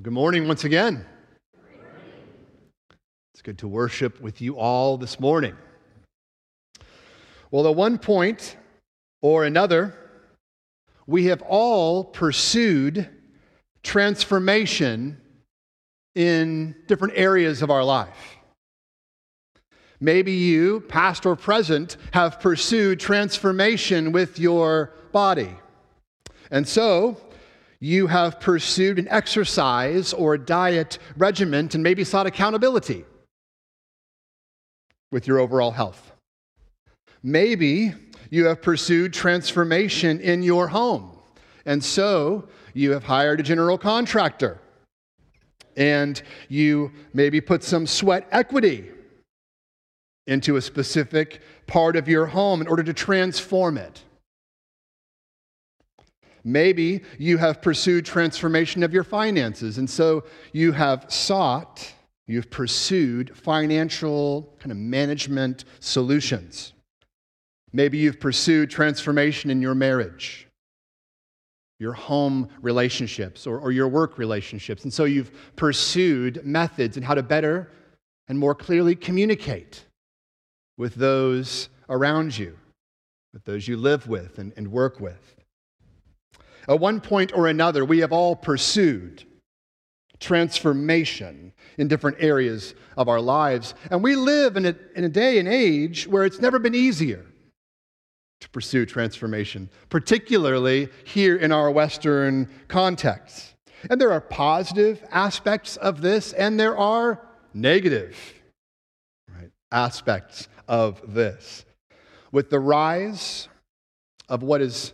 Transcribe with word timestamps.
Well, 0.00 0.04
good 0.04 0.14
morning 0.14 0.48
once 0.48 0.64
again. 0.64 1.04
It's 3.34 3.42
good 3.42 3.58
to 3.58 3.68
worship 3.68 4.18
with 4.18 4.40
you 4.40 4.56
all 4.56 4.96
this 4.96 5.20
morning. 5.20 5.54
Well, 7.50 7.68
at 7.68 7.76
one 7.76 7.98
point 7.98 8.56
or 9.20 9.44
another, 9.44 9.94
we 11.06 11.26
have 11.26 11.42
all 11.42 12.02
pursued 12.02 13.10
transformation 13.82 15.20
in 16.14 16.76
different 16.86 17.12
areas 17.14 17.60
of 17.60 17.70
our 17.70 17.84
life. 17.84 18.38
Maybe 20.00 20.32
you, 20.32 20.80
past 20.80 21.26
or 21.26 21.36
present, 21.36 21.98
have 22.12 22.40
pursued 22.40 23.00
transformation 23.00 24.12
with 24.12 24.38
your 24.38 24.94
body. 25.12 25.54
And 26.50 26.66
so, 26.66 27.18
you 27.80 28.06
have 28.06 28.40
pursued 28.40 28.98
an 28.98 29.08
exercise 29.08 30.12
or 30.12 30.36
diet 30.36 30.98
regimen 31.16 31.68
and 31.72 31.82
maybe 31.82 32.04
sought 32.04 32.26
accountability 32.26 33.04
with 35.10 35.26
your 35.26 35.38
overall 35.38 35.70
health. 35.70 36.12
Maybe 37.22 37.94
you 38.30 38.46
have 38.46 38.62
pursued 38.62 39.12
transformation 39.12 40.20
in 40.20 40.42
your 40.42 40.68
home, 40.68 41.18
and 41.64 41.82
so 41.82 42.48
you 42.74 42.92
have 42.92 43.04
hired 43.04 43.40
a 43.40 43.42
general 43.42 43.76
contractor 43.76 44.60
and 45.76 46.22
you 46.48 46.92
maybe 47.12 47.40
put 47.40 47.62
some 47.64 47.86
sweat 47.86 48.28
equity 48.30 48.90
into 50.26 50.56
a 50.56 50.60
specific 50.60 51.40
part 51.66 51.96
of 51.96 52.08
your 52.08 52.26
home 52.26 52.60
in 52.60 52.68
order 52.68 52.82
to 52.82 52.92
transform 52.92 53.78
it. 53.78 54.04
Maybe 56.44 57.02
you 57.18 57.38
have 57.38 57.60
pursued 57.60 58.04
transformation 58.04 58.82
of 58.82 58.92
your 58.92 59.04
finances, 59.04 59.78
and 59.78 59.88
so 59.88 60.24
you 60.52 60.72
have 60.72 61.06
sought, 61.12 61.92
you've 62.26 62.50
pursued 62.50 63.36
financial 63.36 64.54
kind 64.58 64.72
of 64.72 64.78
management 64.78 65.64
solutions. 65.80 66.72
Maybe 67.72 67.98
you've 67.98 68.20
pursued 68.20 68.70
transformation 68.70 69.50
in 69.50 69.62
your 69.62 69.74
marriage, 69.74 70.48
your 71.78 71.92
home 71.92 72.48
relationships, 72.62 73.46
or, 73.46 73.58
or 73.58 73.70
your 73.70 73.88
work 73.88 74.18
relationships, 74.18 74.84
and 74.84 74.92
so 74.92 75.04
you've 75.04 75.30
pursued 75.56 76.44
methods 76.44 76.96
and 76.96 77.04
how 77.04 77.14
to 77.14 77.22
better 77.22 77.70
and 78.28 78.38
more 78.38 78.54
clearly 78.54 78.94
communicate 78.94 79.84
with 80.78 80.94
those 80.94 81.68
around 81.88 82.38
you, 82.38 82.56
with 83.32 83.44
those 83.44 83.68
you 83.68 83.76
live 83.76 84.08
with 84.08 84.38
and, 84.38 84.52
and 84.56 84.70
work 84.70 85.00
with. 85.00 85.39
At 86.68 86.80
one 86.80 87.00
point 87.00 87.32
or 87.34 87.46
another, 87.46 87.84
we 87.84 87.98
have 87.98 88.12
all 88.12 88.36
pursued 88.36 89.24
transformation 90.20 91.52
in 91.78 91.88
different 91.88 92.18
areas 92.20 92.74
of 92.96 93.08
our 93.08 93.20
lives. 93.20 93.74
And 93.90 94.02
we 94.02 94.16
live 94.16 94.56
in 94.56 94.66
a, 94.66 94.76
in 94.94 95.04
a 95.04 95.08
day 95.08 95.38
and 95.38 95.48
age 95.48 96.06
where 96.06 96.24
it's 96.24 96.38
never 96.38 96.58
been 96.58 96.74
easier 96.74 97.24
to 98.40 98.48
pursue 98.50 98.86
transformation, 98.86 99.68
particularly 99.88 100.88
here 101.04 101.36
in 101.36 101.52
our 101.52 101.70
Western 101.70 102.48
context. 102.68 103.54
And 103.88 104.00
there 104.00 104.12
are 104.12 104.20
positive 104.20 105.02
aspects 105.10 105.76
of 105.78 106.02
this, 106.02 106.32
and 106.34 106.60
there 106.60 106.76
are 106.76 107.26
negative 107.54 108.16
right, 109.34 109.50
aspects 109.72 110.48
of 110.68 111.14
this. 111.14 111.64
With 112.30 112.50
the 112.50 112.60
rise 112.60 113.48
of 114.28 114.42
what 114.42 114.60
is 114.60 114.92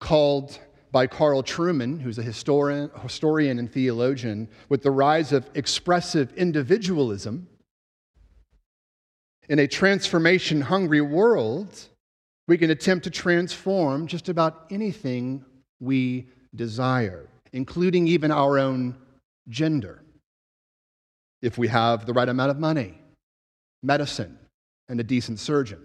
called 0.00 0.58
by 0.92 1.06
Carl 1.06 1.42
Trueman, 1.42 2.00
who's 2.00 2.18
a 2.18 2.22
historian, 2.22 2.90
historian 3.02 3.58
and 3.58 3.70
theologian, 3.70 4.48
with 4.68 4.82
the 4.82 4.90
rise 4.90 5.32
of 5.32 5.48
expressive 5.54 6.32
individualism, 6.34 7.48
in 9.48 9.58
a 9.58 9.66
transformation 9.66 10.60
hungry 10.60 11.00
world, 11.00 11.88
we 12.46 12.56
can 12.56 12.70
attempt 12.70 13.04
to 13.04 13.10
transform 13.10 14.06
just 14.06 14.28
about 14.28 14.66
anything 14.70 15.44
we 15.80 16.28
desire, 16.54 17.28
including 17.52 18.06
even 18.06 18.30
our 18.30 18.58
own 18.58 18.96
gender, 19.48 20.02
if 21.42 21.58
we 21.58 21.68
have 21.68 22.06
the 22.06 22.12
right 22.12 22.28
amount 22.28 22.50
of 22.50 22.58
money, 22.58 23.00
medicine, 23.82 24.38
and 24.88 25.00
a 25.00 25.04
decent 25.04 25.38
surgeon. 25.38 25.84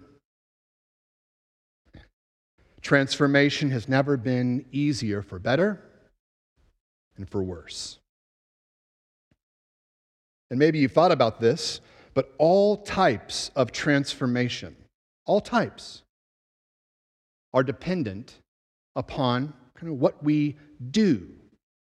Transformation 2.82 3.70
has 3.70 3.88
never 3.88 4.16
been 4.16 4.64
easier 4.70 5.22
for 5.22 5.38
better 5.38 5.80
and 7.16 7.28
for 7.28 7.42
worse. 7.42 7.98
And 10.50 10.58
maybe 10.58 10.78
you've 10.78 10.92
thought 10.92 11.12
about 11.12 11.40
this, 11.40 11.80
but 12.14 12.32
all 12.38 12.78
types 12.78 13.50
of 13.56 13.72
transformation, 13.72 14.76
all 15.26 15.40
types, 15.40 16.02
are 17.52 17.62
dependent 17.62 18.40
upon 18.94 19.52
kind 19.74 19.92
of 19.92 19.98
what 19.98 20.22
we 20.22 20.56
do, 20.90 21.28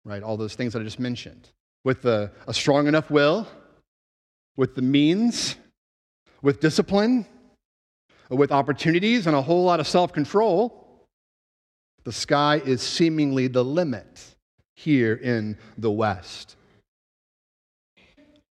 right? 0.03 0.23
All 0.23 0.37
those 0.37 0.55
things 0.55 0.73
that 0.73 0.81
I 0.81 0.83
just 0.83 0.99
mentioned. 0.99 1.49
With 1.83 2.05
a, 2.05 2.31
a 2.47 2.53
strong 2.53 2.87
enough 2.87 3.11
will, 3.11 3.47
with 4.55 4.75
the 4.75 4.81
means, 4.81 5.55
with 6.41 6.59
discipline, 6.59 7.25
with 8.29 8.51
opportunities, 8.51 9.27
and 9.27 9.35
a 9.35 9.41
whole 9.41 9.63
lot 9.63 9.79
of 9.79 9.87
self 9.87 10.11
control 10.13 10.87
the 12.07 12.13
sky 12.13 12.61
is 12.63 12.81
seemingly 12.81 13.47
the 13.47 13.65
limit 13.65 14.33
here 14.77 15.15
in 15.15 15.57
the 15.77 15.91
West. 15.91 16.55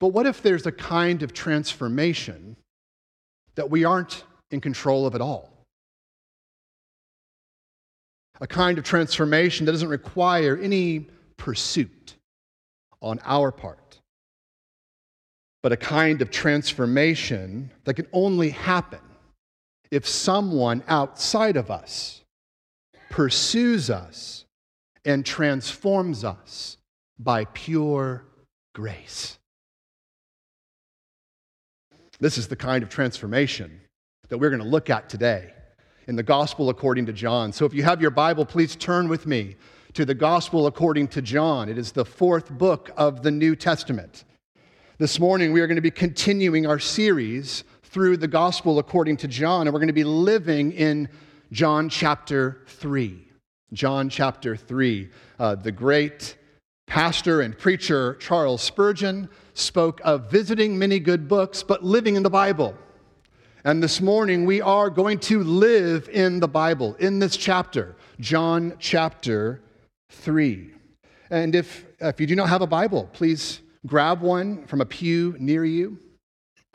But 0.00 0.09
what 0.09 0.25
if 0.25 0.41
there's 0.41 0.65
a 0.65 0.72
kind 0.72 1.22
of 1.22 1.34
transformation 1.34 2.56
that 3.56 3.69
we 3.69 3.84
aren't 3.84 4.25
in 4.53 4.62
control 4.62 5.05
of 5.05 5.15
at 5.15 5.21
all? 5.21 5.53
A 8.41 8.47
kind 8.47 8.78
of 8.78 8.84
transformation 8.84 9.66
that 9.66 9.72
doesn't 9.72 9.91
require 9.91 10.56
any 10.56 11.09
pursuit 11.37 12.15
on 13.03 13.21
our 13.22 13.53
part, 13.53 14.00
but 15.62 15.72
a 15.72 15.77
kind 15.77 16.22
of 16.22 16.31
transformation 16.31 17.71
that 17.84 17.93
can 17.93 18.06
only 18.15 18.49
happen 18.49 19.00
if 19.92 20.08
someone 20.08 20.82
outside 20.88 21.56
of 21.56 21.70
us 21.70 22.25
pursues 23.10 23.91
us 23.91 24.47
and 25.04 25.25
transforms 25.25 26.25
us 26.25 26.78
by 27.19 27.44
pure 27.44 28.25
grace. 28.75 29.38
This 32.20 32.38
is 32.38 32.48
the 32.48 32.56
kind 32.56 32.82
of 32.82 32.88
transformation 32.88 33.82
that 34.30 34.38
we're 34.38 34.48
going 34.48 34.62
to 34.62 34.69
look 34.69 34.88
at 34.88 35.10
today 35.10 35.53
in 36.06 36.16
the 36.16 36.22
Gospel 36.22 36.70
according 36.70 37.04
to 37.06 37.12
John. 37.12 37.53
So 37.53 37.66
if 37.66 37.74
you 37.74 37.82
have 37.82 38.00
your 38.00 38.10
Bible, 38.10 38.47
please 38.47 38.74
turn 38.74 39.09
with 39.09 39.26
me 39.26 39.56
to 39.92 40.06
the 40.06 40.14
Gospel 40.14 40.66
according 40.66 41.09
to 41.09 41.20
John. 41.20 41.69
It 41.69 41.76
is 41.76 41.92
the 41.92 42.06
fourth 42.06 42.50
book 42.50 42.91
of 42.97 43.22
the 43.22 43.30
New 43.30 43.54
Testament. 43.54 44.24
This 44.97 45.20
morning, 45.20 45.53
we 45.53 45.60
are 45.60 45.66
going 45.66 45.76
to 45.76 45.82
be 45.82 45.91
continuing 45.91 46.66
our 46.66 46.78
series 46.78 47.64
through 47.92 48.16
the 48.16 48.26
Gospel 48.26 48.78
according 48.78 49.19
to 49.19 49.28
John, 49.28 49.66
and 49.66 49.75
we're 49.75 49.78
going 49.78 49.88
to 49.88 49.92
be 49.92 50.03
living 50.03 50.72
in 50.72 51.10
John 51.53 51.91
chapter 51.91 52.62
3. 52.66 53.28
John 53.75 54.08
chapter 54.08 54.56
3. 54.56 55.10
Uh, 55.38 55.56
the 55.56 55.72
great 55.72 56.38
pastor 56.86 57.42
and 57.42 57.56
preacher 57.56 58.14
Charles 58.14 58.62
Spurgeon 58.62 59.28
spoke 59.53 60.00
of 60.04 60.30
visiting 60.30 60.78
many 60.78 60.98
good 61.00 61.28
books, 61.28 61.62
but 61.62 61.84
living 61.84 62.16
in 62.16 62.22
the 62.22 62.30
Bible. 62.30 62.75
And 63.62 63.82
this 63.82 64.00
morning 64.00 64.47
we 64.47 64.62
are 64.62 64.88
going 64.88 65.19
to 65.19 65.44
live 65.44 66.09
in 66.09 66.41
the 66.41 66.48
Bible, 66.48 66.94
in 66.94 67.19
this 67.19 67.36
chapter, 67.36 67.97
John 68.19 68.72
chapter 68.78 69.60
3. 70.09 70.72
And 71.28 71.54
if, 71.54 71.84
if 72.00 72.19
you 72.22 72.26
do 72.26 72.36
not 72.36 72.48
have 72.48 72.62
a 72.62 72.66
Bible, 72.66 73.10
please 73.12 73.60
grab 73.84 74.22
one 74.22 74.66
from 74.66 74.80
a 74.80 74.86
pew 74.86 75.36
near 75.39 75.66
you. 75.66 75.98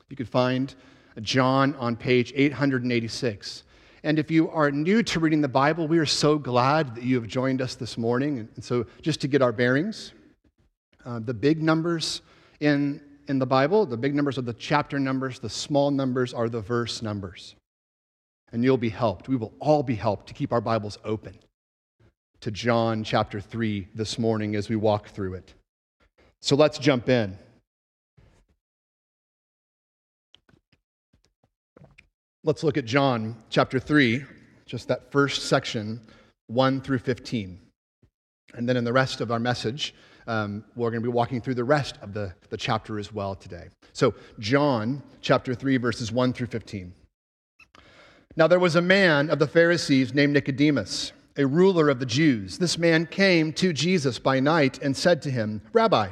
You 0.09 0.15
could 0.15 0.29
find 0.29 0.73
John 1.21 1.75
on 1.75 1.95
page 1.95 2.31
886. 2.35 3.63
And 4.03 4.19
if 4.19 4.29
you 4.29 4.49
are 4.49 4.71
new 4.71 5.03
to 5.03 5.19
reading 5.19 5.41
the 5.41 5.47
Bible, 5.47 5.87
we 5.87 5.97
are 5.97 6.05
so 6.05 6.37
glad 6.37 6.95
that 6.95 7.03
you 7.03 7.15
have 7.15 7.27
joined 7.27 7.61
us 7.61 7.75
this 7.75 7.97
morning. 7.97 8.47
And 8.55 8.63
so, 8.63 8.85
just 9.01 9.19
to 9.21 9.27
get 9.27 9.41
our 9.41 9.51
bearings, 9.51 10.13
uh, 11.05 11.19
the 11.19 11.33
big 11.33 11.61
numbers 11.63 12.21
in, 12.59 13.01
in 13.27 13.39
the 13.39 13.45
Bible, 13.45 13.85
the 13.85 13.97
big 13.97 14.13
numbers 14.15 14.37
are 14.37 14.43
the 14.43 14.53
chapter 14.53 14.99
numbers, 14.99 15.39
the 15.39 15.49
small 15.49 15.91
numbers 15.91 16.33
are 16.33 16.49
the 16.49 16.61
verse 16.61 17.01
numbers. 17.01 17.55
And 18.51 18.63
you'll 18.63 18.77
be 18.77 18.89
helped. 18.89 19.27
We 19.27 19.35
will 19.35 19.53
all 19.59 19.83
be 19.83 19.95
helped 19.95 20.27
to 20.27 20.33
keep 20.33 20.53
our 20.53 20.61
Bibles 20.61 20.97
open 21.03 21.37
to 22.41 22.51
John 22.51 23.03
chapter 23.03 23.41
3 23.41 23.87
this 23.93 24.19
morning 24.19 24.55
as 24.55 24.69
we 24.69 24.75
walk 24.75 25.09
through 25.09 25.33
it. 25.33 25.53
So 26.41 26.55
let's 26.55 26.77
jump 26.77 27.09
in. 27.09 27.37
Let's 32.47 32.63
look 32.63 32.77
at 32.77 32.85
John 32.85 33.35
chapter 33.49 33.77
3, 33.77 34.23
just 34.65 34.87
that 34.87 35.11
first 35.11 35.49
section, 35.49 35.99
1 36.47 36.79
through 36.79 36.99
15. 36.99 37.59
And 38.53 38.69
then 38.69 38.77
in 38.77 38.85
the 38.85 38.93
rest 38.93 39.19
of 39.19 39.33
our 39.33 39.37
message, 39.37 39.93
um, 40.27 40.63
we're 40.73 40.89
going 40.89 41.03
to 41.03 41.09
be 41.09 41.13
walking 41.13 41.41
through 41.41 41.55
the 41.55 41.65
rest 41.65 41.97
of 42.01 42.13
the, 42.13 42.33
the 42.49 42.55
chapter 42.55 42.99
as 42.99 43.11
well 43.11 43.35
today. 43.35 43.67
So, 43.91 44.15
John 44.39 45.03
chapter 45.19 45.53
3, 45.53 45.75
verses 45.75 46.09
1 46.13 46.31
through 46.31 46.47
15. 46.47 46.93
Now, 48.37 48.47
there 48.47 48.59
was 48.59 48.77
a 48.77 48.81
man 48.81 49.29
of 49.29 49.39
the 49.39 49.47
Pharisees 49.47 50.13
named 50.13 50.31
Nicodemus, 50.31 51.11
a 51.35 51.45
ruler 51.45 51.89
of 51.89 51.99
the 51.99 52.05
Jews. 52.05 52.59
This 52.59 52.77
man 52.77 53.07
came 53.07 53.51
to 53.51 53.73
Jesus 53.73 54.19
by 54.19 54.39
night 54.39 54.81
and 54.81 54.95
said 54.95 55.21
to 55.23 55.29
him, 55.29 55.61
Rabbi, 55.73 56.11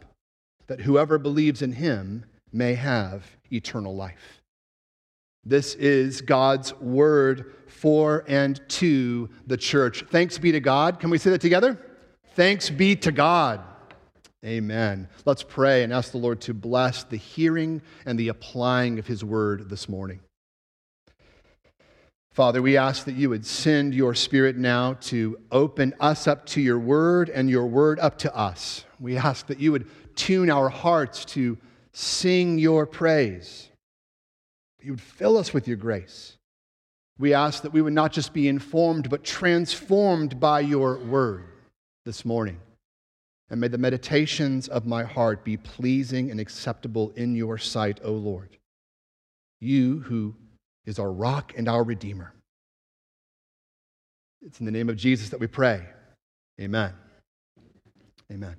that 0.71 0.79
whoever 0.79 1.17
believes 1.17 1.61
in 1.61 1.73
him 1.73 2.23
may 2.53 2.75
have 2.75 3.25
eternal 3.51 3.93
life. 3.93 4.41
This 5.43 5.75
is 5.75 6.21
God's 6.21 6.73
word 6.79 7.55
for 7.67 8.23
and 8.25 8.61
to 8.69 9.29
the 9.45 9.57
church. 9.57 10.05
Thanks 10.09 10.37
be 10.37 10.53
to 10.53 10.61
God. 10.61 11.01
Can 11.01 11.09
we 11.09 11.17
say 11.17 11.31
that 11.31 11.41
together? 11.41 11.77
Thanks 12.35 12.69
be 12.69 12.95
to 12.95 13.11
God. 13.11 13.59
Amen. 14.45 15.09
Let's 15.25 15.43
pray 15.43 15.83
and 15.83 15.91
ask 15.91 16.13
the 16.13 16.19
Lord 16.19 16.39
to 16.41 16.53
bless 16.53 17.03
the 17.03 17.17
hearing 17.17 17.81
and 18.05 18.17
the 18.17 18.29
applying 18.29 18.97
of 18.97 19.05
his 19.05 19.25
word 19.25 19.69
this 19.69 19.89
morning. 19.89 20.21
Father, 22.31 22.61
we 22.61 22.77
ask 22.77 23.03
that 23.03 23.15
you 23.15 23.29
would 23.29 23.45
send 23.45 23.93
your 23.93 24.15
spirit 24.15 24.55
now 24.55 24.93
to 25.01 25.37
open 25.51 25.93
us 25.99 26.27
up 26.27 26.45
to 26.45 26.61
your 26.61 26.79
word 26.79 27.29
and 27.29 27.49
your 27.49 27.65
word 27.67 27.99
up 27.99 28.17
to 28.19 28.33
us. 28.33 28.85
We 29.01 29.17
ask 29.17 29.47
that 29.47 29.59
you 29.59 29.73
would 29.73 29.89
tune 30.15 30.49
our 30.49 30.69
hearts 30.69 31.25
to 31.25 31.57
sing 31.93 32.57
your 32.57 32.85
praise. 32.85 33.69
You 34.81 34.93
would 34.93 35.01
fill 35.01 35.37
us 35.37 35.53
with 35.53 35.67
your 35.67 35.77
grace. 35.77 36.37
We 37.19 37.33
ask 37.33 37.61
that 37.63 37.73
we 37.73 37.81
would 37.81 37.93
not 37.93 38.11
just 38.11 38.33
be 38.33 38.47
informed, 38.47 39.09
but 39.09 39.23
transformed 39.23 40.39
by 40.39 40.61
your 40.61 40.97
word 40.97 41.45
this 42.05 42.25
morning. 42.25 42.59
And 43.49 43.61
may 43.61 43.67
the 43.67 43.77
meditations 43.77 44.67
of 44.67 44.87
my 44.87 45.03
heart 45.03 45.43
be 45.43 45.57
pleasing 45.57 46.31
and 46.31 46.39
acceptable 46.39 47.11
in 47.15 47.35
your 47.35 47.57
sight, 47.57 47.99
O 48.03 48.13
Lord. 48.13 48.57
You 49.59 49.99
who 49.99 50.35
is 50.85 50.97
our 50.97 51.11
rock 51.11 51.53
and 51.55 51.67
our 51.67 51.83
redeemer. 51.83 52.33
It's 54.41 54.59
in 54.59 54.65
the 54.65 54.71
name 54.71 54.89
of 54.89 54.95
Jesus 54.95 55.29
that 55.29 55.39
we 55.39 55.47
pray. 55.47 55.85
Amen. 56.59 56.93
Amen. 58.31 58.55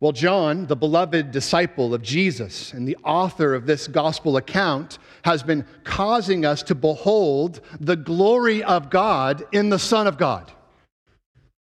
Well, 0.00 0.12
John, 0.12 0.66
the 0.66 0.76
beloved 0.76 1.32
disciple 1.32 1.92
of 1.92 2.02
Jesus 2.02 2.72
and 2.72 2.86
the 2.86 2.96
author 3.02 3.52
of 3.52 3.66
this 3.66 3.88
gospel 3.88 4.36
account, 4.36 4.98
has 5.24 5.42
been 5.42 5.66
causing 5.82 6.44
us 6.44 6.62
to 6.64 6.76
behold 6.76 7.60
the 7.80 7.96
glory 7.96 8.62
of 8.62 8.90
God 8.90 9.44
in 9.50 9.70
the 9.70 9.78
Son 9.78 10.06
of 10.06 10.16
God. 10.16 10.52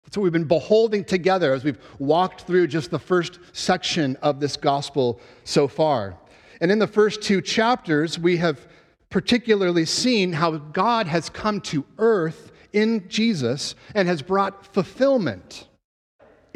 That's 0.03 0.17
what 0.17 0.23
we've 0.23 0.33
been 0.33 0.43
beholding 0.43 1.05
together 1.05 1.53
as 1.53 1.63
we've 1.63 1.79
walked 1.99 2.41
through 2.41 2.67
just 2.67 2.91
the 2.91 2.99
first 2.99 3.39
section 3.53 4.17
of 4.21 4.41
this 4.41 4.57
gospel 4.57 5.21
so 5.45 5.69
far. 5.69 6.17
And 6.59 6.69
in 6.69 6.79
the 6.79 6.87
first 6.87 7.21
two 7.21 7.41
chapters, 7.41 8.19
we 8.19 8.37
have 8.37 8.67
particularly 9.09 9.85
seen 9.85 10.33
how 10.33 10.51
God 10.57 11.07
has 11.07 11.29
come 11.29 11.61
to 11.61 11.85
earth 11.97 12.51
in 12.73 13.07
Jesus 13.07 13.73
and 13.95 14.05
has 14.07 14.21
brought 14.21 14.73
fulfillment 14.73 15.67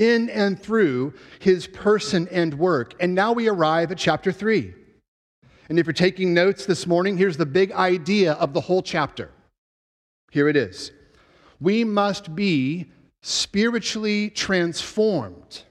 in 0.01 0.29
and 0.29 0.61
through 0.61 1.13
his 1.39 1.67
person 1.67 2.27
and 2.31 2.55
work. 2.55 2.95
And 2.99 3.13
now 3.13 3.31
we 3.31 3.47
arrive 3.47 3.91
at 3.91 3.97
chapter 3.97 4.31
3. 4.31 4.73
And 5.69 5.79
if 5.79 5.85
you're 5.85 5.93
taking 5.93 6.33
notes 6.33 6.65
this 6.65 6.85
morning, 6.85 7.17
here's 7.17 7.37
the 7.37 7.45
big 7.45 7.71
idea 7.71 8.33
of 8.33 8.53
the 8.53 8.61
whole 8.61 8.81
chapter. 8.81 9.29
Here 10.31 10.49
it 10.49 10.57
is 10.57 10.91
We 11.59 11.83
must 11.83 12.35
be 12.35 12.91
spiritually 13.21 14.31
transformed 14.31 15.63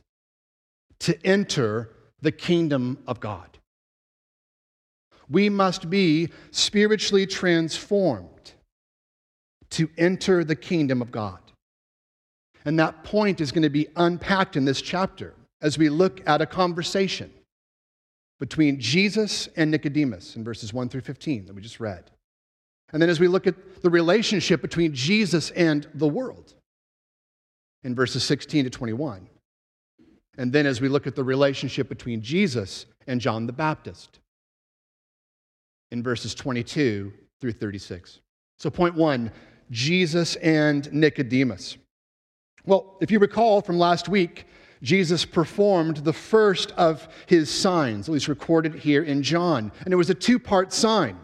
to 1.00 1.19
enter 1.26 1.91
the 2.23 2.33
kingdom 2.33 2.99
of 3.06 3.19
God. 3.19 3.59
We 5.29 5.49
must 5.49 5.90
be 5.90 6.31
spiritually 6.50 7.26
transformed 7.26 8.52
to 9.71 9.88
enter 9.97 10.45
the 10.45 10.57
kingdom 10.57 11.02
of 11.02 11.11
God. 11.11 11.40
And 12.64 12.79
that 12.79 13.05
point 13.05 13.40
is 13.40 13.52
going 13.52 13.62
to 13.62 13.71
be 13.71 13.88
unpacked 13.97 14.57
in 14.57 14.64
this 14.64 14.83
chapter 14.83 15.35
as 15.62 15.79
we 15.79 15.88
look 15.88 16.21
at 16.26 16.40
a 16.40 16.47
conversation 16.47 17.31
between 18.38 18.81
Jesus 18.81 19.49
and 19.57 19.71
Nicodemus 19.71 20.37
in 20.37 20.45
verses 20.45 20.73
1 20.73 20.88
through 20.88 21.02
15 21.02 21.47
that 21.47 21.55
we 21.55 21.62
just 21.62 21.81
read. 21.81 22.11
And 22.93 23.00
then 23.00 23.09
as 23.09 23.21
we 23.21 23.29
look 23.29 23.47
at 23.47 23.83
the 23.83 23.90
relationship 23.90 24.61
between 24.62 24.95
Jesus 24.95 25.50
and 25.50 25.87
the 25.95 26.09
world 26.09 26.55
in 27.85 27.95
verses 27.95 28.25
16 28.25 28.64
to 28.64 28.71
21. 28.71 29.29
And 30.38 30.52
then 30.52 30.67
as 30.67 30.81
we 30.81 30.88
look 30.88 31.07
at 31.07 31.17
the 31.17 31.25
relationship 31.25 31.88
between 31.88 32.23
Jesus 32.23 32.87
and 33.07 33.21
John 33.21 33.47
the 33.47 33.52
Baptist 33.52 34.21
in 35.90 36.02
verses 36.02 36.35
22 36.35 37.12
through 37.40 37.52
36. 37.52 38.21
So, 38.59 38.71
point 38.71 38.95
one 38.95 39.33
Jesus 39.71 40.37
and 40.37 40.93
Nicodemus. 40.93 41.76
Well, 42.67 42.97
if 43.00 43.11
you 43.11 43.19
recall 43.19 43.61
from 43.61 43.79
last 43.79 44.09
week, 44.09 44.47
Jesus 44.83 45.25
performed 45.25 45.99
the 45.99 46.12
first 46.12 46.73
of 46.73 47.09
his 47.26 47.50
signs, 47.50 48.09
at 48.09 48.12
least 48.12 48.29
recorded 48.29 48.75
here 48.75 49.02
in 49.02 49.23
John. 49.23 49.73
And 49.85 49.93
it 49.93 49.97
was 49.97 50.11
a 50.11 50.14
two 50.14 50.38
part 50.38 50.73
sign. 50.73 51.19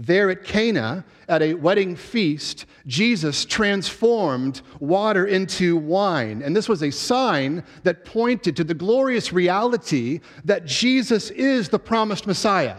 There 0.00 0.30
at 0.30 0.44
Cana, 0.44 1.04
at 1.28 1.42
a 1.42 1.54
wedding 1.54 1.96
feast, 1.96 2.66
Jesus 2.86 3.44
transformed 3.44 4.62
water 4.78 5.26
into 5.26 5.76
wine. 5.76 6.40
And 6.42 6.54
this 6.54 6.68
was 6.68 6.84
a 6.84 6.92
sign 6.92 7.64
that 7.82 8.04
pointed 8.04 8.56
to 8.56 8.64
the 8.64 8.74
glorious 8.74 9.32
reality 9.32 10.20
that 10.44 10.66
Jesus 10.66 11.30
is 11.30 11.68
the 11.68 11.80
promised 11.80 12.28
Messiah. 12.28 12.76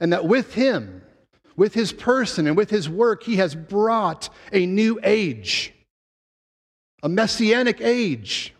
And 0.00 0.14
that 0.14 0.24
with 0.24 0.54
him, 0.54 1.02
with 1.56 1.74
his 1.74 1.92
person, 1.92 2.46
and 2.46 2.56
with 2.56 2.70
his 2.70 2.88
work, 2.88 3.22
he 3.24 3.36
has 3.36 3.54
brought 3.54 4.30
a 4.50 4.64
new 4.64 4.98
age 5.02 5.71
a 7.02 7.08
messianic 7.08 7.80
age 7.80 8.54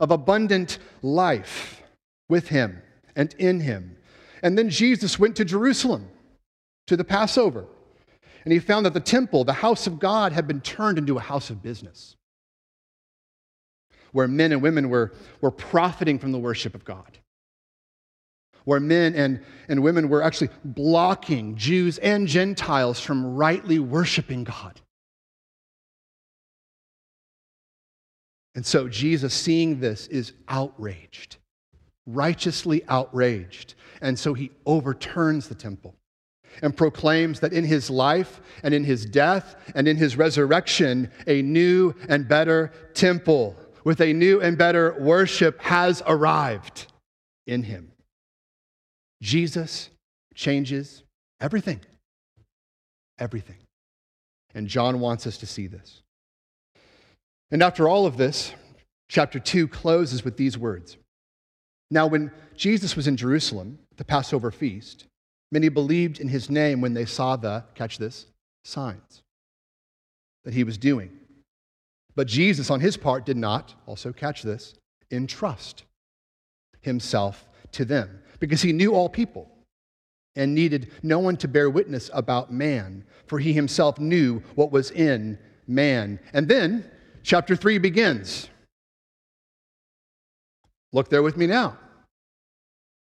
of 0.00 0.10
abundant 0.10 0.78
life 1.02 1.82
with 2.28 2.48
him 2.48 2.82
and 3.16 3.34
in 3.38 3.60
him. 3.60 3.96
And 4.42 4.58
then 4.58 4.70
Jesus 4.70 5.18
went 5.18 5.36
to 5.36 5.44
Jerusalem 5.44 6.08
to 6.86 6.96
the 6.96 7.04
Passover, 7.04 7.66
and 8.44 8.52
he 8.52 8.58
found 8.58 8.84
that 8.86 8.94
the 8.94 9.00
temple, 9.00 9.44
the 9.44 9.52
house 9.54 9.86
of 9.86 9.98
God, 9.98 10.32
had 10.32 10.46
been 10.46 10.60
turned 10.60 10.98
into 10.98 11.16
a 11.16 11.20
house 11.20 11.50
of 11.50 11.62
business 11.62 12.16
where 14.12 14.28
men 14.28 14.52
and 14.52 14.62
women 14.62 14.90
were, 14.90 15.12
were 15.40 15.50
profiting 15.50 16.18
from 16.18 16.32
the 16.32 16.38
worship 16.38 16.74
of 16.74 16.84
God. 16.84 17.18
where 18.64 18.80
men 18.80 19.14
and, 19.14 19.40
and 19.68 19.82
women 19.82 20.08
were 20.08 20.22
actually 20.22 20.50
blocking 20.64 21.56
Jews 21.56 21.98
and 21.98 22.26
Gentiles 22.26 23.00
from 23.00 23.34
rightly 23.34 23.78
worshiping 23.78 24.44
God. 24.44 24.80
And 28.54 28.64
so 28.64 28.88
Jesus, 28.88 29.34
seeing 29.34 29.80
this, 29.80 30.06
is 30.08 30.32
outraged, 30.48 31.36
righteously 32.06 32.82
outraged. 32.88 33.74
And 34.00 34.18
so 34.18 34.34
he 34.34 34.50
overturns 34.66 35.48
the 35.48 35.54
temple 35.54 35.94
and 36.62 36.76
proclaims 36.76 37.40
that 37.40 37.52
in 37.52 37.64
his 37.64 37.90
life 37.90 38.40
and 38.62 38.72
in 38.72 38.84
his 38.84 39.04
death 39.06 39.56
and 39.74 39.88
in 39.88 39.96
his 39.96 40.16
resurrection, 40.16 41.10
a 41.26 41.42
new 41.42 41.94
and 42.08 42.28
better 42.28 42.72
temple 42.94 43.56
with 43.82 44.00
a 44.00 44.12
new 44.12 44.40
and 44.40 44.56
better 44.56 44.96
worship 45.00 45.60
has 45.60 46.02
arrived 46.06 46.86
in 47.46 47.62
him. 47.62 47.90
Jesus 49.20 49.90
changes 50.34 51.02
everything. 51.40 51.80
Everything. 53.18 53.56
And 54.54 54.68
John 54.68 55.00
wants 55.00 55.26
us 55.26 55.38
to 55.38 55.46
see 55.46 55.66
this. 55.66 56.02
And 57.50 57.62
after 57.62 57.88
all 57.88 58.06
of 58.06 58.16
this, 58.16 58.52
chapter 59.08 59.38
2 59.38 59.68
closes 59.68 60.24
with 60.24 60.36
these 60.36 60.58
words 60.58 60.96
Now, 61.90 62.06
when 62.06 62.30
Jesus 62.56 62.96
was 62.96 63.06
in 63.06 63.16
Jerusalem, 63.16 63.78
at 63.90 63.98
the 63.98 64.04
Passover 64.04 64.50
feast, 64.50 65.06
many 65.52 65.68
believed 65.68 66.20
in 66.20 66.28
his 66.28 66.50
name 66.50 66.80
when 66.80 66.94
they 66.94 67.04
saw 67.04 67.36
the, 67.36 67.64
catch 67.74 67.98
this, 67.98 68.26
signs 68.64 69.22
that 70.44 70.54
he 70.54 70.64
was 70.64 70.78
doing. 70.78 71.10
But 72.16 72.26
Jesus, 72.26 72.70
on 72.70 72.80
his 72.80 72.96
part, 72.96 73.26
did 73.26 73.36
not, 73.36 73.74
also 73.86 74.12
catch 74.12 74.42
this, 74.42 74.74
entrust 75.10 75.84
himself 76.80 77.48
to 77.72 77.84
them 77.84 78.20
because 78.40 78.62
he 78.62 78.72
knew 78.72 78.94
all 78.94 79.08
people 79.08 79.48
and 80.36 80.54
needed 80.54 80.90
no 81.02 81.18
one 81.18 81.36
to 81.38 81.48
bear 81.48 81.70
witness 81.70 82.10
about 82.12 82.52
man, 82.52 83.04
for 83.26 83.38
he 83.38 83.52
himself 83.52 83.98
knew 83.98 84.42
what 84.54 84.72
was 84.72 84.90
in 84.90 85.38
man. 85.66 86.18
And 86.32 86.48
then 86.48 86.90
chapter 87.24 87.56
3 87.56 87.78
begins. 87.78 88.48
Look 90.92 91.08
there 91.08 91.22
with 91.22 91.36
me 91.36 91.46
now. 91.46 91.76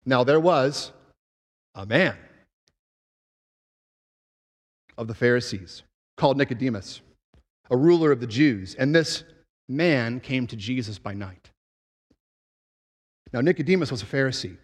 Now 0.06 0.24
there 0.24 0.40
was 0.40 0.92
a 1.74 1.84
man 1.84 2.16
of 4.96 5.08
the 5.08 5.14
Pharisees 5.14 5.82
called 6.16 6.38
Nicodemus, 6.38 7.02
a 7.70 7.76
ruler 7.76 8.12
of 8.12 8.20
the 8.20 8.26
Jews, 8.26 8.74
and 8.76 8.94
this 8.94 9.24
man 9.68 10.20
came 10.20 10.46
to 10.46 10.56
Jesus 10.56 10.98
by 10.98 11.12
night. 11.12 11.50
Now, 13.32 13.40
Nicodemus 13.40 13.90
was 13.90 14.02
a 14.02 14.06
Pharisee. 14.06 14.58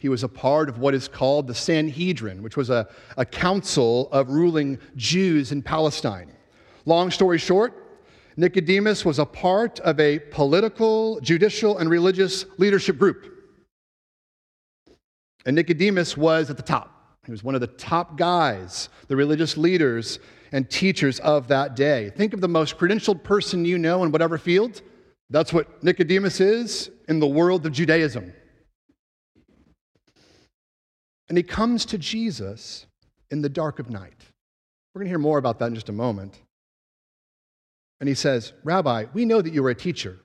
He 0.00 0.08
was 0.08 0.24
a 0.24 0.28
part 0.28 0.68
of 0.68 0.78
what 0.78 0.94
is 0.94 1.06
called 1.06 1.46
the 1.46 1.54
Sanhedrin, 1.54 2.42
which 2.42 2.56
was 2.56 2.70
a, 2.70 2.88
a 3.16 3.24
council 3.24 4.08
of 4.10 4.30
ruling 4.30 4.78
Jews 4.96 5.52
in 5.52 5.62
Palestine. 5.62 6.32
Long 6.84 7.10
story 7.10 7.38
short, 7.38 7.87
Nicodemus 8.38 9.04
was 9.04 9.18
a 9.18 9.26
part 9.26 9.80
of 9.80 9.98
a 9.98 10.20
political, 10.20 11.18
judicial, 11.20 11.76
and 11.78 11.90
religious 11.90 12.44
leadership 12.56 12.96
group. 12.96 13.34
And 15.44 15.56
Nicodemus 15.56 16.16
was 16.16 16.48
at 16.48 16.56
the 16.56 16.62
top. 16.62 17.18
He 17.26 17.32
was 17.32 17.42
one 17.42 17.56
of 17.56 17.60
the 17.60 17.66
top 17.66 18.16
guys, 18.16 18.90
the 19.08 19.16
religious 19.16 19.56
leaders 19.56 20.20
and 20.52 20.70
teachers 20.70 21.18
of 21.18 21.48
that 21.48 21.74
day. 21.74 22.10
Think 22.10 22.32
of 22.32 22.40
the 22.40 22.46
most 22.46 22.78
credentialed 22.78 23.24
person 23.24 23.64
you 23.64 23.76
know 23.76 24.04
in 24.04 24.12
whatever 24.12 24.38
field. 24.38 24.82
That's 25.30 25.52
what 25.52 25.82
Nicodemus 25.82 26.40
is 26.40 26.92
in 27.08 27.18
the 27.18 27.26
world 27.26 27.66
of 27.66 27.72
Judaism. 27.72 28.32
And 31.28 31.36
he 31.36 31.42
comes 31.42 31.84
to 31.86 31.98
Jesus 31.98 32.86
in 33.32 33.42
the 33.42 33.48
dark 33.48 33.80
of 33.80 33.90
night. 33.90 34.22
We're 34.94 35.00
going 35.00 35.06
to 35.06 35.10
hear 35.10 35.18
more 35.18 35.38
about 35.38 35.58
that 35.58 35.66
in 35.66 35.74
just 35.74 35.88
a 35.88 35.92
moment. 35.92 36.40
And 38.00 38.08
he 38.08 38.14
says, 38.14 38.52
Rabbi, 38.64 39.06
we 39.12 39.24
know 39.24 39.42
that 39.42 39.52
you 39.52 39.64
are 39.66 39.70
a 39.70 39.74
teacher, 39.74 40.18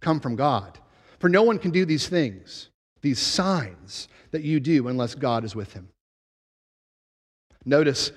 come 0.00 0.20
from 0.20 0.36
God. 0.36 0.78
For 1.18 1.28
no 1.28 1.42
one 1.42 1.58
can 1.58 1.70
do 1.70 1.84
these 1.84 2.08
things, 2.08 2.70
these 3.00 3.18
signs 3.18 4.08
that 4.30 4.42
you 4.42 4.60
do, 4.60 4.88
unless 4.88 5.14
God 5.14 5.44
is 5.44 5.54
with 5.54 5.72
him. 5.72 5.88
Notice 7.64 8.10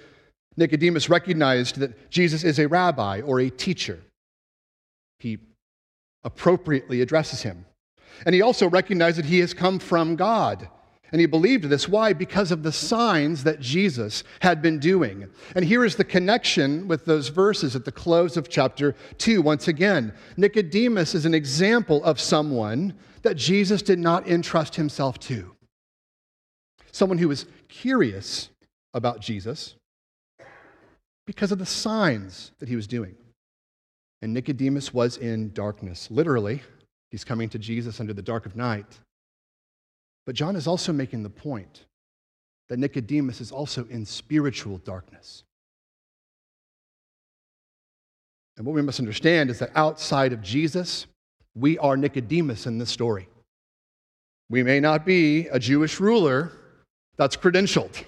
Nicodemus 0.58 1.10
recognized 1.10 1.78
that 1.80 2.10
Jesus 2.10 2.44
is 2.44 2.58
a 2.58 2.68
rabbi 2.68 3.22
or 3.22 3.40
a 3.40 3.50
teacher. 3.50 4.00
He 5.20 5.38
appropriately 6.24 7.02
addresses 7.02 7.42
him. 7.42 7.66
And 8.26 8.34
he 8.34 8.42
also 8.42 8.70
recognized 8.70 9.18
that 9.18 9.26
he 9.26 9.40
has 9.40 9.54
come 9.54 9.78
from 9.80 10.16
God. 10.16 10.70
And 11.16 11.22
he 11.22 11.28
believed 11.28 11.64
this. 11.64 11.88
Why? 11.88 12.12
Because 12.12 12.52
of 12.52 12.62
the 12.62 12.74
signs 12.74 13.46
that 13.46 13.62
Jesus 13.62 14.26
had 14.42 14.62
been 14.62 14.80
doing. 14.80 15.30
And 15.56 15.64
here 15.64 15.86
is 15.86 15.96
the 15.96 16.04
connection 16.04 16.90
with 16.90 17.06
those 17.06 17.30
verses 17.30 17.74
at 17.74 17.86
the 17.86 17.92
close 17.94 18.36
of 18.36 18.50
chapter 18.50 18.98
2. 19.20 19.42
Once 19.42 19.70
again, 19.70 20.14
Nicodemus 20.36 21.16
is 21.16 21.26
an 21.26 21.34
example 21.34 22.04
of 22.04 22.20
someone 22.20 22.96
that 23.22 23.38
Jesus 23.38 23.82
did 23.82 23.98
not 23.98 24.28
entrust 24.28 24.76
himself 24.76 25.18
to. 25.20 25.56
Someone 26.92 27.18
who 27.18 27.30
was 27.30 27.46
curious 27.70 28.50
about 28.94 29.22
Jesus 29.22 29.76
because 31.26 31.54
of 31.54 31.60
the 31.60 31.66
signs 31.66 32.52
that 32.60 32.68
he 32.68 32.76
was 32.76 32.88
doing. 32.88 33.16
And 34.22 34.34
Nicodemus 34.34 34.94
was 34.94 35.16
in 35.16 35.54
darkness. 35.54 36.12
Literally, 36.12 36.62
he's 37.10 37.24
coming 37.24 37.48
to 37.52 37.58
Jesus 37.58 38.02
under 38.02 38.12
the 38.12 38.22
dark 38.22 38.46
of 38.46 38.58
night. 38.58 39.00
But 40.26 40.36
John 40.36 40.56
is 40.56 40.68
also 40.68 40.92
making 40.92 41.24
the 41.24 41.30
point 41.30 41.86
that 42.70 42.80
Nicodemus 42.80 43.42
is 43.42 43.52
also 43.52 43.86
in 43.90 44.06
spiritual 44.06 44.80
darkness. 44.80 45.44
And 48.58 48.66
what 48.66 48.74
we 48.74 48.82
must 48.82 49.00
understand 49.00 49.50
is 49.50 49.60
that 49.60 49.72
outside 49.76 50.34
of 50.34 50.42
Jesus, 50.42 51.06
we 51.54 51.78
are 51.78 51.96
Nicodemus 51.98 52.66
in 52.66 52.78
this 52.78 52.90
story. 52.90 53.28
We 54.50 54.64
may 54.64 54.80
not 54.80 55.06
be 55.06 55.48
a 55.48 55.60
Jewish 55.60 56.00
ruler 56.00 56.52
that's 57.18 57.36
credentialed, 57.36 58.04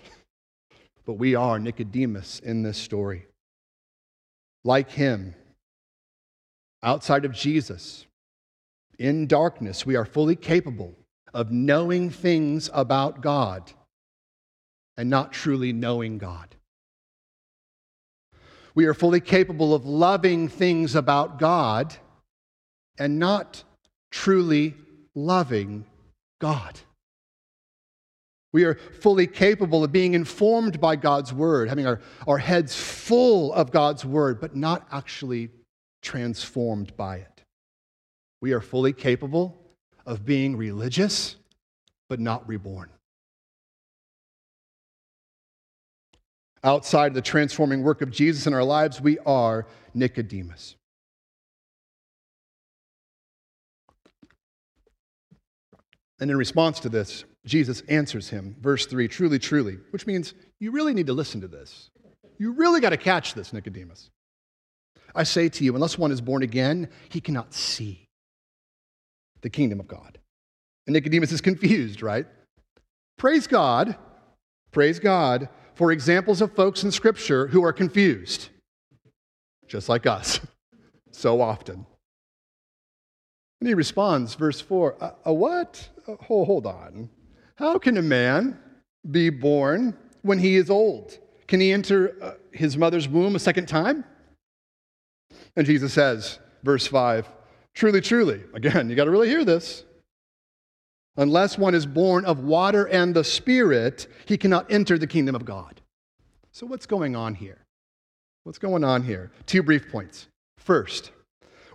but 1.06 1.14
we 1.14 1.36
are 1.36 1.60
Nicodemus 1.60 2.40
in 2.40 2.64
this 2.64 2.78
story. 2.78 3.26
Like 4.64 4.90
him, 4.90 5.36
outside 6.82 7.26
of 7.26 7.32
Jesus, 7.32 8.06
in 8.98 9.28
darkness, 9.28 9.86
we 9.86 9.96
are 9.96 10.06
fully 10.06 10.36
capable 10.36 10.96
of 11.38 11.52
knowing 11.52 12.10
things 12.10 12.68
about 12.74 13.22
God 13.22 13.72
and 14.98 15.08
not 15.08 15.32
truly 15.32 15.72
knowing 15.72 16.18
God. 16.18 16.56
We 18.74 18.88
are 18.88 18.96
fully 18.96 19.20
capable 19.20 19.76
of 19.76 19.86
loving 19.86 20.48
things 20.48 20.96
about 20.96 21.38
God 21.38 21.96
and 22.98 23.20
not 23.20 23.64
truly 24.10 24.74
loving 25.14 25.86
God. 26.42 26.80
We 28.52 28.64
are 28.64 28.74
fully 28.74 29.28
capable 29.28 29.84
of 29.84 29.92
being 29.92 30.16
informed 30.16 30.82
by 30.82 30.96
God's 30.96 31.32
word, 31.32 31.70
having 31.70 31.86
our, 31.86 32.02
our 32.28 32.40
heads 32.40 32.76
full 32.76 33.54
of 33.54 33.70
God's 33.70 34.04
word, 34.04 34.42
but 34.42 34.56
not 34.56 34.88
actually 34.92 35.50
transformed 36.02 36.98
by 36.98 37.18
it. 37.18 37.44
We 38.42 38.54
are 38.54 38.62
fully 38.62 38.92
capable 38.94 39.67
of 40.08 40.26
being 40.26 40.56
religious, 40.56 41.36
but 42.10 42.20
not 42.20 42.48
reborn. 42.48 42.90
Outside 46.64 47.14
the 47.14 47.22
transforming 47.22 47.84
work 47.84 48.02
of 48.02 48.10
Jesus 48.10 48.48
in 48.48 48.54
our 48.54 48.64
lives, 48.64 49.00
we 49.00 49.20
are 49.20 49.68
Nicodemus. 49.94 50.76
And 56.20 56.32
in 56.32 56.38
response 56.38 56.80
to 56.80 56.90
this, 56.90 57.26
Jesus 57.46 57.82
answers 57.82 58.30
him, 58.30 58.56
verse 58.60 58.86
3 58.88 59.08
truly, 59.08 59.38
truly, 59.38 59.78
which 59.92 60.08
means 60.08 60.34
you 60.60 60.72
really 60.72 60.94
need 60.94 61.08
to 61.08 61.14
listen 61.14 61.42
to 61.42 61.48
this. 61.48 61.92
You 62.40 62.54
really 62.54 62.80
got 62.80 62.90
to 62.90 62.98
catch 62.98 63.34
this, 63.34 63.54
Nicodemus. 63.54 64.10
I 65.14 65.24
say 65.24 65.50
to 65.50 65.64
you, 65.64 65.76
unless 65.76 65.98
one 65.98 66.12
is 66.12 66.22
born 66.22 66.44
again, 66.44 66.90
he 67.10 67.22
cannot 67.22 67.54
see 67.54 68.07
the 69.42 69.50
kingdom 69.50 69.80
of 69.80 69.88
God. 69.88 70.20
And 70.86 70.94
Nicodemus 70.94 71.32
is 71.32 71.42
confused, 71.42 72.02
right? 72.02 72.26
Praise 73.18 73.48
God, 73.48 73.96
praise 74.72 75.00
God 75.00 75.50
for 75.76 75.92
examples 75.92 76.42
of 76.42 76.56
folks 76.56 76.84
in 76.84 76.92
Scripture 76.92 77.48
who 77.48 77.64
are 77.64 77.74
confused, 77.74 78.50
just 79.68 79.90
like 79.90 80.06
us, 80.06 80.40
so 81.12 81.42
often. 81.42 81.86
And 83.60 83.68
he 83.68 83.74
responds, 83.74 84.36
verse 84.36 84.62
4 84.62 84.96
A, 85.02 85.14
a 85.26 85.34
what? 85.34 85.90
Oh, 86.30 86.46
hold 86.46 86.66
on. 86.66 87.10
How 87.56 87.80
can 87.80 87.98
a 87.98 88.02
man 88.02 88.60
be 89.10 89.30
born 89.30 89.98
when 90.22 90.40
he 90.40 90.56
is 90.56 90.70
old? 90.70 91.18
Can 91.48 91.60
he 91.60 91.72
enter 91.72 92.16
uh, 92.22 92.34
his 92.52 92.78
mother's 92.78 93.08
womb 93.08 93.36
a 93.36 93.40
second 93.40 93.68
time? 93.68 94.04
And 95.56 95.66
Jesus 95.66 95.94
says, 95.94 96.40
verse 96.64 96.86
5 96.88 97.28
Truly, 97.78 98.02
truly, 98.02 98.42
again, 98.56 98.90
you 98.90 98.96
got 98.96 99.04
to 99.04 99.12
really 99.12 99.30
hear 99.30 99.46
this. 99.46 99.84
Unless 101.16 101.60
one 101.60 101.76
is 101.76 101.86
born 101.86 102.26
of 102.26 102.40
water 102.40 102.86
and 102.86 103.16
the 103.16 103.24
Spirit, 103.24 104.08
he 104.26 104.36
cannot 104.36 104.72
enter 104.72 104.98
the 104.98 105.06
kingdom 105.06 105.36
of 105.36 105.46
God. 105.46 105.80
So, 106.52 106.66
what's 106.66 106.88
going 106.88 107.16
on 107.16 107.36
here? 107.36 107.60
What's 108.46 108.58
going 108.58 108.84
on 108.84 109.04
here? 109.04 109.30
Two 109.46 109.62
brief 109.62 109.92
points. 109.92 110.28
First, 110.58 111.12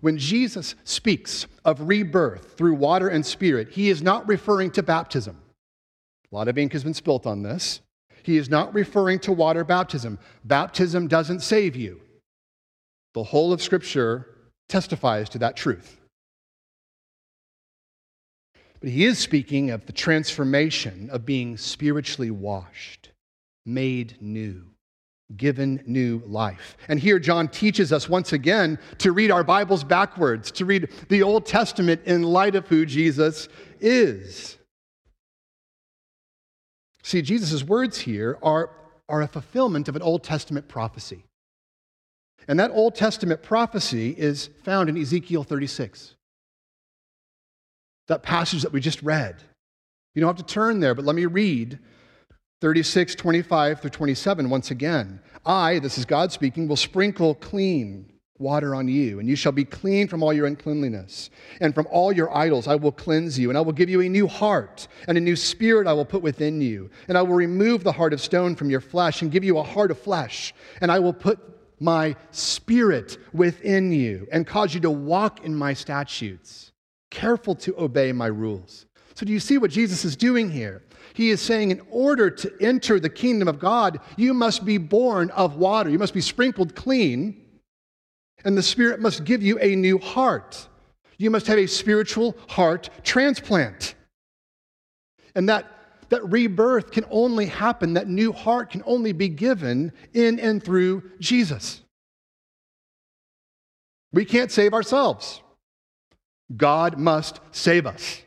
when 0.01 0.19
Jesus 0.19 0.75
speaks 0.83 1.47
of 1.65 1.81
rebirth 1.83 2.55
through 2.57 2.75
water 2.75 3.07
and 3.07 3.25
spirit, 3.25 3.69
he 3.69 3.89
is 3.89 4.03
not 4.03 4.27
referring 4.27 4.73
to 4.73 4.83
baptism. 4.83 5.41
A 6.33 6.35
lot 6.35 6.49
of 6.49 6.59
ink 6.59 6.73
has 6.73 6.83
been 6.83 6.95
spilt 6.95 7.29
on 7.29 7.45
this. 7.45 7.81
He 8.25 8.39
is 8.39 8.51
not 8.51 8.75
referring 8.75 9.21
to 9.21 9.33
water 9.33 9.63
baptism. 9.63 10.19
Baptism 10.43 11.07
doesn't 11.07 11.43
save 11.43 11.77
you. 11.77 12.01
The 13.15 13.23
whole 13.23 13.53
of 13.53 13.63
Scripture 13.63 14.32
testifies 14.73 15.29
to 15.29 15.39
that 15.39 15.55
truth. 15.55 16.01
But 18.81 18.89
he 18.89 19.05
is 19.05 19.19
speaking 19.19 19.71
of 19.71 19.85
the 19.85 19.93
transformation 19.93 21.11
of 21.11 21.27
being 21.27 21.59
spiritually 21.59 22.31
washed, 22.31 23.11
made 23.67 24.17
new, 24.21 24.65
given 25.37 25.83
new 25.87 26.23
life. 26.27 26.77
And 26.89 26.99
here, 26.99 27.19
John 27.19 27.49
teaches 27.49 27.93
us 27.93 28.09
once 28.09 28.33
again 28.33 28.79
to 28.99 29.13
read 29.13 29.31
our 29.31 29.45
Bibles 29.45 29.85
backwards, 29.85 30.51
to 30.53 30.65
read 30.65 30.89
the 31.11 31.23
Old 31.23 31.45
Testament 31.45 32.01
in 32.07 32.23
light 32.23 32.57
of 32.57 32.67
who 32.67 32.87
Jesus 32.87 33.49
is. 33.79 34.57
See, 37.03 37.21
Jesus' 37.21 37.63
words 37.63 37.99
here 37.99 38.39
are, 38.43 38.71
are 39.07 39.21
a 39.21 39.29
fulfillment 39.29 39.89
of 39.89 39.97
an 39.97 40.03
Old 40.03 40.25
Testament 40.25 40.67
prophecy. 40.67 41.25
And 42.49 42.59
that 42.61 42.71
Old 42.71 42.95
Testament 42.95 43.43
prophecy 43.43 44.11
is 44.11 44.51
found 44.65 44.89
in 44.89 44.97
Ezekiel 44.97 45.45
36. 45.45 46.15
That 48.09 48.23
passage 48.23 48.63
that 48.63 48.73
we 48.73 48.81
just 48.81 49.03
read. 49.03 49.43
You 50.15 50.21
don't 50.21 50.37
have 50.37 50.47
to 50.47 50.53
turn 50.53 50.81
there, 50.81 50.95
but 50.95 51.05
let 51.05 51.17
me 51.17 51.27
read 51.27 51.79
36, 52.61 53.15
25 53.15 53.81
through 53.81 53.91
27 53.91 54.51
once 54.51 54.71
again. 54.71 55.21
I, 55.45 55.79
this 55.79 55.99
is 55.99 56.05
God 56.05 56.31
speaking, 56.31 56.69
will 56.69 56.77
sprinkle 56.77 57.35
clean 57.35 58.13
water 58.39 58.75
on 58.75 58.89
you, 58.89 59.21
and 59.21 59.29
you 59.29 59.37
shall 59.37 59.53
be 59.53 59.65
clean 59.65 60.09
from 60.09 60.23
all 60.23 60.33
your 60.33 60.47
uncleanliness. 60.47 61.31
And 61.61 61.75
from 61.75 61.87
all 61.91 62.13
your 62.13 62.37
idols 62.37 62.69
I 62.69 62.75
will 62.75 62.93
cleanse 62.93 63.39
you, 63.39 63.49
and 63.49 63.57
I 63.57 63.63
will 63.63 63.73
give 63.73 63.89
you 63.89 64.01
a 64.03 64.09
new 64.09 64.27
heart, 64.27 64.89
and 65.09 65.17
a 65.17 65.21
new 65.21 65.37
spirit 65.37 65.87
I 65.87 65.93
will 65.93 66.05
put 66.05 66.23
within 66.23 66.61
you. 66.61 66.91
And 67.09 67.17
I 67.17 67.23
will 67.23 67.35
remove 67.35 67.85
the 67.85 67.93
heart 67.93 68.13
of 68.13 68.21
stone 68.21 68.55
from 68.55 68.69
your 68.69 68.81
flesh, 68.81 69.23
and 69.23 69.31
give 69.31 69.45
you 69.45 69.59
a 69.59 69.63
heart 69.63 69.91
of 69.91 69.99
flesh. 69.99 70.53
And 70.81 70.93
I 70.93 70.99
will 70.99 71.13
put 71.13 71.52
my 71.83 72.17
spirit 72.31 73.19
within 73.33 73.93
you, 73.93 74.27
and 74.33 74.47
cause 74.47 74.75
you 74.75 74.81
to 74.81 74.91
walk 74.91 75.45
in 75.45 75.55
my 75.55 75.75
statutes, 75.75 76.73
careful 77.11 77.55
to 77.57 77.79
obey 77.79 78.13
my 78.13 78.27
rules. 78.27 78.87
So, 79.15 79.27
do 79.27 79.33
you 79.33 79.41
see 79.41 79.59
what 79.59 79.71
Jesus 79.71 80.05
is 80.05 80.17
doing 80.17 80.51
here? 80.51 80.83
He 81.15 81.31
is 81.31 81.43
saying, 81.43 81.71
in 81.71 81.83
order 81.91 82.31
to 82.31 82.53
enter 82.61 82.99
the 82.99 83.11
kingdom 83.11 83.49
of 83.49 83.59
God, 83.59 84.01
you 84.17 84.33
must 84.33 84.65
be 84.65 84.79
born 84.79 85.31
of 85.31 85.57
water. 85.57 85.91
You 85.91 85.99
must 85.99 86.15
be 86.15 86.23
sprinkled 86.23 86.75
clean 86.75 87.43
and 88.45 88.57
the 88.57 88.63
Spirit 88.63 89.01
must 89.01 89.25
give 89.25 89.43
you 89.43 89.59
a 89.61 89.77
new 89.77 89.99
heart. 89.99 90.69
You 91.19 91.31
must 91.31 91.47
have 91.47 91.59
a 91.59 91.67
spiritual 91.67 92.37
heart 92.49 92.91
transplant. 93.05 93.95
And 95.35 95.49
that, 95.49 95.67
that 96.13 96.31
rebirth 96.31 96.91
can 96.91 97.07
only 97.11 97.47
happen, 97.47 97.95
that 97.95 98.07
new 98.07 98.33
heart 98.33 98.69
can 98.69 98.83
only 98.85 99.13
be 99.13 99.31
given 99.31 99.91
in 100.13 100.39
and 100.39 100.63
through 100.63 101.03
Jesus. 101.19 101.81
We 104.13 104.27
can't 104.27 104.53
save 104.53 104.75
ourselves. 104.75 105.41
God 106.55 106.99
must 106.99 107.41
save 107.51 107.87
us. 107.87 108.21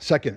Second, 0.00 0.36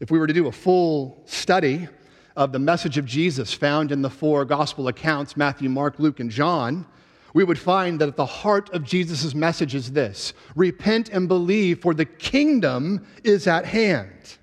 if 0.00 0.10
we 0.10 0.18
were 0.18 0.26
to 0.26 0.32
do 0.32 0.46
a 0.46 0.52
full 0.52 1.22
study 1.26 1.86
of 2.34 2.52
the 2.52 2.58
message 2.58 2.96
of 2.96 3.04
Jesus 3.04 3.52
found 3.52 3.92
in 3.92 4.00
the 4.00 4.08
four 4.08 4.46
gospel 4.46 4.88
accounts 4.88 5.36
Matthew, 5.36 5.68
Mark, 5.68 5.98
Luke, 5.98 6.18
and 6.18 6.30
John, 6.30 6.86
we 7.34 7.44
would 7.44 7.58
find 7.58 8.00
that 8.00 8.08
at 8.08 8.16
the 8.16 8.26
heart 8.26 8.70
of 8.70 8.84
Jesus' 8.84 9.34
message 9.34 9.74
is 9.74 9.92
this 9.92 10.32
repent 10.54 11.08
and 11.10 11.28
believe, 11.28 11.80
for 11.80 11.94
the 11.94 12.04
kingdom 12.04 13.06
is 13.24 13.46
at 13.46 13.64
hand. 13.64 14.38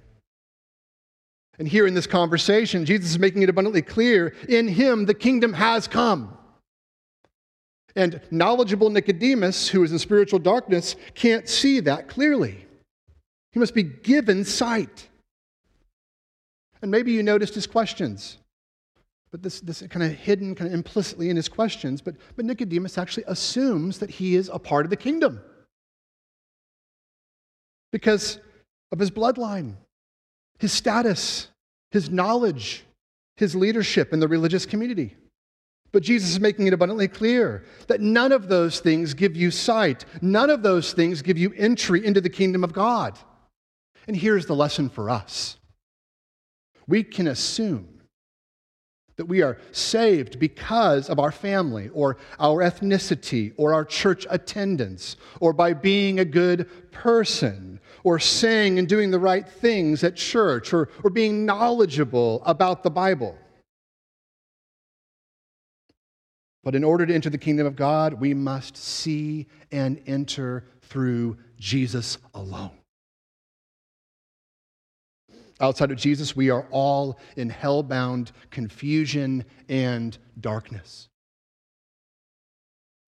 And 1.57 1.67
here 1.67 1.87
in 1.87 1.93
this 1.93 2.07
conversation, 2.07 2.85
Jesus 2.85 3.11
is 3.11 3.19
making 3.19 3.41
it 3.41 3.49
abundantly 3.49 3.81
clear 3.81 4.35
in 4.49 4.67
him 4.67 5.05
the 5.05 5.13
kingdom 5.13 5.53
has 5.53 5.87
come. 5.87 6.37
And 7.95 8.19
knowledgeable 8.29 8.89
Nicodemus, 8.89 9.69
who 9.69 9.81
is 9.83 9.91
in 9.93 9.99
spiritual 9.99 10.39
darkness, 10.39 10.97
can't 11.13 11.47
see 11.47 11.79
that 11.81 12.09
clearly. 12.09 12.65
He 13.53 13.59
must 13.59 13.73
be 13.73 13.83
given 13.83 14.43
sight. 14.43 15.07
And 16.81 16.91
maybe 16.91 17.13
you 17.13 17.23
noticed 17.23 17.55
his 17.55 17.67
questions. 17.67 18.37
But 19.35 19.43
this, 19.43 19.59
this 19.59 19.83
kind 19.89 20.01
of 20.01 20.13
hidden, 20.13 20.55
kind 20.55 20.69
of 20.69 20.73
implicitly 20.73 21.29
in 21.29 21.35
his 21.35 21.49
questions. 21.49 22.01
But, 22.01 22.15
but 22.37 22.45
Nicodemus 22.45 22.97
actually 22.97 23.25
assumes 23.27 23.99
that 23.99 24.09
he 24.09 24.37
is 24.37 24.49
a 24.53 24.57
part 24.57 24.85
of 24.85 24.89
the 24.89 24.95
kingdom 24.95 25.41
because 27.91 28.39
of 28.93 28.99
his 28.99 29.11
bloodline, 29.11 29.75
his 30.59 30.71
status, 30.71 31.49
his 31.91 32.09
knowledge, 32.09 32.85
his 33.35 33.57
leadership 33.57 34.13
in 34.13 34.21
the 34.21 34.27
religious 34.29 34.65
community. 34.65 35.17
But 35.91 36.01
Jesus 36.01 36.29
is 36.29 36.39
making 36.39 36.67
it 36.67 36.73
abundantly 36.73 37.09
clear 37.09 37.65
that 37.87 37.99
none 37.99 38.31
of 38.31 38.47
those 38.47 38.79
things 38.79 39.13
give 39.13 39.35
you 39.35 39.51
sight. 39.51 40.05
None 40.21 40.49
of 40.49 40.63
those 40.63 40.93
things 40.93 41.21
give 41.21 41.37
you 41.37 41.51
entry 41.57 42.05
into 42.05 42.21
the 42.21 42.29
kingdom 42.29 42.63
of 42.63 42.71
God. 42.71 43.19
And 44.07 44.15
here's 44.15 44.45
the 44.45 44.55
lesson 44.55 44.87
for 44.87 45.09
us 45.09 45.57
we 46.87 47.03
can 47.03 47.27
assume 47.27 47.94
that 49.17 49.25
we 49.25 49.41
are 49.41 49.57
saved 49.71 50.39
because 50.39 51.09
of 51.09 51.19
our 51.19 51.31
family 51.31 51.89
or 51.89 52.17
our 52.39 52.61
ethnicity 52.61 53.53
or 53.57 53.73
our 53.73 53.85
church 53.85 54.27
attendance 54.29 55.15
or 55.39 55.53
by 55.53 55.73
being 55.73 56.19
a 56.19 56.25
good 56.25 56.91
person 56.91 57.79
or 58.03 58.19
saying 58.19 58.77
and 58.77 58.87
doing 58.87 59.11
the 59.11 59.19
right 59.19 59.47
things 59.47 60.03
at 60.03 60.15
church 60.15 60.73
or, 60.73 60.89
or 61.03 61.09
being 61.09 61.45
knowledgeable 61.45 62.43
about 62.45 62.83
the 62.83 62.91
Bible. 62.91 63.37
But 66.63 66.75
in 66.75 66.83
order 66.83 67.05
to 67.05 67.13
enter 67.13 67.29
the 67.29 67.37
kingdom 67.37 67.67
of 67.67 67.75
God, 67.75 68.15
we 68.15 68.33
must 68.33 68.75
see 68.75 69.47
and 69.71 70.01
enter 70.07 70.65
through 70.81 71.37
Jesus 71.59 72.17
alone. 72.33 72.71
Outside 75.61 75.91
of 75.91 75.97
Jesus, 75.97 76.35
we 76.35 76.49
are 76.49 76.67
all 76.69 77.17
in 77.37 77.49
hell-bound 77.49 78.31
confusion 78.51 79.45
and 79.69 80.17
darkness. 80.39 81.07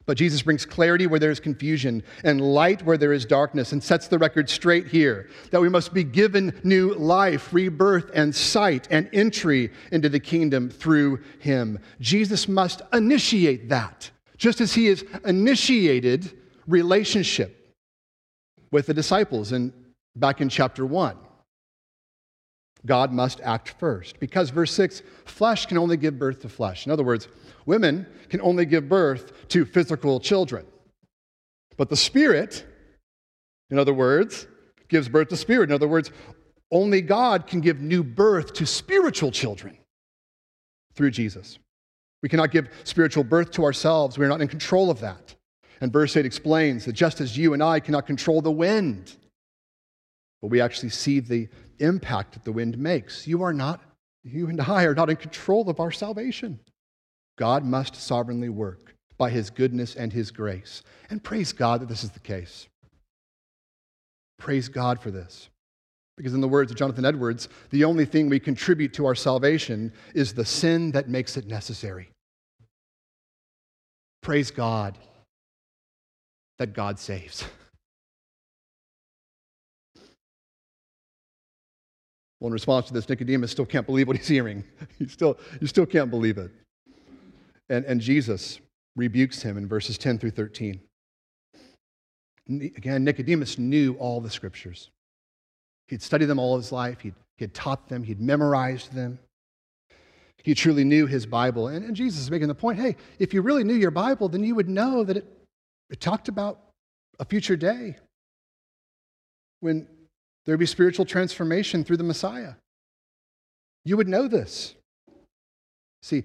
But 0.05 0.17
Jesus 0.17 0.41
brings 0.41 0.65
clarity 0.65 1.05
where 1.05 1.19
there 1.19 1.31
is 1.31 1.41
confusion 1.41 2.01
and 2.23 2.39
light 2.39 2.81
where 2.83 2.97
there 2.97 3.11
is 3.11 3.25
darkness 3.25 3.73
and 3.73 3.83
sets 3.83 4.07
the 4.07 4.17
record 4.17 4.49
straight 4.49 4.87
here 4.87 5.29
that 5.51 5.59
we 5.59 5.67
must 5.67 5.93
be 5.93 6.05
given 6.05 6.57
new 6.63 6.93
life, 6.93 7.53
rebirth, 7.53 8.09
and 8.13 8.33
sight 8.33 8.87
and 8.89 9.09
entry 9.11 9.69
into 9.91 10.07
the 10.07 10.19
kingdom 10.21 10.69
through 10.69 11.21
him. 11.39 11.77
Jesus 11.99 12.47
must 12.47 12.81
initiate 12.93 13.67
that, 13.67 14.09
just 14.37 14.61
as 14.61 14.73
he 14.73 14.85
has 14.85 15.03
initiated 15.25 16.31
relationship 16.67 17.75
with 18.71 18.85
the 18.85 18.93
disciples 18.93 19.51
in, 19.51 19.73
back 20.15 20.39
in 20.39 20.47
chapter 20.47 20.85
1. 20.85 21.17
God 22.87 23.11
must 23.11 23.39
act 23.41 23.75
first. 23.79 24.19
Because, 24.19 24.49
verse 24.49 24.73
6, 24.73 25.03
flesh 25.25 25.67
can 25.67 25.77
only 25.77 25.97
give 25.97 26.17
birth 26.17 26.41
to 26.41 26.49
flesh. 26.49 26.87
In 26.87 26.91
other 26.91 27.03
words, 27.03 27.27
women 27.67 28.07
can 28.29 28.41
only 28.41 28.65
give 28.65 28.89
birth 28.89 29.47
to 29.49 29.65
physical 29.65 30.19
children. 30.19 30.65
But 31.77 31.89
the 31.89 31.95
Spirit, 31.95 32.65
in 33.69 33.77
other 33.77 33.93
words, 33.93 34.47
gives 34.87 35.09
birth 35.09 35.29
to 35.29 35.37
spirit. 35.37 35.69
In 35.69 35.75
other 35.75 35.87
words, 35.87 36.11
only 36.71 37.01
God 37.01 37.47
can 37.47 37.61
give 37.61 37.79
new 37.81 38.03
birth 38.03 38.53
to 38.53 38.65
spiritual 38.65 39.31
children 39.31 39.77
through 40.95 41.11
Jesus. 41.11 41.59
We 42.23 42.29
cannot 42.29 42.51
give 42.51 42.69
spiritual 42.83 43.23
birth 43.23 43.51
to 43.51 43.63
ourselves. 43.63 44.17
We 44.17 44.25
are 44.25 44.29
not 44.29 44.41
in 44.41 44.47
control 44.47 44.89
of 44.89 44.99
that. 45.01 45.35
And 45.81 45.93
verse 45.93 46.17
8 46.17 46.25
explains 46.25 46.85
that 46.85 46.93
just 46.93 47.21
as 47.21 47.37
you 47.37 47.53
and 47.53 47.61
I 47.61 47.79
cannot 47.79 48.07
control 48.07 48.41
the 48.41 48.51
wind, 48.51 49.15
but 50.41 50.49
we 50.49 50.61
actually 50.61 50.89
see 50.89 51.19
the 51.19 51.47
impact 51.79 52.33
that 52.33 52.43
the 52.43 52.51
wind 52.51 52.77
makes. 52.77 53.27
You 53.27 53.43
are 53.43 53.53
not, 53.53 53.81
you 54.23 54.47
and 54.47 54.61
I 54.61 54.83
are 54.83 54.95
not 54.95 55.09
in 55.09 55.15
control 55.15 55.69
of 55.69 55.79
our 55.79 55.91
salvation. 55.91 56.59
God 57.37 57.63
must 57.63 57.95
sovereignly 57.95 58.49
work 58.49 58.95
by 59.17 59.29
his 59.29 59.49
goodness 59.49 59.95
and 59.95 60.13
his 60.13 60.31
grace. 60.31 60.83
And 61.09 61.23
praise 61.23 61.53
God 61.53 61.81
that 61.81 61.89
this 61.89 62.03
is 62.03 62.11
the 62.11 62.19
case. 62.19 62.67
Praise 64.37 64.69
God 64.69 64.99
for 64.99 65.11
this. 65.11 65.49
Because, 66.15 66.33
in 66.33 66.41
the 66.41 66.47
words 66.47 66.71
of 66.71 66.77
Jonathan 66.77 67.05
Edwards, 67.05 67.47
the 67.69 67.83
only 67.83 68.05
thing 68.05 68.27
we 68.27 68.39
contribute 68.39 68.93
to 68.93 69.05
our 69.05 69.13
salvation 69.13 69.93
is 70.15 70.33
the 70.33 70.45
sin 70.45 70.91
that 70.91 71.07
makes 71.07 71.37
it 71.37 71.45
necessary. 71.45 72.09
Praise 74.23 74.49
God 74.49 74.97
that 76.57 76.73
God 76.73 76.97
saves. 76.97 77.45
Well, 82.39 82.47
in 82.47 82.53
response 82.53 82.87
to 82.87 82.93
this, 82.93 83.09
Nicodemus 83.09 83.51
still 83.51 83.65
can't 83.65 83.85
believe 83.85 84.07
what 84.07 84.17
he's 84.17 84.27
hearing. 84.27 84.63
he 84.99 85.07
still, 85.07 85.37
he 85.59 85.67
still 85.67 85.85
can't 85.85 86.11
believe 86.11 86.37
it. 86.37 86.51
And, 87.69 87.83
and 87.85 87.99
Jesus 87.99 88.59
rebukes 88.95 89.41
him 89.41 89.57
in 89.57 89.67
verses 89.67 89.97
10 89.97 90.19
through 90.19 90.31
13. 90.31 90.79
Again, 92.49 93.03
Nicodemus 93.03 93.57
knew 93.57 93.95
all 93.95 94.21
the 94.21 94.29
scriptures. 94.29 94.89
He'd 95.87 96.01
studied 96.01 96.25
them 96.25 96.39
all 96.39 96.57
his 96.57 96.71
life, 96.71 97.01
he'd, 97.01 97.15
he 97.37 97.43
had 97.43 97.53
taught 97.53 97.89
them, 97.89 98.03
he'd 98.03 98.21
memorized 98.21 98.93
them. 98.93 99.19
He 100.43 100.53
truly 100.53 100.83
knew 100.83 101.07
his 101.07 101.25
Bible. 101.25 101.67
And, 101.67 101.83
and 101.83 101.95
Jesus 101.95 102.21
is 102.21 102.31
making 102.31 102.47
the 102.47 102.55
point 102.55 102.79
hey, 102.79 102.95
if 103.19 103.33
you 103.33 103.41
really 103.41 103.63
knew 103.63 103.73
your 103.73 103.91
Bible, 103.91 104.29
then 104.29 104.43
you 104.43 104.55
would 104.55 104.69
know 104.69 105.03
that 105.03 105.17
it, 105.17 105.25
it 105.89 105.99
talked 105.99 106.29
about 106.29 106.59
a 107.19 107.25
future 107.25 107.57
day 107.57 107.97
when 109.59 109.87
there'd 110.47 110.59
be 110.59 110.65
spiritual 110.65 111.05
transformation 111.05 111.83
through 111.83 111.97
the 111.97 112.03
Messiah. 112.03 112.53
You 113.85 113.97
would 113.97 114.07
know 114.07 114.27
this. 114.27 114.73
See, 116.01 116.23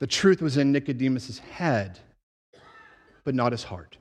the 0.00 0.06
truth 0.06 0.42
was 0.42 0.56
in 0.56 0.72
Nicodemus' 0.72 1.38
head, 1.38 2.00
but 3.22 3.34
not 3.34 3.52
his 3.52 3.62
heart. 3.62 3.98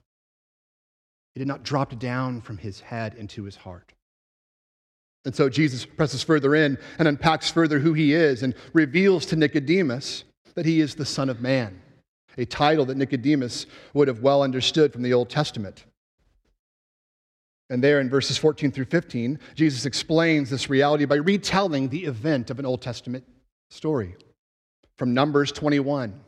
It 1.36 1.40
had 1.40 1.48
not 1.48 1.64
dropped 1.64 2.00
down 2.00 2.42
from 2.42 2.58
his 2.58 2.80
head 2.80 3.16
into 3.16 3.44
his 3.44 3.58
heart. 3.58 3.94
And 5.26 5.36
so 5.36 5.50
Jesus 5.50 5.86
presses 5.86 6.24
further 6.24 6.56
in 6.56 6.78
and 7.00 7.08
unpacks 7.08 7.50
further 7.50 7.80
who 7.80 7.94
he 7.94 8.14
is 8.14 8.44
and 8.44 8.54
reveals 8.74 9.26
to 9.28 9.36
Nicodemus 9.36 10.24
that 10.56 10.66
he 10.66 10.82
is 10.82 10.96
the 10.96 11.06
Son 11.06 11.30
of 11.30 11.42
Man, 11.42 11.82
a 12.38 12.46
title 12.46 12.86
that 12.86 12.98
Nicodemus 12.98 13.66
would 13.94 14.08
have 14.08 14.22
well 14.22 14.44
understood 14.44 14.94
from 14.94 15.02
the 15.02 15.14
Old 15.14 15.30
Testament. 15.30 15.86
And 17.74 17.84
there 17.84 18.00
in 18.00 18.08
verses 18.08 18.38
14 18.38 18.72
through 18.72 18.86
15, 18.86 19.40
Jesus 19.56 19.88
explains 19.88 20.52
this 20.52 20.70
reality 20.70 21.06
by 21.06 21.16
retelling 21.16 21.90
the 21.90 22.06
event 22.06 22.52
of 22.52 22.60
an 22.60 22.68
Old 22.68 22.84
Testament 22.84 23.26
story 23.72 24.16
from 24.96 25.16
Numbers 25.16 25.52
21 25.52 26.22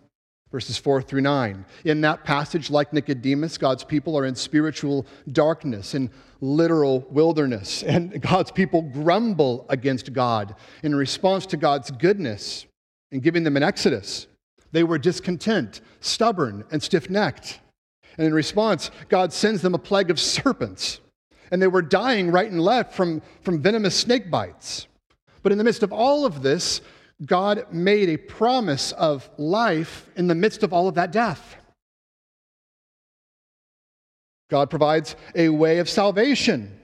verses 0.51 0.77
4 0.77 1.03
through 1.03 1.21
9. 1.21 1.65
In 1.83 2.01
that 2.01 2.23
passage, 2.23 2.71
like 2.71 2.93
Nicodemus, 2.93 3.57
God's 3.59 3.83
people 3.83 4.17
are 4.17 4.25
in 4.25 4.33
spiritual 4.35 5.05
darkness, 5.31 5.93
in 5.93 6.09
literal 6.41 7.01
wilderness, 7.11 7.83
and 7.87 8.19
God's 8.21 8.51
people 8.51 8.81
grumble 8.81 9.67
against 9.69 10.13
God 10.13 10.55
in 10.81 10.95
response 10.95 11.45
to 11.47 11.57
God's 11.57 11.91
goodness 11.91 12.65
in 13.11 13.19
giving 13.19 13.43
them 13.43 13.57
an 13.57 13.63
exodus. 13.63 14.25
They 14.71 14.83
were 14.83 14.97
discontent, 14.97 15.81
stubborn, 15.99 16.63
and 16.71 16.81
stiff 16.81 17.07
necked. 17.07 17.59
And 18.17 18.25
in 18.25 18.33
response, 18.33 18.89
God 19.09 19.31
sends 19.31 19.61
them 19.61 19.75
a 19.75 19.79
plague 19.79 20.09
of 20.09 20.19
serpents, 20.19 21.01
and 21.51 21.61
they 21.61 21.67
were 21.67 21.81
dying 21.81 22.31
right 22.31 22.49
and 22.49 22.61
left 22.61 22.93
from, 22.93 23.21
from 23.41 23.61
venomous 23.61 23.95
snake 23.95 24.29
bites. 24.29 24.87
But 25.43 25.51
in 25.51 25.57
the 25.57 25.63
midst 25.63 25.83
of 25.83 25.93
all 25.93 26.25
of 26.25 26.41
this, 26.41 26.81
God 27.25 27.67
made 27.71 28.09
a 28.09 28.17
promise 28.17 28.91
of 28.93 29.29
life 29.37 30.09
in 30.15 30.27
the 30.27 30.35
midst 30.35 30.63
of 30.63 30.73
all 30.73 30.87
of 30.87 30.95
that 30.95 31.11
death. 31.11 31.55
God 34.49 34.69
provides 34.69 35.15
a 35.33 35.49
way 35.49 35.79
of 35.79 35.89
salvation. 35.89 36.79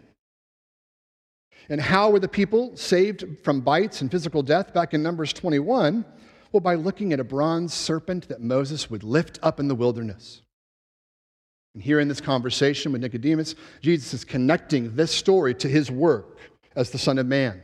And 1.69 1.79
how 1.79 2.09
were 2.09 2.19
the 2.19 2.27
people 2.27 2.75
saved 2.75 3.25
from 3.43 3.61
bites 3.61 4.01
and 4.01 4.11
physical 4.11 4.41
death 4.43 4.73
back 4.73 4.93
in 4.93 5.03
Numbers 5.03 5.31
21? 5.33 6.05
Well, 6.51 6.61
by 6.61 6.75
looking 6.75 7.13
at 7.13 7.19
a 7.19 7.23
bronze 7.23 7.73
serpent 7.73 8.27
that 8.27 8.41
Moses 8.41 8.89
would 8.89 9.03
lift 9.03 9.39
up 9.41 9.59
in 9.59 9.67
the 9.67 9.75
wilderness. 9.75 10.41
And 11.73 11.83
here 11.83 11.99
in 11.99 12.07
this 12.07 12.21
conversation 12.21 12.91
with 12.91 13.01
Nicodemus, 13.01 13.55
Jesus 13.81 14.13
is 14.13 14.25
connecting 14.25 14.95
this 14.95 15.11
story 15.11 15.53
to 15.55 15.69
his 15.69 15.89
work 15.89 16.37
as 16.75 16.89
the 16.89 16.97
Son 16.97 17.17
of 17.17 17.25
Man 17.25 17.61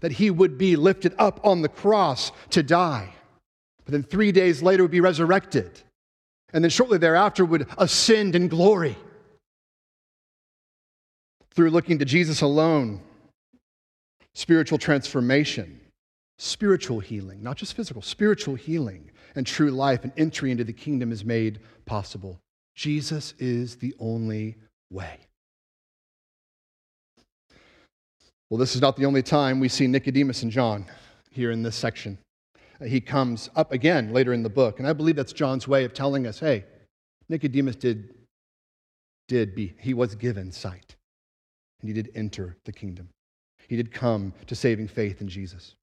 that 0.00 0.12
he 0.12 0.30
would 0.30 0.58
be 0.58 0.76
lifted 0.76 1.14
up 1.18 1.40
on 1.44 1.62
the 1.62 1.68
cross 1.68 2.32
to 2.50 2.62
die. 2.62 3.12
But 3.84 3.92
then 3.92 4.02
three 4.02 4.32
days 4.32 4.62
later 4.62 4.82
would 4.82 4.90
be 4.90 5.00
resurrected. 5.00 5.80
And 6.52 6.62
then 6.62 6.70
shortly 6.70 6.98
thereafter 6.98 7.44
would 7.44 7.66
ascend 7.78 8.34
in 8.34 8.48
glory. 8.48 8.96
Through 11.54 11.70
looking 11.70 11.98
to 11.98 12.04
Jesus 12.04 12.42
alone, 12.42 13.00
spiritual 14.34 14.78
transformation, 14.78 15.80
spiritual 16.38 17.00
healing, 17.00 17.42
not 17.42 17.56
just 17.56 17.74
physical, 17.74 18.02
spiritual 18.02 18.54
healing 18.54 19.10
and 19.34 19.46
true 19.46 19.70
life 19.70 20.04
and 20.04 20.12
entry 20.16 20.50
into 20.50 20.64
the 20.64 20.72
kingdom 20.72 21.12
is 21.12 21.24
made 21.24 21.60
possible. 21.86 22.38
Jesus 22.76 23.34
is 23.38 23.76
the 23.76 23.94
only 23.98 24.56
way. 24.90 25.18
Well, 28.50 28.58
this 28.58 28.76
is 28.76 28.80
not 28.80 28.96
the 28.96 29.06
only 29.06 29.22
time 29.22 29.58
we 29.58 29.68
see 29.68 29.86
Nicodemus 29.86 30.42
and 30.42 30.52
John 30.52 30.86
here 31.30 31.50
in 31.50 31.62
this 31.62 31.74
section. 31.74 32.18
Uh, 32.80 32.84
he 32.84 33.00
comes 33.00 33.50
up 33.56 33.72
again 33.72 34.12
later 34.12 34.32
in 34.32 34.42
the 34.42 34.50
book, 34.50 34.78
and 34.78 34.86
I 34.86 34.92
believe 34.92 35.16
that's 35.16 35.32
John's 35.32 35.66
way 35.66 35.84
of 35.84 35.94
telling 35.94 36.26
us 36.26 36.38
hey, 36.38 36.64
Nicodemus 37.28 37.76
did, 37.76 38.14
did 39.26 39.54
be, 39.54 39.74
he 39.80 39.94
was 39.94 40.14
given 40.14 40.52
sight, 40.52 40.94
and 41.80 41.88
he 41.88 41.94
did 41.94 42.12
enter 42.14 42.56
the 42.66 42.72
kingdom. 42.72 43.08
He 43.68 43.74
did 43.74 43.90
come 43.90 44.32
to 44.46 44.54
saving 44.54 44.86
faith 44.86 45.20
in 45.20 45.28
Jesus. 45.28 45.74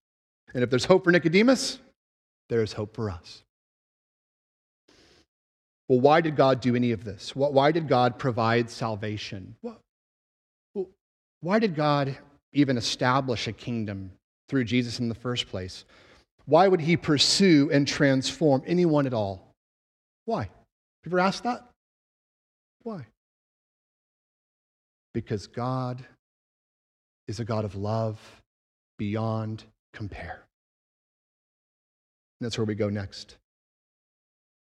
And 0.54 0.64
if 0.64 0.70
there's 0.70 0.86
hope 0.86 1.04
for 1.04 1.12
Nicodemus, 1.12 1.80
there 2.50 2.62
is 2.62 2.72
hope 2.72 2.96
for 2.96 3.10
us. 3.10 3.44
Well, 5.90 6.00
why 6.00 6.22
did 6.22 6.36
God 6.36 6.62
do 6.62 6.76
any 6.76 6.92
of 6.92 7.04
this? 7.04 7.36
Why 7.36 7.72
did 7.72 7.88
God 7.88 8.18
provide 8.18 8.70
salvation? 8.70 9.56
Why 11.42 11.60
did 11.60 11.76
God 11.76 12.18
even 12.54 12.78
establish 12.78 13.48
a 13.48 13.54
kingdom 13.54 14.12
through 14.48 14.64
Jesus 14.64 15.00
in 15.00 15.10
the 15.10 15.16
first 15.16 15.48
place? 15.48 15.84
Why 16.46 16.68
would 16.68 16.82
he 16.82 16.96
pursue 16.96 17.70
and 17.72 17.88
transform 17.88 18.64
anyone 18.66 19.06
at 19.06 19.14
all? 19.14 19.54
Why? 20.26 20.44
Have 20.44 20.50
you 21.06 21.12
ever 21.12 21.20
asked 21.20 21.44
that? 21.44 21.68
Why? 22.84 23.06
Because 25.14 25.48
God 25.48 26.06
is 27.28 27.40
a 27.40 27.46
God 27.46 27.66
of 27.66 27.76
love 27.76 28.20
beyond 28.98 29.64
compare. 29.94 30.44
And 32.40 32.46
that's 32.46 32.58
where 32.58 32.66
we 32.66 32.76
go 32.76 32.90
next. 32.90 33.38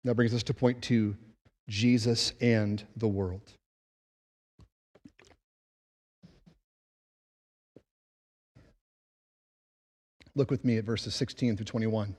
That 0.07 0.15
brings 0.15 0.33
us 0.33 0.43
to 0.43 0.53
point 0.53 0.81
two 0.81 1.17
Jesus 1.67 2.31
and 2.39 2.81
the 2.95 3.09
world. 3.09 3.41
Look 10.33 10.49
with 10.49 10.63
me 10.63 10.77
at 10.77 10.85
verses 10.85 11.13
16 11.13 11.57
through 11.57 11.65
21. 11.65 12.15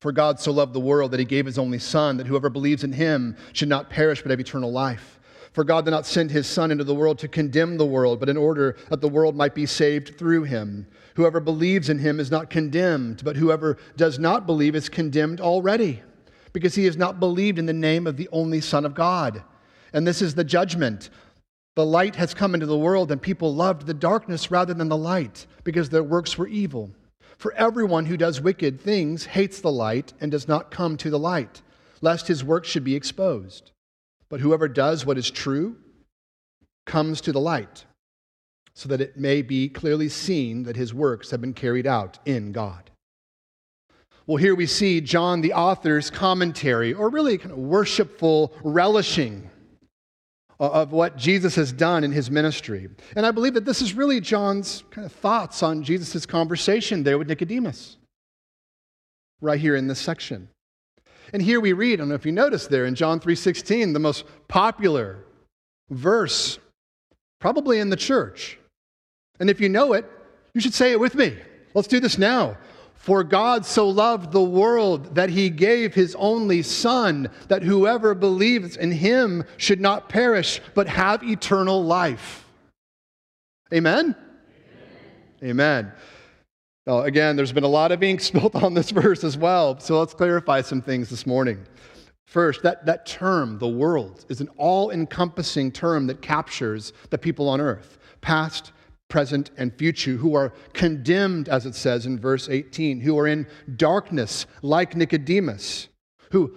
For 0.00 0.12
God 0.12 0.40
so 0.40 0.52
loved 0.52 0.74
the 0.74 0.80
world 0.80 1.10
that 1.12 1.20
he 1.20 1.24
gave 1.24 1.46
his 1.46 1.58
only 1.58 1.78
Son, 1.78 2.18
that 2.18 2.26
whoever 2.26 2.50
believes 2.50 2.84
in 2.84 2.92
him 2.92 3.36
should 3.54 3.68
not 3.68 3.88
perish 3.88 4.20
but 4.20 4.30
have 4.30 4.40
eternal 4.40 4.70
life. 4.70 5.18
For 5.54 5.64
God 5.64 5.86
did 5.86 5.92
not 5.92 6.04
send 6.04 6.30
his 6.30 6.46
Son 6.46 6.70
into 6.70 6.84
the 6.84 6.94
world 6.94 7.18
to 7.20 7.28
condemn 7.28 7.78
the 7.78 7.86
world, 7.86 8.20
but 8.20 8.28
in 8.28 8.36
order 8.36 8.76
that 8.90 9.00
the 9.00 9.08
world 9.08 9.36
might 9.36 9.54
be 9.54 9.64
saved 9.64 10.18
through 10.18 10.42
him. 10.42 10.86
Whoever 11.14 11.40
believes 11.40 11.88
in 11.88 11.98
him 11.98 12.20
is 12.20 12.30
not 12.30 12.50
condemned, 12.50 13.24
but 13.24 13.36
whoever 13.36 13.78
does 13.96 14.18
not 14.18 14.44
believe 14.44 14.74
is 14.74 14.90
condemned 14.90 15.40
already, 15.40 16.02
because 16.52 16.74
he 16.74 16.84
has 16.84 16.96
not 16.96 17.20
believed 17.20 17.58
in 17.58 17.66
the 17.66 17.72
name 17.72 18.06
of 18.06 18.16
the 18.16 18.28
only 18.32 18.60
Son 18.60 18.84
of 18.84 18.94
God. 18.94 19.42
And 19.92 20.06
this 20.06 20.22
is 20.22 20.34
the 20.34 20.44
judgment. 20.44 21.10
The 21.74 21.84
light 21.84 22.16
has 22.16 22.34
come 22.34 22.54
into 22.54 22.66
the 22.66 22.78
world, 22.78 23.10
and 23.10 23.20
people 23.20 23.54
loved 23.54 23.86
the 23.86 23.94
darkness 23.94 24.50
rather 24.50 24.74
than 24.74 24.88
the 24.88 24.96
light, 24.96 25.46
because 25.64 25.88
their 25.88 26.02
works 26.02 26.36
were 26.36 26.48
evil. 26.48 26.90
For 27.38 27.52
everyone 27.54 28.06
who 28.06 28.16
does 28.16 28.40
wicked 28.40 28.80
things 28.80 29.24
hates 29.24 29.60
the 29.60 29.72
light 29.72 30.12
and 30.20 30.30
does 30.30 30.46
not 30.46 30.70
come 30.70 30.96
to 30.98 31.10
the 31.10 31.18
light, 31.18 31.62
lest 32.00 32.28
his 32.28 32.44
work 32.44 32.64
should 32.64 32.84
be 32.84 32.94
exposed. 32.94 33.72
But 34.28 34.40
whoever 34.40 34.68
does 34.68 35.04
what 35.04 35.18
is 35.18 35.30
true 35.30 35.76
comes 36.86 37.20
to 37.22 37.32
the 37.32 37.40
light, 37.40 37.84
so 38.74 38.88
that 38.88 39.00
it 39.00 39.16
may 39.16 39.42
be 39.42 39.68
clearly 39.68 40.08
seen 40.08 40.62
that 40.62 40.76
his 40.76 40.94
works 40.94 41.30
have 41.32 41.40
been 41.40 41.52
carried 41.52 41.86
out 41.86 42.18
in 42.24 42.52
God. 42.52 42.91
Well, 44.26 44.36
here 44.36 44.54
we 44.54 44.66
see 44.66 45.00
John 45.00 45.40
the 45.40 45.52
author's 45.52 46.10
commentary, 46.10 46.94
or 46.94 47.08
really 47.08 47.38
kind 47.38 47.52
of 47.52 47.58
worshipful 47.58 48.52
relishing 48.62 49.50
of 50.60 50.92
what 50.92 51.16
Jesus 51.16 51.56
has 51.56 51.72
done 51.72 52.04
in 52.04 52.12
his 52.12 52.30
ministry. 52.30 52.88
And 53.16 53.26
I 53.26 53.32
believe 53.32 53.54
that 53.54 53.64
this 53.64 53.82
is 53.82 53.94
really 53.94 54.20
John's 54.20 54.84
kind 54.90 55.04
of 55.04 55.12
thoughts 55.12 55.60
on 55.62 55.82
Jesus' 55.82 56.24
conversation 56.24 57.02
there 57.02 57.18
with 57.18 57.28
Nicodemus, 57.28 57.96
right 59.40 59.60
here 59.60 59.74
in 59.74 59.88
this 59.88 59.98
section. 59.98 60.48
And 61.32 61.42
here 61.42 61.60
we 61.60 61.72
read, 61.72 61.94
I 61.94 61.96
don't 61.96 62.10
know 62.10 62.14
if 62.14 62.26
you 62.26 62.30
noticed 62.30 62.70
there 62.70 62.86
in 62.86 62.94
John 62.94 63.18
3:16, 63.18 63.92
the 63.92 63.98
most 63.98 64.24
popular 64.46 65.24
verse 65.90 66.60
probably 67.40 67.80
in 67.80 67.90
the 67.90 67.96
church. 67.96 68.56
And 69.40 69.50
if 69.50 69.60
you 69.60 69.68
know 69.68 69.94
it, 69.94 70.08
you 70.54 70.60
should 70.60 70.74
say 70.74 70.92
it 70.92 71.00
with 71.00 71.16
me. 71.16 71.36
Let's 71.74 71.88
do 71.88 71.98
this 71.98 72.18
now. 72.18 72.56
For 73.02 73.24
God 73.24 73.66
so 73.66 73.88
loved 73.88 74.30
the 74.30 74.40
world 74.40 75.16
that 75.16 75.28
he 75.28 75.50
gave 75.50 75.92
his 75.92 76.14
only 76.20 76.62
Son, 76.62 77.28
that 77.48 77.64
whoever 77.64 78.14
believes 78.14 78.76
in 78.76 78.92
him 78.92 79.42
should 79.56 79.80
not 79.80 80.08
perish, 80.08 80.60
but 80.76 80.86
have 80.86 81.24
eternal 81.24 81.82
life. 81.82 82.46
Amen? 83.74 84.14
Amen. 85.42 85.50
Amen. 85.50 85.92
Now, 86.86 87.00
again, 87.00 87.34
there's 87.34 87.50
been 87.50 87.64
a 87.64 87.66
lot 87.66 87.90
of 87.90 88.04
ink 88.04 88.20
spilled 88.20 88.54
on 88.54 88.72
this 88.72 88.92
verse 88.92 89.24
as 89.24 89.36
well, 89.36 89.80
so 89.80 89.98
let's 89.98 90.14
clarify 90.14 90.60
some 90.60 90.80
things 90.80 91.10
this 91.10 91.26
morning. 91.26 91.66
First, 92.26 92.62
that, 92.62 92.86
that 92.86 93.04
term, 93.04 93.58
the 93.58 93.66
world, 93.66 94.26
is 94.28 94.40
an 94.40 94.48
all 94.58 94.92
encompassing 94.92 95.72
term 95.72 96.06
that 96.06 96.22
captures 96.22 96.92
the 97.10 97.18
people 97.18 97.48
on 97.48 97.60
earth, 97.60 97.98
past, 98.20 98.70
present, 99.12 99.50
and 99.58 99.76
future, 99.76 100.12
who 100.12 100.34
are 100.34 100.54
condemned, 100.72 101.46
as 101.46 101.66
it 101.66 101.74
says 101.74 102.06
in 102.06 102.18
verse 102.18 102.48
18, 102.48 103.02
who 103.02 103.18
are 103.18 103.26
in 103.26 103.46
darkness 103.76 104.46
like 104.62 104.96
Nicodemus, 104.96 105.88
who 106.30 106.56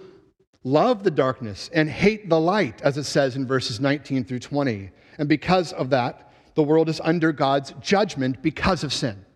love 0.64 1.04
the 1.04 1.10
darkness 1.10 1.68
and 1.74 1.90
hate 1.90 2.30
the 2.30 2.40
light, 2.40 2.80
as 2.80 2.96
it 2.96 3.04
says 3.04 3.36
in 3.36 3.46
verses 3.46 3.78
19 3.78 4.24
through 4.24 4.38
20. 4.38 4.90
And 5.18 5.28
because 5.28 5.74
of 5.74 5.90
that, 5.90 6.32
the 6.54 6.62
world 6.62 6.88
is 6.88 6.98
under 7.04 7.30
God's 7.30 7.74
judgment 7.82 8.40
because 8.40 8.82
of 8.84 8.90
sin. 8.90 9.26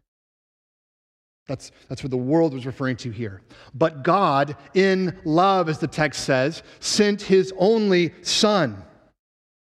That's, 1.46 1.72
that's 1.90 2.02
what 2.02 2.10
the 2.10 2.16
world 2.16 2.54
was 2.54 2.64
referring 2.64 2.96
to 2.98 3.10
here. 3.10 3.42
But 3.74 4.02
God, 4.02 4.56
in 4.72 5.20
love, 5.26 5.68
as 5.68 5.78
the 5.78 5.88
text 5.88 6.24
says, 6.24 6.62
sent 6.78 7.20
his 7.20 7.52
only 7.58 8.14
Son 8.22 8.82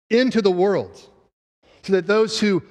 into 0.10 0.42
the 0.42 0.52
world 0.52 1.10
so 1.84 1.94
that 1.94 2.08
those 2.08 2.40
who 2.40 2.64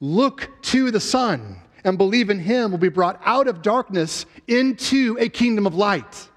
look 0.00 0.50
to 0.62 0.90
the 0.90 1.00
Son 1.00 1.56
and 1.84 1.96
believe 1.96 2.30
in 2.30 2.38
him 2.38 2.70
will 2.70 2.78
be 2.78 2.88
brought 2.88 3.20
out 3.24 3.48
of 3.48 3.62
darkness 3.62 4.26
into 4.48 5.16
a 5.20 5.28
kingdom 5.28 5.66
of 5.66 5.74
light. 5.74 6.28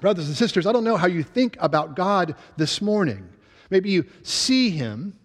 Brothers 0.00 0.26
and 0.26 0.36
sisters, 0.36 0.66
I 0.66 0.72
don't 0.72 0.84
know 0.84 0.96
how 0.96 1.06
you 1.06 1.22
think 1.22 1.56
about 1.60 1.94
God 1.94 2.34
this 2.56 2.82
morning. 2.82 3.28
Maybe 3.70 3.90
you 3.90 4.04
see 4.22 4.70
him 4.70 5.18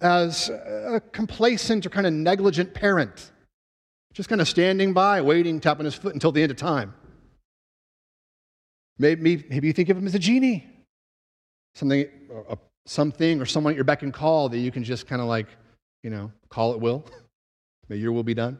as 0.00 0.50
a 0.50 1.00
complacent 1.12 1.86
or 1.86 1.90
kind 1.90 2.06
of 2.06 2.12
negligent 2.12 2.74
parent 2.74 3.30
just 4.12 4.28
kind 4.28 4.40
of 4.40 4.48
standing 4.48 4.92
by, 4.92 5.20
waiting, 5.20 5.60
tapping 5.60 5.84
his 5.84 5.94
foot 5.94 6.14
until 6.14 6.32
the 6.32 6.42
end 6.42 6.50
of 6.50 6.56
time. 6.56 6.94
Maybe, 8.98 9.44
maybe 9.48 9.66
you 9.66 9.72
think 9.72 9.88
of 9.88 9.96
him 9.96 10.06
as 10.06 10.14
a 10.14 10.18
genie, 10.18 10.66
something, 11.74 12.06
a, 12.48 12.58
something 12.86 13.40
or 13.40 13.46
someone 13.46 13.72
at 13.72 13.76
your 13.76 13.84
beck 13.84 14.02
and 14.02 14.12
call 14.12 14.48
that 14.48 14.58
you 14.58 14.70
can 14.70 14.84
just 14.84 15.06
kind 15.06 15.20
of 15.22 15.28
like, 15.28 15.46
you 16.02 16.10
know, 16.10 16.32
call 16.48 16.72
it 16.72 16.80
will. 16.80 17.04
May 17.88 17.96
your 17.96 18.12
will 18.12 18.22
be 18.22 18.34
done. 18.34 18.58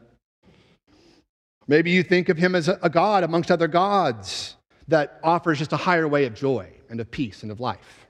Maybe 1.67 1.91
you 1.91 2.03
think 2.03 2.29
of 2.29 2.37
him 2.37 2.55
as 2.55 2.67
a, 2.67 2.77
a 2.81 2.89
God 2.89 3.23
amongst 3.23 3.51
other 3.51 3.67
gods 3.67 4.55
that 4.87 5.19
offers 5.23 5.59
just 5.59 5.71
a 5.71 5.77
higher 5.77 6.07
way 6.07 6.25
of 6.25 6.33
joy 6.33 6.67
and 6.89 6.99
of 6.99 7.09
peace 7.09 7.43
and 7.43 7.51
of 7.51 7.59
life. 7.59 8.07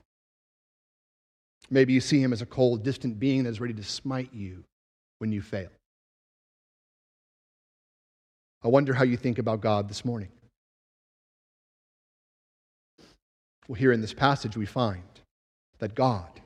Maybe 1.70 1.92
you 1.92 2.00
see 2.00 2.20
him 2.20 2.32
as 2.32 2.42
a 2.42 2.46
cold, 2.46 2.82
distant 2.82 3.18
being 3.18 3.44
that 3.44 3.50
is 3.50 3.60
ready 3.60 3.74
to 3.74 3.84
smite 3.84 4.30
you 4.34 4.64
when 5.18 5.32
you 5.32 5.40
fail. 5.40 5.70
I 8.64 8.68
wonder 8.68 8.92
how 8.92 9.04
you 9.04 9.16
think 9.16 9.38
about 9.38 9.60
God 9.60 9.88
this 9.88 10.04
morning. 10.04 10.28
Well, 13.68 13.76
here 13.76 13.92
in 13.92 14.00
this 14.00 14.12
passage, 14.12 14.56
we 14.56 14.66
find 14.66 15.02
that 15.82 15.96
God, 15.96 16.40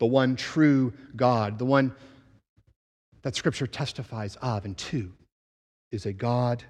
the 0.00 0.06
one 0.06 0.34
true 0.34 0.92
God, 1.14 1.56
the 1.60 1.64
one 1.64 1.94
that 3.22 3.36
Scripture 3.36 3.68
testifies 3.68 4.36
of 4.42 4.64
and 4.64 4.76
to, 4.76 5.12
is 5.92 6.04
a 6.04 6.12
God 6.12 6.64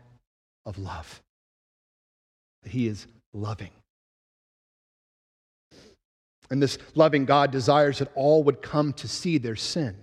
of 0.67 0.79
love. 0.79 1.23
He 2.67 2.87
is 2.87 3.07
loving. 3.33 3.71
And 6.51 6.63
this 6.63 6.77
loving 6.95 7.25
God 7.25 7.51
desires 7.51 8.01
that 8.01 8.13
all 8.15 8.43
would 8.43 8.61
come 8.61 8.93
to 8.95 9.09
see 9.09 9.39
their 9.39 9.57
sin 9.57 9.97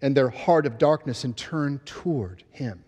and 0.00 0.16
their 0.16 0.28
heart 0.28 0.64
of 0.64 0.78
darkness 0.78 1.24
and 1.24 1.36
turn 1.36 1.80
toward 1.84 2.44
Him 2.52 2.84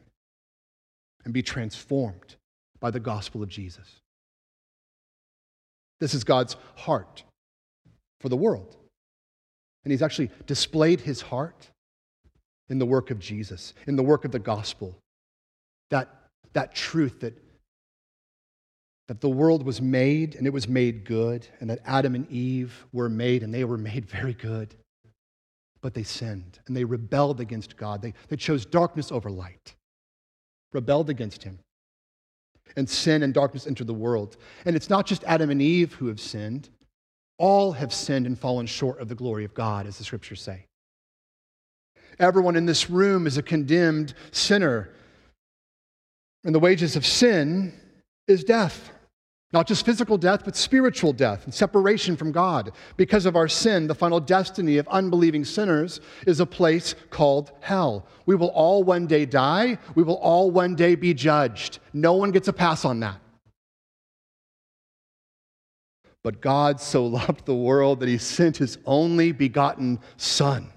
and 1.25 1.35
be 1.35 1.43
transformed 1.43 2.37
by 2.79 2.93
the 2.93 3.01
gospel 3.01 3.43
of 3.43 3.49
Jesus. 3.49 4.00
This 6.01 6.15
is 6.15 6.25
God's 6.25 6.57
heart 6.77 7.23
for 8.21 8.29
the 8.29 8.37
world. 8.37 8.77
And 9.85 9.93
He's 9.93 10.03
actually 10.03 10.31
displayed 10.47 11.01
His 11.01 11.21
heart 11.21 11.71
in 12.69 12.79
the 12.79 12.87
work 12.87 13.11
of 13.11 13.19
Jesus, 13.19 13.75
in 13.87 13.97
the 13.97 14.03
work 14.03 14.25
of 14.25 14.33
the 14.33 14.39
gospel. 14.39 14.97
That, 15.91 16.09
that 16.53 16.75
truth 16.75 17.21
that, 17.21 17.37
that 19.09 19.21
the 19.21 19.29
world 19.29 19.65
was 19.65 19.83
made 19.83 20.37
and 20.37 20.47
it 20.47 20.53
was 20.53 20.69
made 20.69 21.05
good, 21.05 21.47
and 21.61 21.69
that 21.69 21.81
Adam 21.85 22.15
and 22.15 22.31
Eve 22.31 22.87
were 22.93 23.09
made 23.09 23.43
and 23.43 23.53
they 23.53 23.65
were 23.65 23.79
made 23.79 24.07
very 24.09 24.35
good. 24.35 24.75
But 25.83 25.95
they 25.95 26.03
sinned 26.03 26.59
and 26.67 26.77
they 26.77 26.85
rebelled 26.85 27.41
against 27.41 27.77
God. 27.77 28.03
They, 28.03 28.15
they 28.29 28.37
chose 28.37 28.67
darkness 28.67 29.11
over 29.11 29.31
light, 29.31 29.75
rebelled 30.73 31.11
against 31.11 31.43
Him. 31.43 31.59
And 32.77 32.89
sin 32.89 33.23
and 33.23 33.35
darkness 33.35 33.67
entered 33.67 33.87
the 33.87 33.95
world. 33.95 34.37
And 34.65 34.77
it's 34.77 34.91
not 34.91 35.07
just 35.07 35.25
Adam 35.25 35.51
and 35.51 35.61
Eve 35.61 35.95
who 35.95 36.07
have 36.07 36.21
sinned, 36.21 36.69
all 37.39 37.73
have 37.73 37.93
sinned 37.93 38.27
and 38.27 38.39
fallen 38.39 38.67
short 38.67 39.01
of 39.01 39.09
the 39.09 39.15
glory 39.15 39.45
of 39.45 39.55
God, 39.55 39.87
as 39.87 39.99
the 39.99 40.05
scriptures 40.05 40.43
say. 40.43 40.67
Everyone 42.19 42.55
in 42.55 42.67
this 42.67 42.91
room 42.91 43.27
is 43.27 43.39
a 43.39 43.43
condemned 43.43 44.15
sinner. 44.31 44.91
And 46.45 46.55
the 46.55 46.59
wages 46.59 46.97
of 46.97 47.07
sin 47.07 47.73
is 48.29 48.45
death. 48.45 48.91
Not 49.53 49.67
just 49.67 49.85
physical 49.85 50.17
death, 50.17 50.45
but 50.45 50.55
spiritual 50.55 51.13
death 51.13 51.45
and 51.45 51.53
separation 51.53 52.17
from 52.17 52.31
God. 52.31 52.71
Because 52.97 53.27
of 53.27 53.35
our 53.35 53.49
sin, 53.49 53.89
the 53.89 53.95
final 53.95 54.21
destiny 54.21 54.79
of 54.79 54.87
unbelieving 54.89 55.45
sinners 55.45 56.01
is 56.25 56.39
a 56.39 56.47
place 56.47 56.95
called 57.11 57.51
hell. 57.61 58.07
We 58.27 58.37
will 58.37 58.51
all 58.51 58.85
one 58.85 59.09
day 59.09 59.27
die. 59.27 59.79
We 59.97 60.05
will 60.05 60.19
all 60.19 60.53
one 60.53 60.77
day 60.77 60.95
be 60.95 61.15
judged. 61.15 61.81
No 61.93 62.13
one 62.15 62.31
gets 62.31 62.47
a 62.47 62.53
pass 62.53 62.85
on 62.85 63.01
that. 63.01 63.21
But 66.23 66.41
God 66.41 66.81
so 66.81 67.05
loved 67.07 67.45
the 67.45 67.55
world 67.55 68.01
that 68.01 68.09
he 68.09 68.19
sent 68.19 68.57
his 68.57 68.79
only 68.87 69.33
begotten 69.33 69.99
Son 70.17 70.73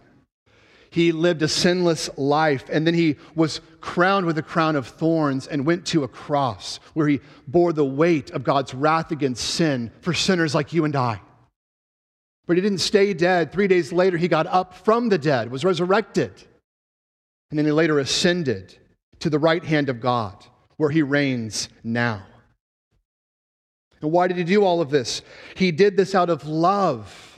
he 0.94 1.12
lived 1.12 1.42
a 1.42 1.48
sinless 1.48 2.08
life, 2.18 2.66
and 2.72 2.86
then 2.86 2.94
he 2.94 3.16
was 3.34 3.62
crowned 3.82 4.28
with 4.28 4.38
a 4.38 4.44
crown 4.44 4.76
of 4.76 4.86
thorns 4.88 5.48
and 5.48 5.66
went 5.66 5.88
to 5.88 6.04
a 6.04 6.08
cross 6.08 6.80
where 6.94 7.08
he 7.08 7.20
bore 7.48 7.74
the 7.74 7.84
weight 7.84 8.30
of 8.30 8.44
God's 8.44 8.76
wrath 8.76 9.10
against 9.10 9.44
sin 9.44 9.92
for 10.02 10.14
sinners 10.14 10.54
like 10.54 10.72
you 10.72 10.86
and 10.86 10.96
I. 10.96 11.20
But 12.46 12.58
he 12.58 12.62
didn't 12.62 12.78
stay 12.78 13.16
dead. 13.16 13.52
Three 13.52 13.68
days 13.68 13.92
later, 13.92 14.18
he 14.18 14.28
got 14.28 14.46
up 14.46 14.76
from 14.86 15.10
the 15.10 15.18
dead, 15.18 15.50
was 15.50 15.66
resurrected, 15.66 16.32
and 17.50 17.58
then 17.58 17.66
he 17.66 17.72
later 17.72 17.98
ascended 17.98 18.78
to 19.18 19.32
the 19.32 19.40
right 19.40 19.64
hand 19.64 19.90
of 19.90 20.00
God, 20.00 20.46
where 20.78 20.92
he 20.92 21.02
reigns 21.02 21.70
now. 21.84 22.24
And 24.00 24.12
why 24.12 24.28
did 24.28 24.38
he 24.38 24.44
do 24.44 24.64
all 24.64 24.80
of 24.80 24.92
this? 24.92 25.24
He 25.56 25.72
did 25.72 25.98
this 25.98 26.14
out 26.14 26.30
of 26.30 26.46
love 26.46 27.33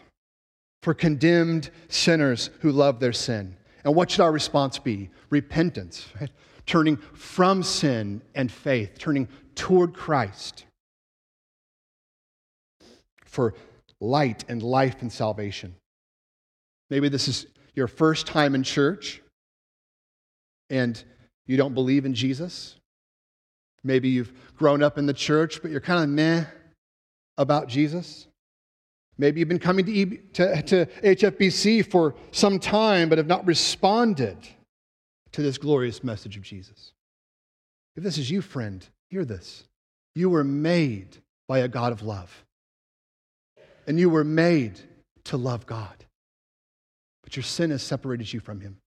for 0.86 0.94
condemned 0.94 1.72
sinners 1.88 2.52
who 2.60 2.72
love 2.72 3.00
their 3.00 3.12
sin. 3.12 3.58
And 3.84 3.96
what 3.96 4.12
should 4.12 4.22
our 4.22 4.32
response 4.32 4.78
be? 4.78 5.10
Repentance, 5.32 6.08
right? 6.22 6.30
turning 6.68 6.98
from 6.98 7.64
sin 7.64 8.22
and 8.36 8.52
faith, 8.52 9.00
turning 9.00 9.28
toward 9.56 9.96
Christ 9.96 10.66
for 13.26 13.56
light 14.00 14.46
and 14.48 14.62
life 14.62 14.98
and 15.02 15.12
salvation. 15.12 15.74
Maybe 16.92 17.10
this 17.10 17.28
is 17.28 17.48
your 17.74 17.88
first 17.88 18.28
time 18.28 18.54
in 18.54 18.62
church 18.62 19.24
and 20.70 21.04
you 21.48 21.58
don't 21.58 21.74
believe 21.74 22.06
in 22.06 22.14
Jesus. 22.14 22.76
Maybe 23.84 24.10
you've 24.10 24.34
grown 24.56 24.84
up 24.84 25.00
in 25.00 25.08
the 25.08 25.14
church, 25.14 25.64
but 25.64 25.72
you're 25.72 25.82
kind 25.82 26.04
of 26.04 26.10
meh 26.10 26.46
about 27.40 27.70
Jesus. 27.70 28.28
Maybe 29.18 29.40
you've 29.40 29.50
been 29.50 29.60
coming 29.60 29.86
to, 29.86 30.18
to, 30.34 30.62
to 30.64 30.86
HFBC 31.04 31.90
for 31.90 32.16
some 32.32 32.60
time 32.60 33.10
but 33.10 33.18
have 33.18 33.28
not 33.28 33.46
responded 33.48 34.38
to 35.32 35.42
this 35.42 35.58
glorious 35.58 36.04
message 36.04 36.38
of 36.38 36.44
Jesus. 36.44 36.92
If 37.96 38.04
this 38.04 38.18
is 38.18 38.30
you, 38.30 38.42
friend, 38.42 38.86
hear 39.10 39.26
this. 39.26 39.64
You 40.16 40.30
were 40.30 40.44
made 40.44 41.18
by 41.48 41.60
a 41.60 41.68
God 41.68 41.92
of 41.92 42.02
love, 42.02 42.46
and 43.86 44.00
you 44.00 44.10
were 44.10 44.24
made 44.24 44.80
to 45.26 45.38
love 45.38 45.66
God. 45.66 46.06
But 47.24 47.36
your 47.36 47.44
sin 47.44 47.72
has 47.72 47.84
separated 47.84 48.32
you 48.32 48.40
from 48.40 48.62
Him. 48.62 48.78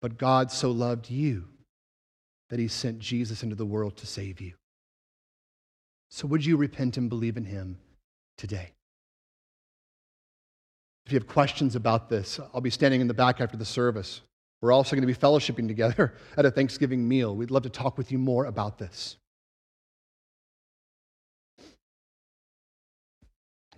But 0.00 0.18
God 0.18 0.50
so 0.50 0.70
loved 0.70 1.10
you 1.10 1.44
that 2.50 2.58
He 2.58 2.68
sent 2.68 2.98
Jesus 2.98 3.42
into 3.42 3.56
the 3.56 3.66
world 3.66 3.96
to 3.98 4.06
save 4.06 4.40
you. 4.40 4.54
So, 6.14 6.26
would 6.26 6.44
you 6.44 6.58
repent 6.58 6.98
and 6.98 7.08
believe 7.08 7.38
in 7.38 7.46
him 7.46 7.78
today? 8.36 8.74
If 11.06 11.12
you 11.12 11.18
have 11.18 11.26
questions 11.26 11.74
about 11.74 12.10
this, 12.10 12.38
I'll 12.52 12.60
be 12.60 12.68
standing 12.68 13.00
in 13.00 13.08
the 13.08 13.14
back 13.14 13.40
after 13.40 13.56
the 13.56 13.64
service. 13.64 14.20
We're 14.60 14.72
also 14.72 14.94
going 14.94 15.00
to 15.00 15.06
be 15.06 15.14
fellowshipping 15.14 15.68
together 15.68 16.12
at 16.36 16.44
a 16.44 16.50
Thanksgiving 16.50 17.08
meal. 17.08 17.34
We'd 17.34 17.50
love 17.50 17.62
to 17.62 17.70
talk 17.70 17.96
with 17.96 18.12
you 18.12 18.18
more 18.18 18.44
about 18.44 18.76
this. 18.76 19.16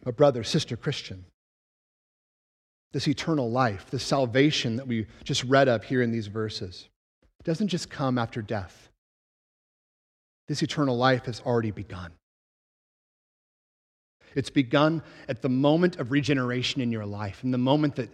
But, 0.03 0.17
brother, 0.17 0.43
sister, 0.43 0.77
Christian, 0.77 1.25
this 2.93 3.07
eternal 3.07 3.49
life, 3.49 3.93
this 3.93 4.03
salvation 4.03 4.75
that 4.75 4.89
we 4.89 5.07
just 5.23 5.45
read 5.45 5.69
of 5.69 5.85
here 5.85 6.03
in 6.03 6.11
these 6.11 6.27
verses, 6.27 6.89
doesn't 7.45 7.69
just 7.69 7.91
come 7.91 8.19
after 8.19 8.43
death. 8.43 8.89
This 10.49 10.65
eternal 10.65 10.97
life 10.97 11.27
has 11.27 11.41
already 11.41 11.71
begun. 11.71 12.11
It's 14.35 14.51
begun 14.51 15.03
at 15.29 15.43
the 15.43 15.49
moment 15.49 15.97
of 15.97 16.11
regeneration 16.11 16.81
in 16.81 16.91
your 16.91 17.07
life, 17.07 17.45
in 17.45 17.51
the 17.51 17.59
moment 17.59 17.97
that, 17.97 18.11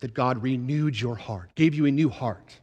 that 0.00 0.14
God 0.14 0.42
renewed 0.42 1.00
your 1.00 1.14
heart, 1.14 1.54
gave 1.54 1.74
you 1.74 1.86
a 1.86 1.90
new 1.90 2.08
heart. 2.08 2.58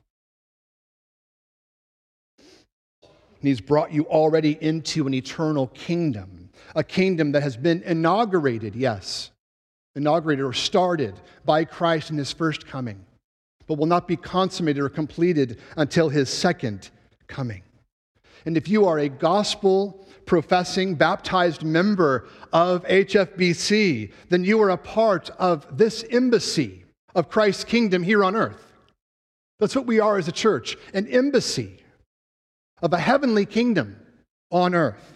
And 3.46 3.50
He's 3.50 3.62
brought 3.62 3.94
you 3.94 4.06
already 4.06 4.58
into 4.60 5.08
an 5.08 5.14
eternal 5.14 5.68
kingdom, 5.68 6.50
a 6.76 6.84
kingdom 6.84 7.32
that 7.34 7.44
has 7.44 7.56
been 7.56 7.84
inaugurated, 7.84 8.76
yes, 8.76 9.32
inaugurated 9.96 10.44
or 10.44 10.54
started 10.54 11.20
by 11.46 11.64
Christ 11.64 12.10
in 12.10 12.18
His 12.18 12.34
first 12.34 12.66
coming, 12.68 13.06
but 13.68 13.78
will 13.78 13.86
not 13.86 14.08
be 14.08 14.16
consummated 14.16 14.82
or 14.82 14.90
completed 14.90 15.60
until 15.78 16.10
His 16.10 16.30
second 16.30 16.90
coming. 17.28 17.64
And 18.46 18.58
if 18.58 18.68
you 18.68 18.86
are 18.86 19.00
a 19.00 19.10
gospel 19.10 20.06
professing, 20.26 20.96
baptized 20.96 21.64
member 21.64 22.28
of 22.52 22.84
HFBC, 22.86 24.12
then 24.30 24.44
you 24.44 24.62
are 24.62 24.72
a 24.72 24.78
part 24.78 25.30
of 25.32 25.78
this 25.78 26.04
embassy 26.10 26.84
of 27.14 27.30
Christ's 27.30 27.64
kingdom 27.64 28.04
here 28.04 28.24
on 28.24 28.36
earth. 28.36 28.74
That's 29.60 29.76
what 29.76 29.86
we 29.86 30.00
are 30.00 30.18
as 30.18 30.28
a 30.28 30.34
church 30.34 30.78
an 30.94 31.08
embassy 31.08 31.78
of 32.82 32.94
a 32.94 33.00
heavenly 33.00 33.46
kingdom 33.46 33.98
on 34.52 34.76
earth. 34.76 35.12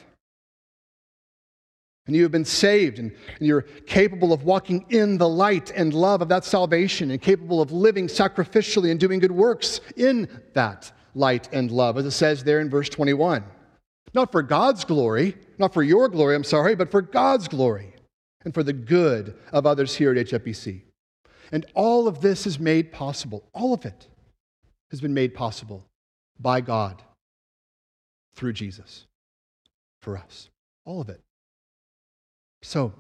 And 2.08 2.16
you 2.16 2.24
have 2.24 2.32
been 2.32 2.46
saved, 2.46 2.98
and, 2.98 3.12
you're 3.40 3.62
capable 3.62 4.34
of 4.34 4.44
walking 4.44 4.86
in 4.90 5.20
the 5.20 5.30
light 5.30 5.72
and 5.76 5.94
love 5.94 6.24
of 6.24 6.30
that 6.30 6.44
salvation, 6.44 7.12
and 7.12 7.22
capable 7.22 7.62
of 7.62 7.72
living 7.72 8.08
sacrificially 8.08 8.90
and 8.90 9.00
doing 9.00 9.20
good 9.20 9.32
works 9.32 9.80
in 9.96 10.28
that 10.54 10.92
light 11.16 11.50
and 11.52 11.72
love, 11.72 11.98
as 11.98 12.06
it 12.06 12.12
says 12.12 12.44
there 12.44 12.60
in 12.60 12.70
verse 12.70 12.90
21. 12.90 13.44
Not 14.14 14.32
for 14.32 14.42
God's 14.42 14.86
glory, 14.86 15.36
not 15.58 15.74
for 15.74 15.84
your 15.84 16.10
glory, 16.10 16.36
I'm 16.36 16.44
sorry, 16.44 16.76
but 16.76 16.92
for 16.92 17.02
God's 17.02 17.48
glory 17.48 17.94
and 18.44 18.54
for 18.54 18.64
the 18.64 18.74
good 18.74 19.36
of 19.52 19.66
others 19.66 19.96
here 19.96 20.12
at 20.12 20.28
HFBC. 20.28 20.82
And 21.52 21.66
all 21.74 22.08
of 22.08 22.22
this 22.22 22.48
is 22.48 22.60
made 22.60 22.92
possible. 22.92 23.48
All 23.54 23.74
of 23.74 23.86
it 23.86 24.08
has 24.92 25.02
been 25.02 25.14
made 25.14 25.34
possible 25.34 25.86
by 26.40 26.62
God 26.62 27.02
through 28.36 28.54
Jesus 28.54 29.06
for 30.02 30.18
us. 30.18 30.50
All 30.86 31.02
of 31.02 31.10
it. 31.10 31.22
So, 32.62 32.94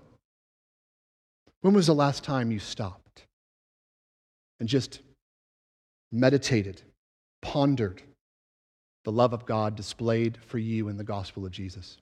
when 1.62 1.74
was 1.74 1.88
the 1.88 1.96
last 1.96 2.24
time 2.24 2.52
you 2.52 2.60
stopped 2.60 3.26
and 4.60 4.70
just 4.70 5.02
meditated, 6.12 6.82
pondered 7.42 8.02
the 9.06 9.12
love 9.12 9.34
of 9.34 9.46
God 9.46 9.76
displayed 9.76 10.38
for 10.46 10.58
you 10.58 10.90
in 10.90 10.98
the 10.98 11.04
gospel 11.04 11.46
of 11.46 11.52
Jesus? 11.52 11.98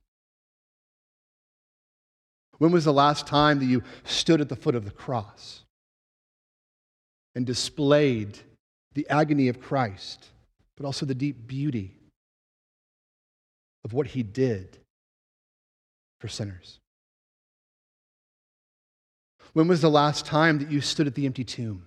When 2.58 2.72
was 2.72 2.86
the 2.86 2.94
last 2.94 3.28
time 3.28 3.60
that 3.60 3.66
you 3.66 3.84
stood 4.04 4.42
at 4.42 4.50
the 4.50 4.56
foot 4.56 4.76
of 4.76 4.86
the 4.86 4.92
cross 4.92 5.64
and 7.36 7.46
displayed 7.46 8.40
the 8.94 9.08
agony 9.10 9.48
of 9.48 9.62
Christ, 9.62 10.26
but 10.76 10.86
also 10.86 11.06
the 11.06 11.14
deep 11.14 11.48
beauty 11.48 11.96
of 13.84 13.94
what 13.94 14.08
he 14.08 14.24
did 14.24 14.80
for 16.20 16.28
sinners? 16.28 16.80
When 19.54 19.68
was 19.68 19.82
the 19.82 19.90
last 19.90 20.26
time 20.26 20.60
that 20.60 20.72
you 20.72 20.82
stood 20.82 21.08
at 21.08 21.16
the 21.16 21.26
empty 21.26 21.44
tomb 21.44 21.84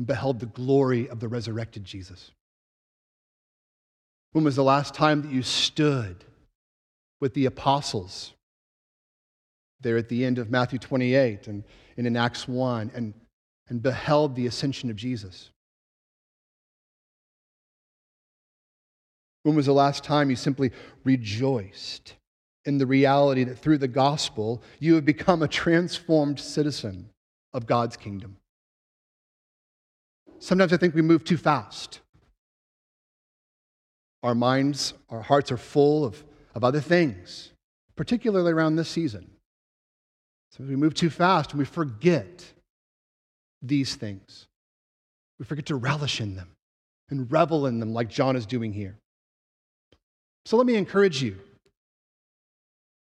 and 0.00 0.06
beheld 0.06 0.40
the 0.40 0.46
glory 0.46 1.10
of 1.10 1.20
the 1.20 1.28
resurrected 1.28 1.84
Jesus? 1.84 2.30
When 4.32 4.44
was 4.44 4.56
the 4.56 4.64
last 4.64 4.94
time 4.94 5.20
that 5.20 5.30
you 5.30 5.42
stood 5.42 6.24
with 7.20 7.34
the 7.34 7.44
apostles 7.44 8.32
there 9.82 9.98
at 9.98 10.08
the 10.08 10.24
end 10.24 10.38
of 10.38 10.50
Matthew 10.50 10.78
28 10.78 11.48
and, 11.48 11.64
and 11.98 12.06
in 12.06 12.16
Acts 12.16 12.48
1 12.48 12.92
and, 12.94 13.12
and 13.68 13.82
beheld 13.82 14.36
the 14.36 14.46
ascension 14.46 14.88
of 14.88 14.96
Jesus? 14.96 15.50
When 19.42 19.54
was 19.54 19.66
the 19.66 19.74
last 19.74 20.02
time 20.02 20.30
you 20.30 20.36
simply 20.36 20.70
rejoiced 21.04 22.14
in 22.64 22.78
the 22.78 22.86
reality 22.86 23.44
that 23.44 23.58
through 23.58 23.76
the 23.76 23.86
gospel 23.86 24.62
you 24.78 24.94
have 24.94 25.04
become 25.04 25.42
a 25.42 25.48
transformed 25.48 26.40
citizen 26.40 27.10
of 27.52 27.66
God's 27.66 27.98
kingdom? 27.98 28.38
Sometimes 30.40 30.72
I 30.72 30.78
think 30.78 30.94
we 30.94 31.02
move 31.02 31.22
too 31.22 31.36
fast. 31.36 32.00
Our 34.22 34.34
minds, 34.34 34.94
our 35.08 35.22
hearts 35.22 35.52
are 35.52 35.56
full 35.56 36.04
of, 36.04 36.24
of 36.54 36.64
other 36.64 36.80
things, 36.80 37.52
particularly 37.94 38.52
around 38.52 38.76
this 38.76 38.88
season. 38.88 39.30
So 40.50 40.64
we 40.64 40.76
move 40.76 40.94
too 40.94 41.10
fast 41.10 41.52
and 41.52 41.58
we 41.58 41.64
forget 41.64 42.44
these 43.62 43.94
things. 43.94 44.46
We 45.38 45.44
forget 45.44 45.66
to 45.66 45.76
relish 45.76 46.20
in 46.20 46.34
them 46.34 46.48
and 47.10 47.30
revel 47.30 47.66
in 47.66 47.78
them 47.78 47.92
like 47.92 48.08
John 48.08 48.34
is 48.34 48.46
doing 48.46 48.72
here. 48.72 48.96
So 50.46 50.56
let 50.56 50.66
me 50.66 50.74
encourage 50.74 51.22
you 51.22 51.38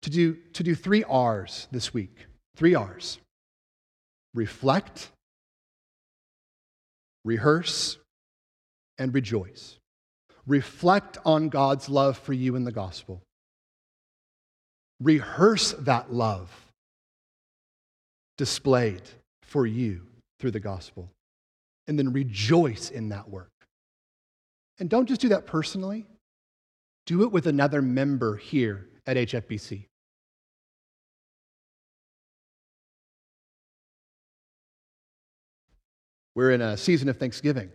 to 0.02 0.10
do, 0.10 0.36
to 0.52 0.62
do 0.62 0.74
three 0.74 1.04
R's 1.04 1.68
this 1.70 1.94
week. 1.94 2.26
Three 2.56 2.74
R's 2.74 3.18
reflect, 4.34 5.10
rehearse, 7.24 7.98
and 8.98 9.14
rejoice. 9.14 9.78
Reflect 10.46 11.18
on 11.24 11.48
God's 11.48 11.88
love 11.88 12.18
for 12.18 12.32
you 12.32 12.56
in 12.56 12.64
the 12.64 12.72
gospel. 12.72 13.22
Rehearse 15.00 15.72
that 15.80 16.12
love 16.12 16.50
displayed 18.38 19.02
for 19.42 19.66
you 19.66 20.06
through 20.38 20.50
the 20.52 20.60
gospel. 20.60 21.08
And 21.86 21.98
then 21.98 22.12
rejoice 22.12 22.90
in 22.90 23.08
that 23.10 23.28
work. 23.28 23.50
And 24.78 24.88
don't 24.88 25.06
just 25.06 25.20
do 25.20 25.28
that 25.28 25.46
personally, 25.46 26.06
do 27.06 27.22
it 27.22 27.32
with 27.32 27.46
another 27.46 27.82
member 27.82 28.36
here 28.36 28.88
at 29.06 29.16
HFBC. 29.16 29.86
We're 36.34 36.52
in 36.52 36.60
a 36.60 36.76
season 36.76 37.08
of 37.08 37.18
Thanksgiving. 37.18 37.70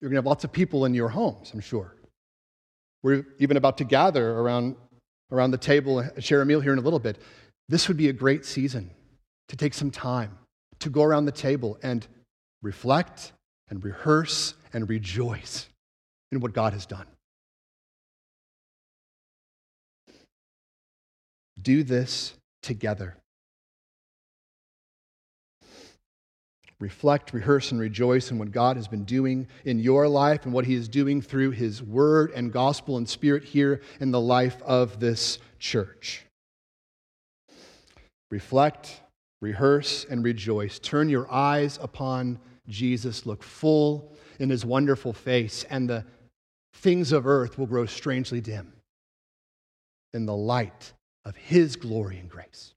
You're 0.00 0.08
going 0.08 0.16
to 0.16 0.18
have 0.18 0.26
lots 0.26 0.44
of 0.44 0.52
people 0.52 0.84
in 0.84 0.94
your 0.94 1.08
homes, 1.08 1.52
I'm 1.52 1.60
sure. 1.60 1.94
We're 3.02 3.26
even 3.38 3.56
about 3.56 3.78
to 3.78 3.84
gather 3.84 4.32
around, 4.38 4.76
around 5.30 5.52
the 5.52 5.58
table 5.58 6.00
and 6.00 6.22
share 6.22 6.42
a 6.42 6.46
meal 6.46 6.60
here 6.60 6.72
in 6.72 6.78
a 6.78 6.82
little 6.82 6.98
bit. 6.98 7.18
This 7.68 7.88
would 7.88 7.96
be 7.96 8.08
a 8.08 8.12
great 8.12 8.44
season 8.44 8.90
to 9.48 9.56
take 9.56 9.74
some 9.74 9.90
time 9.90 10.36
to 10.80 10.90
go 10.90 11.02
around 11.02 11.26
the 11.26 11.32
table 11.32 11.78
and 11.82 12.06
reflect 12.62 13.32
and 13.68 13.84
rehearse 13.84 14.54
and 14.72 14.88
rejoice 14.88 15.68
in 16.32 16.40
what 16.40 16.52
God 16.52 16.72
has 16.72 16.86
done. 16.86 17.06
Do 21.60 21.82
this 21.82 22.34
together. 22.62 23.16
Reflect, 26.80 27.34
rehearse, 27.34 27.70
and 27.70 27.80
rejoice 27.80 28.30
in 28.30 28.38
what 28.38 28.50
God 28.50 28.76
has 28.76 28.88
been 28.88 29.04
doing 29.04 29.46
in 29.64 29.78
your 29.78 30.08
life 30.08 30.44
and 30.44 30.52
what 30.52 30.64
He 30.64 30.74
is 30.74 30.88
doing 30.88 31.20
through 31.20 31.50
His 31.50 31.82
Word 31.82 32.32
and 32.32 32.52
gospel 32.52 32.96
and 32.96 33.08
Spirit 33.08 33.44
here 33.44 33.82
in 34.00 34.10
the 34.10 34.20
life 34.20 34.60
of 34.62 34.98
this 34.98 35.38
church. 35.58 36.24
Reflect, 38.30 39.02
rehearse, 39.42 40.06
and 40.08 40.24
rejoice. 40.24 40.78
Turn 40.78 41.08
your 41.08 41.30
eyes 41.30 41.78
upon 41.82 42.38
Jesus. 42.66 43.26
Look 43.26 43.42
full 43.42 44.12
in 44.38 44.48
His 44.48 44.64
wonderful 44.64 45.12
face, 45.12 45.64
and 45.68 45.88
the 45.88 46.04
things 46.74 47.12
of 47.12 47.26
earth 47.26 47.58
will 47.58 47.66
grow 47.66 47.84
strangely 47.84 48.40
dim 48.40 48.72
in 50.14 50.24
the 50.24 50.36
light 50.36 50.94
of 51.26 51.36
His 51.36 51.76
glory 51.76 52.18
and 52.18 52.30
grace. 52.30 52.72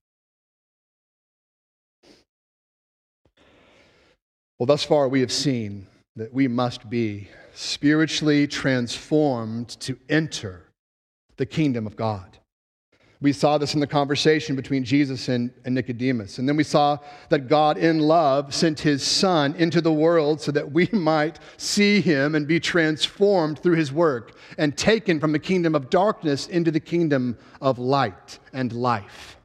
Well, 4.63 4.67
thus 4.67 4.85
far 4.85 5.09
we 5.09 5.19
have 5.19 5.29
seen 5.29 5.87
that 6.15 6.33
we 6.33 6.47
must 6.47 6.89
be 6.89 7.27
spiritually 7.53 8.47
transformed 8.47 9.67
to 9.81 9.99
enter 10.07 10.61
the 11.35 11.45
kingdom 11.45 11.85
of 11.85 11.97
God. 11.97 12.37
We 13.19 13.33
saw 13.33 13.57
this 13.57 13.73
in 13.73 13.81
the 13.81 13.87
conversation 13.87 14.55
between 14.55 14.85
Jesus 14.85 15.27
and, 15.27 15.51
and, 15.65 15.75
Nicodemus. 15.75 16.39
And 16.39 16.47
then 16.47 16.55
we 16.55 16.63
saw 16.63 16.99
that 17.27 17.49
God, 17.49 17.77
in 17.77 17.99
love, 17.99 18.55
sent 18.55 18.79
his 18.79 19.03
Son 19.03 19.53
into 19.55 19.81
the 19.81 19.91
world 19.91 20.39
so 20.39 20.53
that 20.53 20.71
we 20.71 20.87
might 20.93 21.39
see 21.57 21.99
him 21.99 22.33
and 22.33 22.47
be 22.47 22.61
transformed 22.61 23.59
through 23.59 23.75
his 23.75 23.91
work 23.91 24.37
and 24.57 24.77
taken 24.77 25.19
from 25.19 25.33
the 25.33 25.39
kingdom 25.39 25.75
of 25.75 25.89
darkness 25.89 26.47
into 26.47 26.71
the 26.71 26.79
kingdom 26.79 27.37
of 27.59 27.79
light 27.79 28.39
and 28.53 28.71
life. 28.71 29.35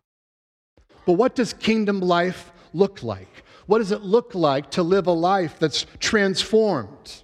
But 1.06 1.14
what 1.14 1.34
does 1.34 1.54
kingdom 1.54 1.98
life 1.98 2.52
look 2.72 3.02
like? 3.02 3.42
What 3.68 3.80
does 3.80 3.92
it 3.92 4.00
look 4.00 4.34
like 4.34 4.70
to 4.72 4.82
live 4.82 5.08
a 5.08 5.12
life 5.12 5.58
that's 5.58 5.84
transformed? 6.00 7.22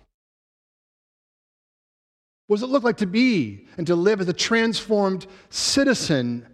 What 2.46 2.56
does 2.56 2.62
it 2.62 2.68
look 2.68 2.82
like 2.82 2.98
to 2.98 3.06
be 3.06 3.66
and 3.78 3.86
to 3.86 3.96
live 3.96 4.20
as 4.20 4.28
a 4.28 4.34
transformed 4.34 5.26
citizen 5.48 6.46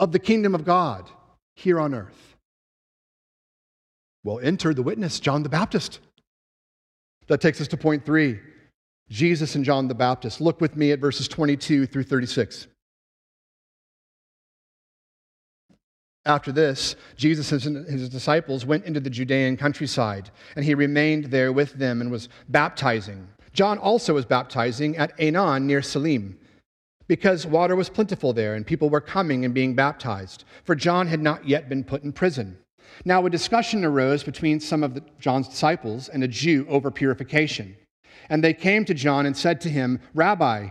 of 0.00 0.12
the 0.12 0.18
kingdom 0.18 0.54
of 0.54 0.64
God 0.64 1.10
here 1.54 1.78
on 1.78 1.92
earth? 1.92 2.36
Well, 4.24 4.40
enter 4.40 4.72
the 4.72 4.82
witness, 4.82 5.20
John 5.20 5.42
the 5.42 5.50
Baptist. 5.50 6.00
That 7.26 7.42
takes 7.42 7.60
us 7.60 7.68
to 7.68 7.76
point 7.76 8.06
three 8.06 8.40
Jesus 9.10 9.54
and 9.54 9.66
John 9.66 9.86
the 9.86 9.94
Baptist. 9.94 10.40
Look 10.40 10.62
with 10.62 10.78
me 10.78 10.92
at 10.92 10.98
verses 10.98 11.28
22 11.28 11.84
through 11.84 12.04
36. 12.04 12.68
After 16.26 16.50
this, 16.50 16.96
Jesus 17.16 17.52
and 17.52 17.86
his 17.86 18.08
disciples 18.08 18.66
went 18.66 18.84
into 18.84 18.98
the 18.98 19.08
Judean 19.08 19.56
countryside, 19.56 20.30
and 20.56 20.64
he 20.64 20.74
remained 20.74 21.26
there 21.26 21.52
with 21.52 21.74
them 21.74 22.00
and 22.00 22.10
was 22.10 22.28
baptizing. 22.48 23.28
John 23.52 23.78
also 23.78 24.12
was 24.12 24.26
baptizing 24.26 24.96
at 24.96 25.16
Aenon 25.18 25.62
near 25.62 25.80
Salim, 25.80 26.36
because 27.06 27.46
water 27.46 27.76
was 27.76 27.88
plentiful 27.88 28.32
there, 28.32 28.56
and 28.56 28.66
people 28.66 28.90
were 28.90 29.00
coming 29.00 29.44
and 29.44 29.54
being 29.54 29.76
baptized, 29.76 30.44
for 30.64 30.74
John 30.74 31.06
had 31.06 31.22
not 31.22 31.48
yet 31.48 31.68
been 31.68 31.84
put 31.84 32.02
in 32.02 32.12
prison. 32.12 32.58
Now, 33.04 33.24
a 33.24 33.30
discussion 33.30 33.84
arose 33.84 34.24
between 34.24 34.58
some 34.58 34.82
of 34.82 34.94
the, 34.94 35.04
John's 35.20 35.48
disciples 35.48 36.08
and 36.08 36.24
a 36.24 36.28
Jew 36.28 36.66
over 36.68 36.90
purification. 36.90 37.76
And 38.28 38.42
they 38.42 38.54
came 38.54 38.84
to 38.86 38.94
John 38.94 39.26
and 39.26 39.36
said 39.36 39.60
to 39.60 39.70
him, 39.70 40.00
Rabbi, 40.12 40.70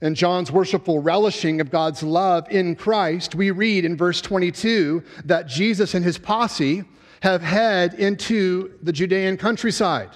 and 0.00 0.14
John's 0.14 0.52
worshipful 0.52 1.00
relishing 1.00 1.60
of 1.60 1.70
God's 1.70 2.02
love 2.02 2.46
in 2.50 2.76
Christ, 2.76 3.34
we 3.34 3.50
read 3.50 3.84
in 3.84 3.96
verse 3.96 4.20
22 4.20 5.02
that 5.24 5.46
Jesus 5.46 5.94
and 5.94 6.04
his 6.04 6.18
posse 6.18 6.84
have 7.22 7.42
head 7.42 7.94
into 7.94 8.78
the 8.82 8.92
Judean 8.92 9.36
countryside, 9.36 10.10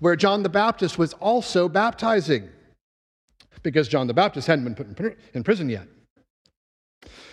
where 0.00 0.16
John 0.16 0.42
the 0.42 0.50
Baptist 0.50 0.98
was 0.98 1.14
also 1.14 1.68
baptizing, 1.68 2.48
because 3.62 3.88
John 3.88 4.06
the 4.06 4.14
Baptist 4.14 4.46
hadn't 4.46 4.64
been 4.64 4.94
put 4.94 5.16
in 5.32 5.42
prison 5.42 5.68
yet. 5.70 5.88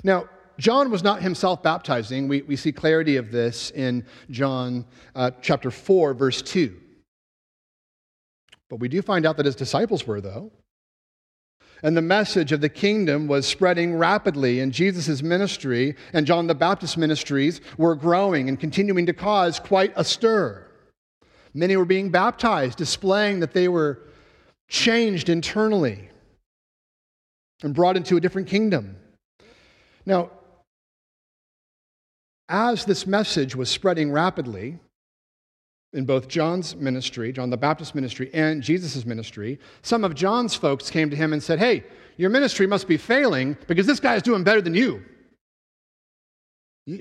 Now, 0.04 0.30
John 0.58 0.92
was 0.92 1.04
not 1.04 1.22
himself 1.22 1.64
baptizing. 1.64 2.28
We, 2.28 2.42
we 2.42 2.56
see 2.56 2.72
clarity 2.72 3.16
of 3.16 3.32
this 3.32 3.72
in 3.72 4.06
John 4.30 4.86
uh, 5.16 5.32
chapter 5.42 5.72
4, 5.72 6.14
verse 6.14 6.42
2. 6.42 6.78
But 8.70 8.78
we 8.78 8.88
do 8.88 9.02
find 9.02 9.26
out 9.26 9.38
that 9.38 9.46
his 9.46 9.56
disciples 9.56 10.06
were, 10.06 10.22
though. 10.22 10.52
And 11.82 11.96
the 11.96 12.02
message 12.02 12.52
of 12.52 12.62
the 12.62 12.70
kingdom 12.70 13.28
was 13.28 13.48
spreading 13.48 13.96
rapidly, 13.96 14.60
and 14.60 14.74
Jesus' 14.74 15.22
ministry 15.24 15.96
and 16.12 16.26
John 16.26 16.48
the 16.48 16.56
Baptist's 16.56 16.98
ministries 16.98 17.62
were 17.78 17.96
growing 17.96 18.50
and 18.50 18.60
continuing 18.60 19.06
to 19.06 19.14
cause 19.14 19.60
quite 19.60 19.94
a 19.96 20.04
stir. 20.04 20.66
Many 21.54 21.78
were 21.78 21.86
being 21.86 22.10
baptized, 22.10 22.78
displaying 22.78 23.40
that 23.40 23.54
they 23.54 23.68
were 23.68 24.02
changed 24.68 25.30
internally 25.30 26.10
and 27.64 27.74
brought 27.74 27.98
into 27.98 28.18
a 28.18 28.22
different 28.22 28.48
kingdom. 28.48 28.98
Now, 30.06 30.32
as 32.50 32.86
this 32.86 33.08
message 33.08 33.56
was 33.56 33.70
spreading 33.70 34.12
rapidly, 34.12 34.80
in 35.94 36.06
both 36.06 36.28
John's 36.28 36.76
ministry, 36.76 37.32
John 37.32 37.50
the 37.50 37.58
Baptist 37.58 37.96
ministry, 37.96 38.30
and 38.34 38.62
Jesus' 38.62 39.06
ministry, 39.06 39.60
some 39.82 40.04
of 40.04 40.14
John's 40.14 40.54
folks 40.54 40.90
came 40.90 41.10
to 41.10 41.16
him 41.16 41.34
and 41.34 41.42
said, 41.42 41.60
Hey, 41.60 41.84
your 42.18 42.30
ministry 42.30 42.68
must 42.68 42.88
be 42.88 42.98
failing 42.98 43.58
because 43.68 43.88
this 43.88 44.00
guy 44.00 44.16
is 44.16 44.24
doing 44.24 44.44
better 44.44 44.62
than 44.62 44.76
you. 44.76 45.04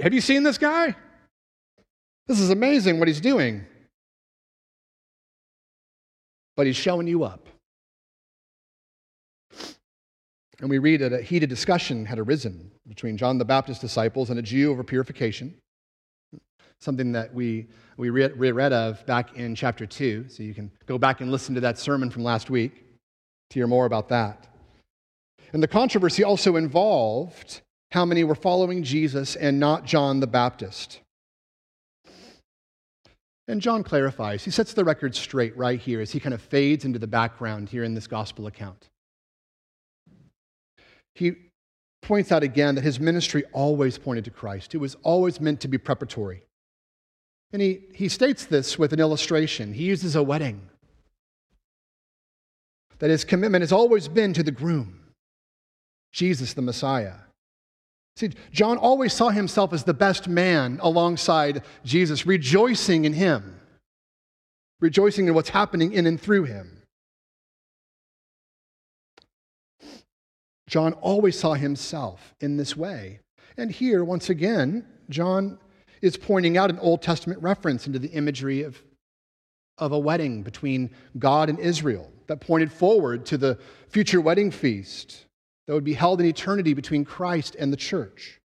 Have 0.03 0.15
you 0.15 0.21
seen 0.21 0.43
this 0.43 0.59
guy? 0.59 0.95
This 2.27 2.41
is 2.41 2.51
amazing 2.51 2.99
what 2.99 3.09
he's 3.09 3.21
doing. 3.21 3.65
But 6.57 6.67
he's 6.67 6.77
showing 6.77 7.07
you 7.07 7.25
up. 7.25 7.47
And 10.61 10.69
we 10.69 10.79
read 10.79 11.01
that 11.01 11.13
a 11.13 11.23
heated 11.23 11.49
discussion 11.49 12.05
had 12.05 12.19
arisen 12.19 12.71
between 12.87 13.17
John 13.17 13.39
the 13.39 13.45
Baptist's 13.45 13.81
disciples 13.81 14.31
and 14.31 14.39
a 14.39 14.43
Jew 14.43 14.71
over 14.71 14.83
purification 14.83 15.55
something 16.81 17.13
that 17.13 17.33
we, 17.35 17.67
we 17.97 18.11
read, 18.11 18.39
read 18.39 18.73
of 18.73 19.05
back 19.07 19.37
in 19.37 19.55
chapter 19.55 19.87
2. 19.87 20.27
So 20.29 20.43
you 20.43 20.55
can 20.55 20.71
go 20.87 20.99
back 20.99 21.21
and 21.21 21.31
listen 21.31 21.55
to 21.55 21.61
that 21.63 21.79
sermon 21.79 22.11
from 22.11 22.25
last 22.25 22.51
week 22.51 22.85
to 23.51 23.55
hear 23.55 23.67
more 23.67 23.87
about 23.87 24.09
that. 24.09 24.47
And 25.53 25.63
the 25.63 25.69
controversy 25.69 26.25
also 26.25 26.57
involved 26.57 27.63
how 27.91 28.05
many 28.05 28.23
were 28.23 28.35
following 28.35 28.83
Jesus 28.83 29.35
and 29.35 29.59
not 29.59 29.85
John 29.85 30.21
the 30.21 30.27
Baptist. 30.27 31.01
And 33.49 33.63
John 33.63 33.83
clarifies, 33.83 34.45
he 34.45 34.51
sets 34.51 34.75
the 34.75 34.85
record 34.85 35.15
straight 35.15 35.57
right 35.57 35.81
here 35.81 36.03
as 36.03 36.13
he 36.13 36.21
kind 36.21 36.35
of 36.35 36.43
fades 36.43 36.85
into 36.85 36.99
the 36.99 37.07
background 37.07 37.71
here 37.71 37.83
in 37.83 37.95
this 37.95 38.07
gospel 38.07 38.47
account. 38.47 38.91
He 41.15 41.33
points 42.03 42.31
out 42.31 42.43
again 42.43 42.75
that 42.75 42.85
his 42.85 43.01
ministry 43.01 43.45
always 43.55 43.97
pointed 43.97 44.27
to 44.27 44.31
Christ. 44.31 44.75
It 44.75 44.79
was 44.79 44.97
always 45.03 45.41
meant 45.41 45.61
to 45.61 45.69
be 45.69 45.79
preparatory. 45.79 46.43
And 47.53 47.63
he, 47.63 47.81
he 47.95 48.09
states 48.09 48.45
this 48.45 48.79
with 48.79 48.93
an 48.93 49.01
illustration. 49.01 49.73
He 49.73 49.85
uses 49.85 50.15
a 50.15 50.23
wedding. 50.23 50.69
That 52.99 53.11
his 53.11 53.25
commitment 53.25 53.63
has 53.63 53.73
always 53.73 54.09
been 54.09 54.33
to 54.35 54.43
the 54.43 54.51
groom, 54.51 55.13
Jesus 56.13 56.53
the 56.53 56.63
Messiah. 56.63 57.15
See, 58.17 58.31
John 58.51 58.77
always 58.77 59.13
saw 59.13 59.29
himself 59.29 59.73
as 59.73 59.85
the 59.85 59.95
best 59.95 60.27
man 60.27 60.81
alongside 60.83 61.63
Jesus, 61.85 62.27
rejoicing 62.27 63.05
in 63.05 63.13
him, 63.13 63.61
rejoicing 64.81 65.29
in 65.29 65.35
what's 65.35 65.51
happening 65.51 65.93
in 65.93 66.05
and 66.07 66.21
through 66.21 66.45
him. 66.45 66.83
John 70.69 70.93
always 70.95 71.39
saw 71.39 71.55
himself 71.55 72.35
in 72.41 72.57
this 72.57 72.77
way. 72.77 73.21
And 73.57 73.71
here, 73.71 74.05
once 74.05 74.29
again, 74.29 74.85
John 75.09 75.59
is 76.03 76.17
pointing 76.17 76.57
out 76.57 76.71
an 76.71 76.79
Old 76.79 77.03
Testament 77.03 77.43
reference 77.43 77.87
into 77.87 77.99
the 77.99 78.09
imagery 78.09 78.63
of, 78.63 78.81
of 79.79 79.93
a 79.93 79.99
wedding 79.99 80.43
between 80.43 80.91
God 81.19 81.49
and 81.49 81.59
Israel 81.59 82.11
that 82.27 82.41
pointed 82.41 82.73
forward 82.73 83.27
to 83.27 83.39
the 83.39 83.59
future 83.89 84.21
wedding 84.21 84.51
feast 84.51 85.25
that 85.67 85.75
would 85.75 85.85
be 85.85 85.95
held 85.95 86.21
in 86.21 86.27
eternity 86.27 86.75
between 86.75 87.05
Christ 87.05 87.57
and 87.59 87.73
the 87.73 87.77
church. 87.77 88.41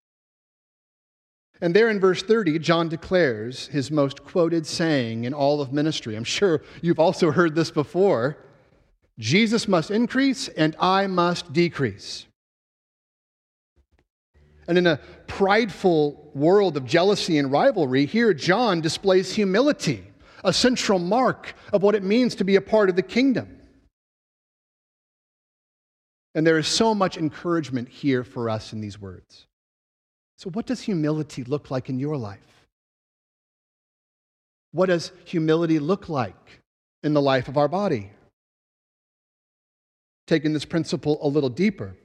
And 1.62 1.74
there 1.74 1.89
in 1.89 1.99
verse 1.99 2.22
30, 2.22 2.60
John 2.60 2.89
declares 2.89 3.68
his 3.68 3.89
most 3.89 4.24
quoted 4.26 4.68
saying 4.68 5.24
in 5.24 5.34
all 5.34 5.62
of 5.62 5.72
ministry. 5.72 6.16
I'm 6.16 6.26
sure 6.26 6.62
you've 6.82 6.99
also 6.99 7.32
heard 7.32 7.56
this 7.56 7.72
before. 7.72 8.38
Jesus 9.18 9.68
must 9.68 9.89
increase 9.89 10.49
and 10.49 10.76
I 10.80 11.08
must 11.08 11.54
decrease. 11.54 12.26
And 14.68 14.78
in 14.78 14.88
a 14.88 14.99
prideful 15.28 16.32
world 16.34 16.78
of 16.78 16.86
jealousy 16.86 17.38
and 17.38 17.51
rivalry, 17.51 18.05
here 18.05 18.34
John 18.34 18.82
displays 18.82 19.34
humility, 19.34 20.03
a 20.43 20.53
central 20.53 20.99
mark 20.99 21.53
of 21.72 21.84
what 21.84 21.95
it 21.95 22.03
means 22.03 22.36
to 22.36 22.43
be 22.43 22.55
a 22.55 22.61
part 22.61 22.89
of 22.89 22.95
the 22.95 23.01
kingdom. 23.01 23.59
And 26.36 26.47
there 26.47 26.57
is 26.57 26.68
so 26.68 26.95
much 26.95 27.18
encouragement 27.18 27.89
here 27.89 28.24
for 28.24 28.49
us 28.49 28.74
in 28.74 28.82
these 28.82 28.99
words. 28.99 29.45
So, 30.38 30.49
what 30.49 30.66
does 30.66 30.82
humility 30.82 31.43
look 31.43 31.70
like 31.70 31.89
in 31.89 31.99
your 31.99 32.18
life? 32.18 32.39
What 34.72 34.88
does 34.88 35.11
humility 35.26 35.78
look 35.78 36.09
like 36.09 36.61
in 37.03 37.14
the 37.14 37.22
life 37.22 37.47
of 37.47 37.57
our 37.57 37.68
body? 37.68 38.11
Taking 40.26 40.53
this 40.53 40.66
principle 40.66 41.20
a 41.22 41.28
little 41.28 41.49
deeper, 41.49 41.95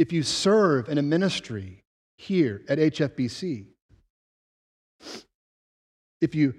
if 0.00 0.14
you 0.14 0.22
serve 0.22 0.88
in 0.88 0.96
a 0.96 1.02
ministry 1.02 1.84
here 2.16 2.62
at 2.70 2.78
HFBC, 2.78 3.66
if 6.22 6.34
you 6.34 6.54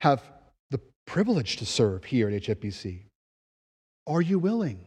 have 0.00 0.22
the 0.70 0.78
privilege 1.08 1.56
to 1.56 1.66
serve 1.66 2.04
here 2.04 2.28
at 2.28 2.42
HFBC, 2.44 3.06
are 4.06 4.22
you 4.22 4.38
willing 4.38 4.78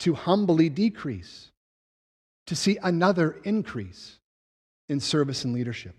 to 0.00 0.12
humbly 0.12 0.68
decrease, 0.68 1.50
to 2.48 2.54
see 2.54 2.76
another 2.82 3.40
increase 3.44 4.18
in 4.90 5.00
service 5.00 5.42
and 5.46 5.54
leadership? 5.54 5.96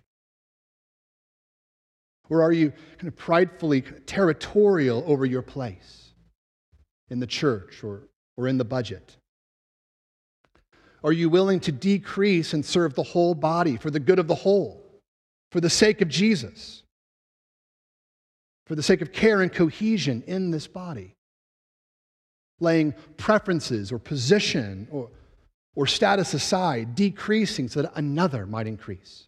Or 2.30 2.44
are 2.44 2.52
you 2.52 2.74
kind 3.00 3.08
of 3.08 3.16
pridefully 3.16 3.82
territorial 4.06 5.04
over 5.08 5.26
your 5.26 5.42
place 5.42 6.12
in 7.10 7.20
the 7.20 7.26
church 7.26 7.84
or, 7.84 8.04
or 8.38 8.48
in 8.48 8.60
the 8.60 8.66
budget? 8.66 9.18
Are 11.06 11.14
you 11.14 11.30
willing 11.30 11.60
to 11.62 11.72
decrease 11.72 12.54
and 12.54 12.66
serve 12.66 12.96
the 12.96 13.04
whole 13.04 13.36
body 13.36 13.78
for 13.78 13.92
the 13.92 14.00
good 14.00 14.18
of 14.18 14.28
the 14.28 14.34
whole, 14.34 14.84
for 15.52 15.62
the 15.62 15.70
sake 15.70 16.02
of 16.02 16.10
Jesus, 16.10 16.82
for 18.66 18.74
the 18.74 18.82
sake 18.82 19.02
of 19.02 19.14
care 19.14 19.44
and 19.44 19.54
cohesion 19.54 20.24
in 20.26 20.50
this 20.50 20.66
body? 20.66 21.14
Laying 22.60 22.96
preferences 23.18 23.92
or 23.92 24.00
position 24.00 24.88
or, 24.90 25.12
or 25.76 25.86
status 25.86 26.34
aside, 26.34 26.96
decreasing 26.96 27.68
so 27.68 27.84
that 27.84 27.92
another 27.94 28.48
might 28.48 28.66
increase. 28.66 29.28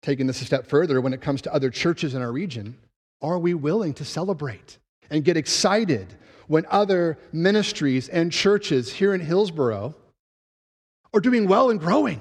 Taking 0.00 0.26
this 0.26 0.40
a 0.40 0.46
step 0.46 0.66
further, 0.66 1.02
when 1.02 1.12
it 1.12 1.20
comes 1.20 1.42
to 1.42 1.52
other 1.52 1.68
churches 1.68 2.14
in 2.14 2.22
our 2.22 2.32
region, 2.32 2.78
are 3.20 3.38
we 3.38 3.52
willing 3.52 3.92
to 3.92 4.06
celebrate 4.06 4.78
and 5.10 5.22
get 5.22 5.36
excited 5.36 6.16
when 6.48 6.66
other 6.68 7.18
ministries 7.32 8.08
and 8.08 8.32
churches 8.32 8.92
here 8.92 9.14
in 9.14 9.20
Hillsboro 9.20 9.94
are 11.14 11.20
doing 11.20 11.46
well 11.46 11.70
and 11.70 11.78
growing? 11.78 12.20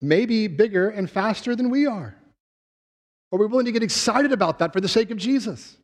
Maybe 0.00 0.46
bigger 0.46 0.88
and 0.88 1.10
faster 1.10 1.56
than 1.56 1.68
we 1.68 1.86
are. 1.86 2.14
Are 3.32 3.38
we 3.38 3.46
willing 3.46 3.66
to 3.66 3.72
get 3.72 3.82
excited 3.82 4.32
about 4.32 4.58
that 4.60 4.72
for 4.72 4.80
the 4.80 4.88
sake 4.88 5.10
of 5.10 5.18
Jesus 5.18 5.76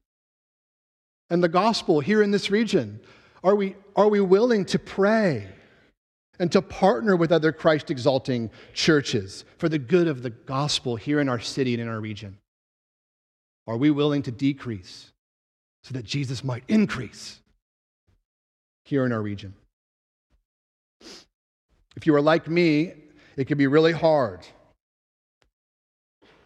and 1.31 1.43
the 1.43 1.49
gospel 1.49 2.01
here 2.01 2.23
in 2.23 2.31
this 2.31 2.51
region? 2.51 3.01
Are 3.45 3.55
we, 3.55 3.77
are 3.95 4.09
we 4.09 4.21
willing 4.21 4.65
to 4.67 4.79
pray 4.79 5.47
and 6.39 6.51
to 6.53 6.61
partner 6.61 7.17
with 7.17 7.33
other 7.33 7.53
Christ 7.53 7.91
exalting 7.91 8.51
churches 8.75 9.45
for 9.59 9.69
the 9.69 9.79
good 9.79 10.09
of 10.09 10.23
the 10.23 10.31
gospel 10.31 10.97
here 10.97 11.21
in 11.21 11.29
our 11.29 11.41
city 11.41 11.75
and 11.75 11.83
in 11.83 11.89
our 11.89 12.01
region? 12.01 12.39
Are 13.67 13.77
we 13.77 13.91
willing 13.91 14.23
to 14.23 14.31
decrease 14.31 15.11
so 15.83 15.95
that 15.95 16.05
Jesus 16.05 16.45
might 16.45 16.65
increase 16.69 17.41
here 18.85 19.05
in 19.05 19.13
our 19.13 19.23
region? 19.23 19.55
If 21.97 22.07
you 22.07 22.15
are 22.15 22.21
like 22.21 22.49
me, 22.49 22.93
it 23.37 23.47
can 23.47 23.59
be 23.59 23.67
really 23.67 23.93
hard. 23.93 24.47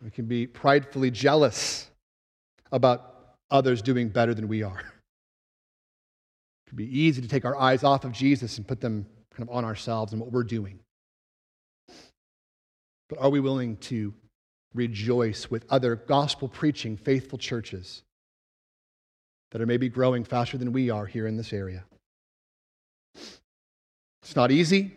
We 0.02 0.10
can 0.10 0.26
be 0.26 0.46
pridefully 0.46 1.10
jealous 1.10 1.90
about 2.72 3.34
others 3.50 3.82
doing 3.82 4.08
better 4.08 4.32
than 4.32 4.48
we 4.48 4.62
are. 4.62 4.78
It 4.78 6.68
can 6.68 6.76
be 6.76 6.98
easy 6.98 7.20
to 7.20 7.28
take 7.28 7.44
our 7.44 7.56
eyes 7.56 7.84
off 7.84 8.04
of 8.04 8.12
Jesus 8.12 8.56
and 8.56 8.66
put 8.66 8.80
them 8.80 9.06
kind 9.34 9.48
of 9.48 9.54
on 9.54 9.64
ourselves 9.64 10.12
and 10.12 10.20
what 10.20 10.32
we're 10.32 10.44
doing. 10.44 10.78
But 13.08 13.18
are 13.18 13.28
we 13.28 13.40
willing 13.40 13.76
to 13.78 14.14
rejoice 14.74 15.50
with 15.50 15.64
other 15.70 15.96
gospel 15.96 16.48
preaching, 16.48 16.96
faithful 16.96 17.38
churches 17.38 18.02
that 19.50 19.60
are 19.60 19.66
maybe 19.66 19.88
growing 19.88 20.24
faster 20.24 20.56
than 20.56 20.72
we 20.72 20.90
are 20.90 21.06
here 21.06 21.26
in 21.26 21.36
this 21.36 21.52
area? 21.52 21.84
It's 24.22 24.36
not 24.36 24.50
easy, 24.50 24.92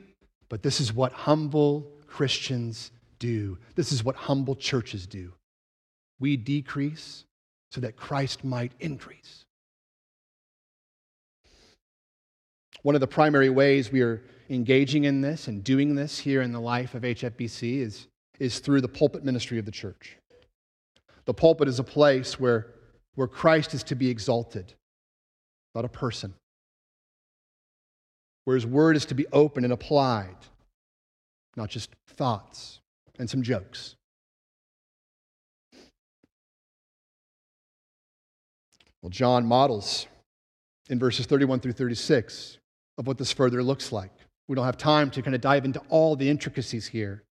but 0.50 0.62
this 0.62 0.80
is 0.80 0.94
what 0.94 1.12
humble 1.12 1.92
Christians 2.06 2.92
do. 3.18 3.58
This 3.76 3.92
is 3.92 4.04
what 4.04 4.16
humble 4.16 4.56
churches 4.56 5.08
do. 5.08 5.34
We 6.20 6.38
decrease 6.38 7.26
so 7.72 7.82
that 7.82 7.96
Christ 7.96 8.44
might 8.44 8.74
increase. 8.80 9.46
One 12.84 12.96
of 12.96 13.02
the 13.02 13.08
primary 13.08 13.50
ways 13.50 13.92
we 13.92 14.02
are 14.02 14.22
engaging 14.50 15.06
in 15.06 15.22
this 15.22 15.48
and 15.48 15.64
doing 15.64 15.96
this 15.96 16.20
here 16.20 16.42
in 16.42 16.52
the 16.52 16.60
life 16.60 16.94
of 16.94 17.02
HFBC 17.02 17.80
is, 17.80 18.08
is 18.40 18.60
through 18.60 18.82
the 18.82 18.88
pulpit 18.88 19.24
ministry 19.24 19.60
of 19.60 19.66
the 19.66 19.72
church. 19.72 20.18
The 21.26 21.34
pulpit 21.34 21.68
is 21.68 21.80
a 21.80 21.84
place 21.84 22.40
where, 22.40 22.68
where 23.16 23.28
Christ 23.28 23.74
is 23.74 23.84
to 23.84 23.96
be 23.96 24.10
exalted, 24.10 24.74
not 25.74 25.86
a 25.86 25.90
person, 25.90 26.34
where 28.46 28.56
his 28.56 28.66
word 28.66 28.96
is 28.96 29.06
to 29.06 29.16
be 29.16 29.26
open 29.32 29.64
and 29.64 29.72
applied, 29.72 30.36
not 31.56 31.70
just 31.70 31.92
thoughts 32.08 32.80
and 33.20 33.30
some 33.30 33.42
jokes. 33.42 33.96
Well, 39.02 39.10
John 39.10 39.46
models 39.46 40.08
in 40.90 40.98
verses 40.98 41.26
31 41.26 41.60
through 41.60 41.74
36 41.74 42.58
of 42.98 43.08
what 43.08 43.18
this 43.18 43.32
further 43.32 43.62
looks 43.62 43.92
like. 43.92 44.12
We 44.48 44.56
don't 44.56 44.66
have 44.66 44.78
time 44.78 45.10
to 45.12 45.22
kind 45.22 45.36
of 45.36 45.42
dive 45.42 45.66
into 45.66 45.82
all 45.90 46.16
the 46.16 46.30
intricacies 46.30 46.88
here. 46.88 47.24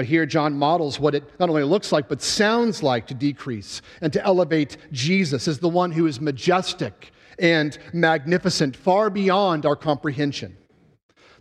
But 0.00 0.06
here, 0.06 0.24
John 0.24 0.54
models 0.54 0.98
what 0.98 1.14
it 1.14 1.24
not 1.38 1.50
only 1.50 1.62
looks 1.62 1.92
like, 1.92 2.08
but 2.08 2.22
sounds 2.22 2.82
like 2.82 3.06
to 3.08 3.12
decrease 3.12 3.82
and 4.00 4.10
to 4.14 4.24
elevate 4.24 4.78
Jesus 4.92 5.46
as 5.46 5.58
the 5.58 5.68
one 5.68 5.92
who 5.92 6.06
is 6.06 6.22
majestic 6.22 7.12
and 7.38 7.76
magnificent, 7.92 8.76
far 8.76 9.10
beyond 9.10 9.66
our 9.66 9.76
comprehension. 9.76 10.56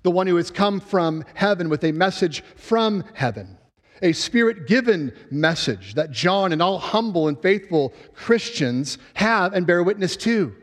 The 0.03 0.11
one 0.11 0.27
who 0.27 0.35
has 0.35 0.51
come 0.51 0.81
from 0.81 1.23
heaven 1.35 1.69
with 1.69 1.85
a 1.85 1.93
message 1.93 2.43
from 2.57 3.05
heaven, 3.13 3.57
a 4.01 4.11
spirit 4.11 4.67
given 4.67 5.13
message 5.31 5.93
that 5.93 6.11
John 6.11 6.51
and 6.51 6.61
all 6.61 6.79
humble 6.79 7.29
and 7.29 7.41
faithful 7.41 7.93
Christians 8.13 8.97
have 9.13 9.53
and 9.53 9.65
bear 9.65 9.81
witness 9.83 10.17
to. 10.17 10.53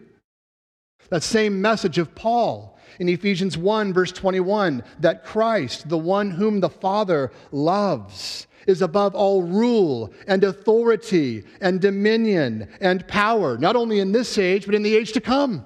That 1.09 1.23
same 1.23 1.63
message 1.63 1.97
of 1.97 2.15
Paul 2.15 2.76
in 2.99 3.09
Ephesians 3.09 3.59
1, 3.59 3.93
verse 3.93 4.13
21, 4.13 4.83
that 5.01 5.25
Christ, 5.25 5.89
the 5.89 5.99
one 5.99 6.31
whom 6.31 6.61
the 6.61 6.71
Father 6.71 7.31
loves, 7.53 8.47
is 8.67 8.83
above 8.83 9.15
all 9.15 9.43
rule 9.43 10.13
and 10.27 10.43
authority 10.43 11.45
and 11.61 11.81
dominion 11.81 12.69
and 12.81 13.07
power, 13.07 13.57
not 13.59 13.77
only 13.77 14.01
in 14.01 14.13
this 14.13 14.39
age, 14.39 14.67
but 14.67 14.75
in 14.75 14.83
the 14.83 14.97
age 14.97 15.13
to 15.13 15.21
come. 15.21 15.65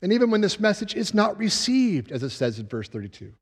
And 0.00 0.12
even 0.12 0.30
when 0.30 0.40
this 0.40 0.58
message 0.58 0.94
is 0.94 1.14
not 1.14 1.38
received, 1.38 2.10
as 2.10 2.22
it 2.22 2.30
says 2.30 2.58
in 2.58 2.66
verse 2.66 2.88
32, 2.88 3.32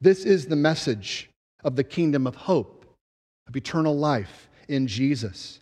this 0.00 0.24
is 0.24 0.46
the 0.46 0.56
message 0.56 1.30
of 1.64 1.76
the 1.76 1.84
kingdom 1.84 2.26
of 2.26 2.34
hope, 2.34 2.84
of 3.48 3.56
eternal 3.56 3.96
life 3.96 4.48
in 4.68 4.86
Jesus. 4.86 5.60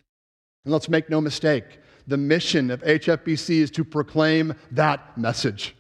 And 0.65 0.73
let's 0.73 0.89
make 0.89 1.09
no 1.09 1.21
mistake, 1.21 1.79
the 2.07 2.17
mission 2.17 2.71
of 2.71 2.83
HFBC 2.83 3.61
is 3.61 3.71
to 3.73 3.85
proclaim 3.85 4.55
that 4.71 5.17
message, 5.17 5.75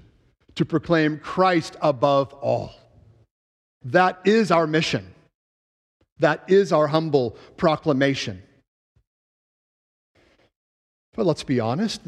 to 0.54 0.64
proclaim 0.64 1.18
Christ 1.18 1.76
above 1.80 2.32
all. 2.34 2.72
That 3.84 4.20
is 4.24 4.50
our 4.50 4.66
mission. 4.66 5.14
That 6.18 6.44
is 6.48 6.72
our 6.72 6.86
humble 6.86 7.36
proclamation. 7.56 8.42
But 11.14 11.26
let's 11.26 11.44
be 11.44 11.60
honest. 11.60 12.02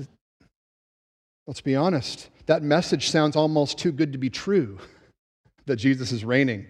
Let's 1.46 1.60
be 1.60 1.74
honest. 1.74 2.28
That 2.46 2.62
message 2.62 3.10
sounds 3.10 3.36
almost 3.36 3.78
too 3.78 3.92
good 3.92 4.12
to 4.12 4.18
be 4.18 4.30
true 4.30 4.78
that 5.66 5.76
Jesus 5.76 6.12
is 6.12 6.24
reigning 6.24 6.66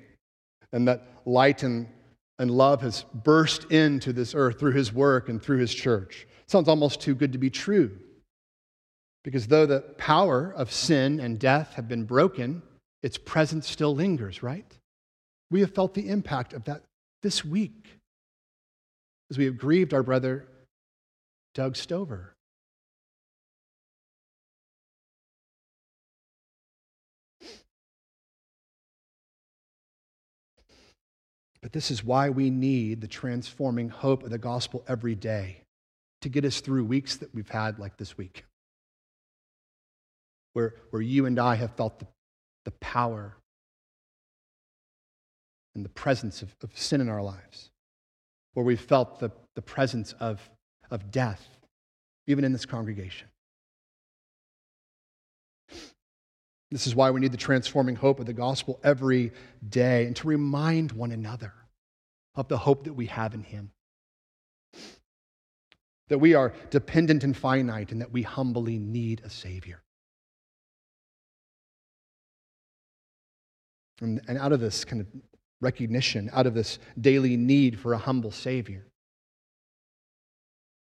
and 0.72 0.88
that 0.88 1.06
light 1.26 1.62
and, 1.62 1.88
and 2.38 2.50
love 2.50 2.82
has 2.82 3.04
burst 3.12 3.70
into 3.70 4.12
this 4.12 4.34
earth 4.34 4.58
through 4.58 4.72
his 4.72 4.92
work 4.92 5.28
and 5.28 5.42
through 5.42 5.58
his 5.58 5.74
church. 5.74 6.26
Sounds 6.52 6.68
almost 6.68 7.00
too 7.00 7.14
good 7.14 7.32
to 7.32 7.38
be 7.38 7.48
true. 7.48 7.98
Because 9.24 9.46
though 9.46 9.64
the 9.64 9.80
power 9.96 10.52
of 10.54 10.70
sin 10.70 11.18
and 11.18 11.38
death 11.38 11.72
have 11.76 11.88
been 11.88 12.04
broken, 12.04 12.60
its 13.02 13.16
presence 13.16 13.66
still 13.66 13.94
lingers, 13.94 14.42
right? 14.42 14.70
We 15.50 15.60
have 15.60 15.74
felt 15.74 15.94
the 15.94 16.10
impact 16.10 16.52
of 16.52 16.64
that 16.64 16.82
this 17.22 17.42
week 17.42 17.98
as 19.30 19.38
we 19.38 19.46
have 19.46 19.56
grieved 19.56 19.94
our 19.94 20.02
brother 20.02 20.46
Doug 21.54 21.74
Stover. 21.74 22.34
But 31.62 31.72
this 31.72 31.90
is 31.90 32.04
why 32.04 32.28
we 32.28 32.50
need 32.50 33.00
the 33.00 33.08
transforming 33.08 33.88
hope 33.88 34.22
of 34.22 34.28
the 34.28 34.36
gospel 34.36 34.84
every 34.86 35.14
day 35.14 35.61
to 36.22 36.28
get 36.28 36.44
us 36.44 36.60
through 36.60 36.84
weeks 36.84 37.16
that 37.16 37.34
we've 37.34 37.48
had 37.48 37.78
like 37.78 37.96
this 37.96 38.16
week, 38.16 38.44
where, 40.54 40.74
where 40.90 41.02
you 41.02 41.26
and 41.26 41.38
I 41.38 41.56
have 41.56 41.72
felt 41.76 41.98
the, 41.98 42.06
the 42.64 42.70
power 42.72 43.36
and 45.74 45.84
the 45.84 45.90
presence 45.90 46.42
of, 46.42 46.54
of 46.62 46.76
sin 46.78 47.00
in 47.00 47.08
our 47.08 47.22
lives, 47.22 47.70
where 48.54 48.64
we've 48.64 48.80
felt 48.80 49.20
the, 49.20 49.30
the 49.54 49.62
presence 49.62 50.14
of, 50.20 50.40
of 50.90 51.10
death, 51.10 51.44
even 52.26 52.44
in 52.44 52.52
this 52.52 52.66
congregation. 52.66 53.28
This 56.70 56.86
is 56.86 56.94
why 56.94 57.10
we 57.10 57.20
need 57.20 57.32
the 57.32 57.36
transforming 57.38 57.96
hope 57.96 58.18
of 58.18 58.26
the 58.26 58.32
gospel 58.32 58.80
every 58.82 59.32
day 59.68 60.06
and 60.06 60.16
to 60.16 60.26
remind 60.26 60.92
one 60.92 61.12
another 61.12 61.52
of 62.34 62.48
the 62.48 62.56
hope 62.56 62.84
that 62.84 62.94
we 62.94 63.06
have 63.06 63.34
in 63.34 63.42
Him. 63.42 63.72
That 66.12 66.18
we 66.18 66.34
are 66.34 66.52
dependent 66.68 67.24
and 67.24 67.34
finite 67.34 67.90
and 67.90 68.02
that 68.02 68.12
we 68.12 68.20
humbly 68.20 68.78
need 68.78 69.22
a 69.24 69.30
Savior. 69.30 69.80
And, 74.02 74.20
and 74.28 74.36
out 74.36 74.52
of 74.52 74.60
this 74.60 74.84
kind 74.84 75.00
of 75.00 75.06
recognition, 75.62 76.28
out 76.34 76.46
of 76.46 76.52
this 76.52 76.78
daily 77.00 77.38
need 77.38 77.80
for 77.80 77.94
a 77.94 77.98
humble 77.98 78.30
Savior, 78.30 78.84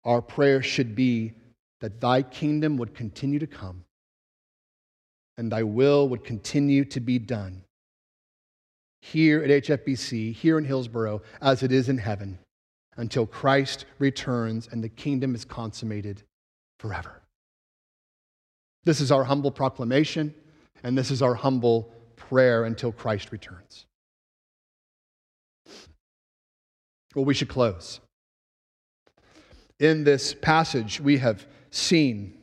our 0.05 0.21
prayer 0.21 0.61
should 0.61 0.95
be 0.95 1.34
that 1.82 1.99
Thy 1.99 2.21
kingdom 2.21 2.78
would 2.78 2.95
continue 2.95 3.39
to 3.39 3.47
come 3.47 3.84
and 5.38 5.51
thy 5.51 5.63
will 5.63 6.07
would 6.07 6.23
continue 6.23 6.86
to 6.86 7.01
be 7.01 7.19
done 7.19 7.65
here 9.01 9.43
at 9.43 9.49
HFBC, 9.49 10.34
here 10.34 10.57
in 10.57 10.63
Hillsboro, 10.63 11.21
as 11.41 11.63
it 11.63 11.73
is 11.73 11.89
in 11.89 11.97
heaven, 11.97 12.39
until 12.97 13.25
Christ 13.25 13.85
returns 13.99 14.67
and 14.71 14.83
the 14.83 14.89
kingdom 14.89 15.35
is 15.35 15.45
consummated 15.45 16.23
forever. 16.79 17.21
This 18.83 19.01
is 19.01 19.11
our 19.11 19.23
humble 19.23 19.51
proclamation, 19.51 20.33
and 20.83 20.97
this 20.97 21.11
is 21.11 21.21
our 21.21 21.35
humble 21.35 21.93
prayer 22.15 22.65
until 22.65 22.91
Christ 22.91 23.31
returns. 23.31 23.85
Well, 27.15 27.25
we 27.25 27.33
should 27.33 27.49
close. 27.49 27.99
In 29.79 30.03
this 30.03 30.33
passage, 30.33 30.99
we 30.99 31.17
have 31.17 31.47
seen 31.71 32.37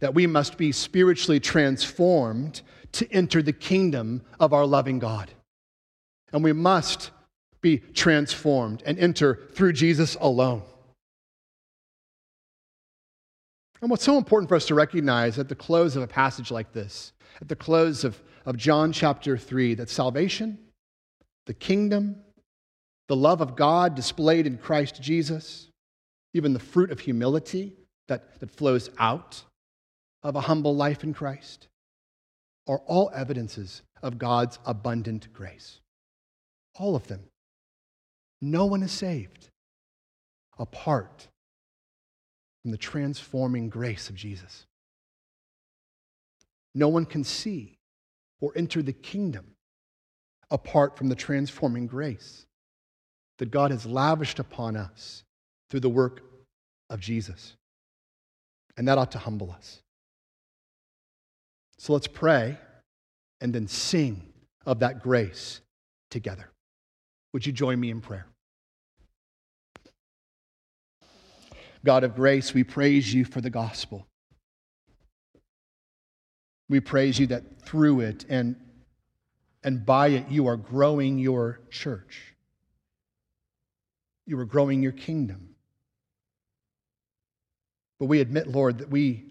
that 0.00 0.14
we 0.14 0.26
must 0.26 0.56
be 0.56 0.72
spiritually 0.72 1.40
transformed 1.40 2.62
to 2.92 3.10
enter 3.12 3.42
the 3.42 3.52
kingdom 3.52 4.22
of 4.40 4.52
our 4.52 4.66
loving 4.66 4.98
God. 4.98 5.30
And 6.32 6.42
we 6.42 6.52
must 6.52 7.10
be 7.60 7.78
transformed 7.78 8.82
and 8.86 8.98
enter 8.98 9.48
through 9.52 9.72
Jesus 9.72 10.16
alone. 10.20 10.62
And 13.80 13.90
what's 13.90 14.04
so 14.04 14.16
important 14.16 14.48
for 14.48 14.56
us 14.56 14.66
to 14.66 14.74
recognize 14.74 15.38
at 15.38 15.48
the 15.48 15.54
close 15.54 15.96
of 15.96 16.02
a 16.02 16.06
passage 16.06 16.50
like 16.50 16.72
this, 16.72 17.12
at 17.40 17.48
the 17.48 17.56
close 17.56 18.04
of, 18.04 18.22
of 18.46 18.56
John 18.56 18.92
chapter 18.92 19.36
3, 19.36 19.74
that 19.74 19.90
salvation, 19.90 20.58
the 21.46 21.54
kingdom, 21.54 22.16
the 23.08 23.16
love 23.16 23.40
of 23.40 23.54
God 23.54 23.94
displayed 23.94 24.46
in 24.46 24.58
Christ 24.58 25.02
Jesus, 25.02 25.68
even 26.34 26.52
the 26.52 26.58
fruit 26.58 26.90
of 26.90 27.00
humility 27.00 27.74
that, 28.08 28.40
that 28.40 28.50
flows 28.50 28.90
out 28.98 29.42
of 30.22 30.36
a 30.36 30.40
humble 30.40 30.74
life 30.74 31.04
in 31.04 31.14
Christ 31.14 31.68
are 32.66 32.80
all 32.86 33.10
evidences 33.14 33.82
of 34.02 34.18
God's 34.18 34.58
abundant 34.66 35.32
grace. 35.32 35.80
All 36.78 36.96
of 36.96 37.06
them. 37.06 37.20
No 38.40 38.66
one 38.66 38.82
is 38.82 38.92
saved 38.92 39.48
apart 40.58 41.28
from 42.62 42.70
the 42.70 42.78
transforming 42.78 43.68
grace 43.68 44.08
of 44.08 44.14
Jesus. 44.14 44.66
No 46.74 46.88
one 46.88 47.06
can 47.06 47.24
see 47.24 47.78
or 48.40 48.52
enter 48.54 48.82
the 48.82 48.92
kingdom 48.92 49.46
apart 50.50 50.96
from 50.96 51.08
the 51.08 51.14
transforming 51.14 51.86
grace 51.86 52.46
that 53.38 53.50
God 53.50 53.70
has 53.70 53.86
lavished 53.86 54.38
upon 54.38 54.76
us 54.76 55.24
through 55.70 55.80
the 55.80 55.88
work 55.88 56.22
of 56.90 57.00
Jesus. 57.00 57.54
And 58.76 58.86
that 58.88 58.98
ought 58.98 59.12
to 59.12 59.18
humble 59.18 59.50
us. 59.50 59.80
So 61.78 61.92
let's 61.92 62.06
pray 62.06 62.58
and 63.40 63.54
then 63.54 63.68
sing 63.68 64.32
of 64.64 64.80
that 64.80 65.02
grace 65.02 65.60
together. 66.10 66.50
Would 67.36 67.44
you 67.44 67.52
join 67.52 67.78
me 67.78 67.90
in 67.90 68.00
prayer? 68.00 68.26
God 71.84 72.02
of 72.02 72.14
grace, 72.14 72.54
we 72.54 72.64
praise 72.64 73.12
you 73.12 73.26
for 73.26 73.42
the 73.42 73.50
gospel. 73.50 74.06
We 76.70 76.80
praise 76.80 77.18
you 77.18 77.26
that 77.26 77.60
through 77.60 78.00
it 78.00 78.24
and, 78.30 78.56
and 79.62 79.84
by 79.84 80.08
it 80.08 80.30
you 80.30 80.46
are 80.46 80.56
growing 80.56 81.18
your 81.18 81.60
church. 81.70 82.34
You 84.24 84.38
are 84.38 84.46
growing 84.46 84.82
your 84.82 84.92
kingdom. 84.92 85.56
But 88.00 88.06
we 88.06 88.22
admit, 88.22 88.46
Lord, 88.46 88.78
that 88.78 88.88
we 88.88 89.26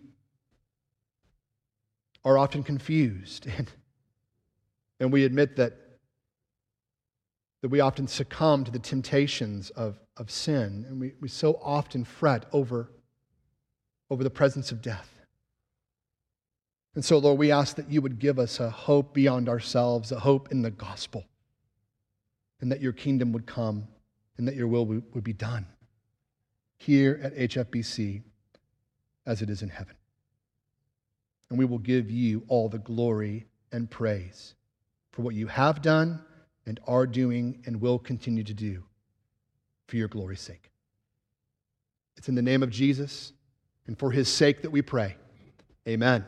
are 2.24 2.38
often 2.38 2.62
confused. 2.62 3.48
And, 3.58 3.72
and 5.00 5.12
we 5.12 5.26
admit 5.26 5.56
that, 5.56 5.85
that 7.66 7.70
we 7.70 7.80
often 7.80 8.08
succumb 8.08 8.64
to 8.64 8.70
the 8.70 8.78
temptations 8.78 9.72
of, 9.72 9.98
of 10.18 10.30
sin. 10.30 10.86
And 10.88 11.00
we, 11.00 11.14
we 11.20 11.28
so 11.28 11.60
often 11.64 12.06
fret 12.06 12.46
over, 12.54 12.92
over 14.12 14.24
the 14.24 14.30
presence 14.30 14.72
of 14.72 14.84
death. 14.84 15.10
And 16.94 17.04
so, 17.04 17.18
Lord, 17.18 17.40
we 17.40 17.52
ask 17.52 17.76
that 17.78 17.90
you 17.90 18.04
would 18.04 18.20
give 18.20 18.38
us 18.38 18.60
a 18.60 18.70
hope 18.70 19.16
beyond 19.16 19.50
ourselves, 19.50 20.12
a 20.12 20.20
hope 20.20 20.52
in 20.52 20.62
the 20.62 20.70
gospel, 20.70 21.26
and 22.62 22.72
that 22.72 22.82
your 22.82 22.94
kingdom 22.94 23.32
would 23.32 23.48
come 23.48 23.88
and 24.38 24.48
that 24.48 24.54
your 24.54 24.68
will 24.68 24.86
would 24.86 25.24
be 25.24 25.34
done 25.34 25.66
here 26.78 27.20
at 27.24 27.36
HFBC 27.36 28.22
as 29.26 29.42
it 29.42 29.50
is 29.50 29.64
in 29.64 29.70
heaven 29.70 29.96
and 31.50 31.58
we 31.58 31.66
will 31.66 31.80
give 31.80 32.12
you 32.12 32.44
all 32.48 32.70
the 32.70 32.78
glory 32.78 33.48
and 33.72 33.90
praise 33.90 34.54
for 35.12 35.24
what 35.24 35.34
you 35.34 35.48
have 35.48 35.82
done 35.82 36.24
and 36.66 36.80
are 36.88 37.06
doing 37.06 37.62
and 37.66 37.80
will 37.82 38.00
continue 38.00 38.44
to 38.44 38.54
do 38.54 38.84
for 39.88 39.98
your 39.98 40.08
glory's 40.08 40.42
sake. 40.42 40.72
It's 42.18 42.30
in 42.30 42.36
the 42.36 42.42
name 42.42 42.64
of 42.64 42.70
Jesus 42.70 43.34
and 43.88 43.98
for 43.98 44.12
his 44.12 44.28
sake 44.28 44.62
that 44.64 44.72
we 44.72 44.82
pray. 44.82 45.16
Amen. 45.88 46.26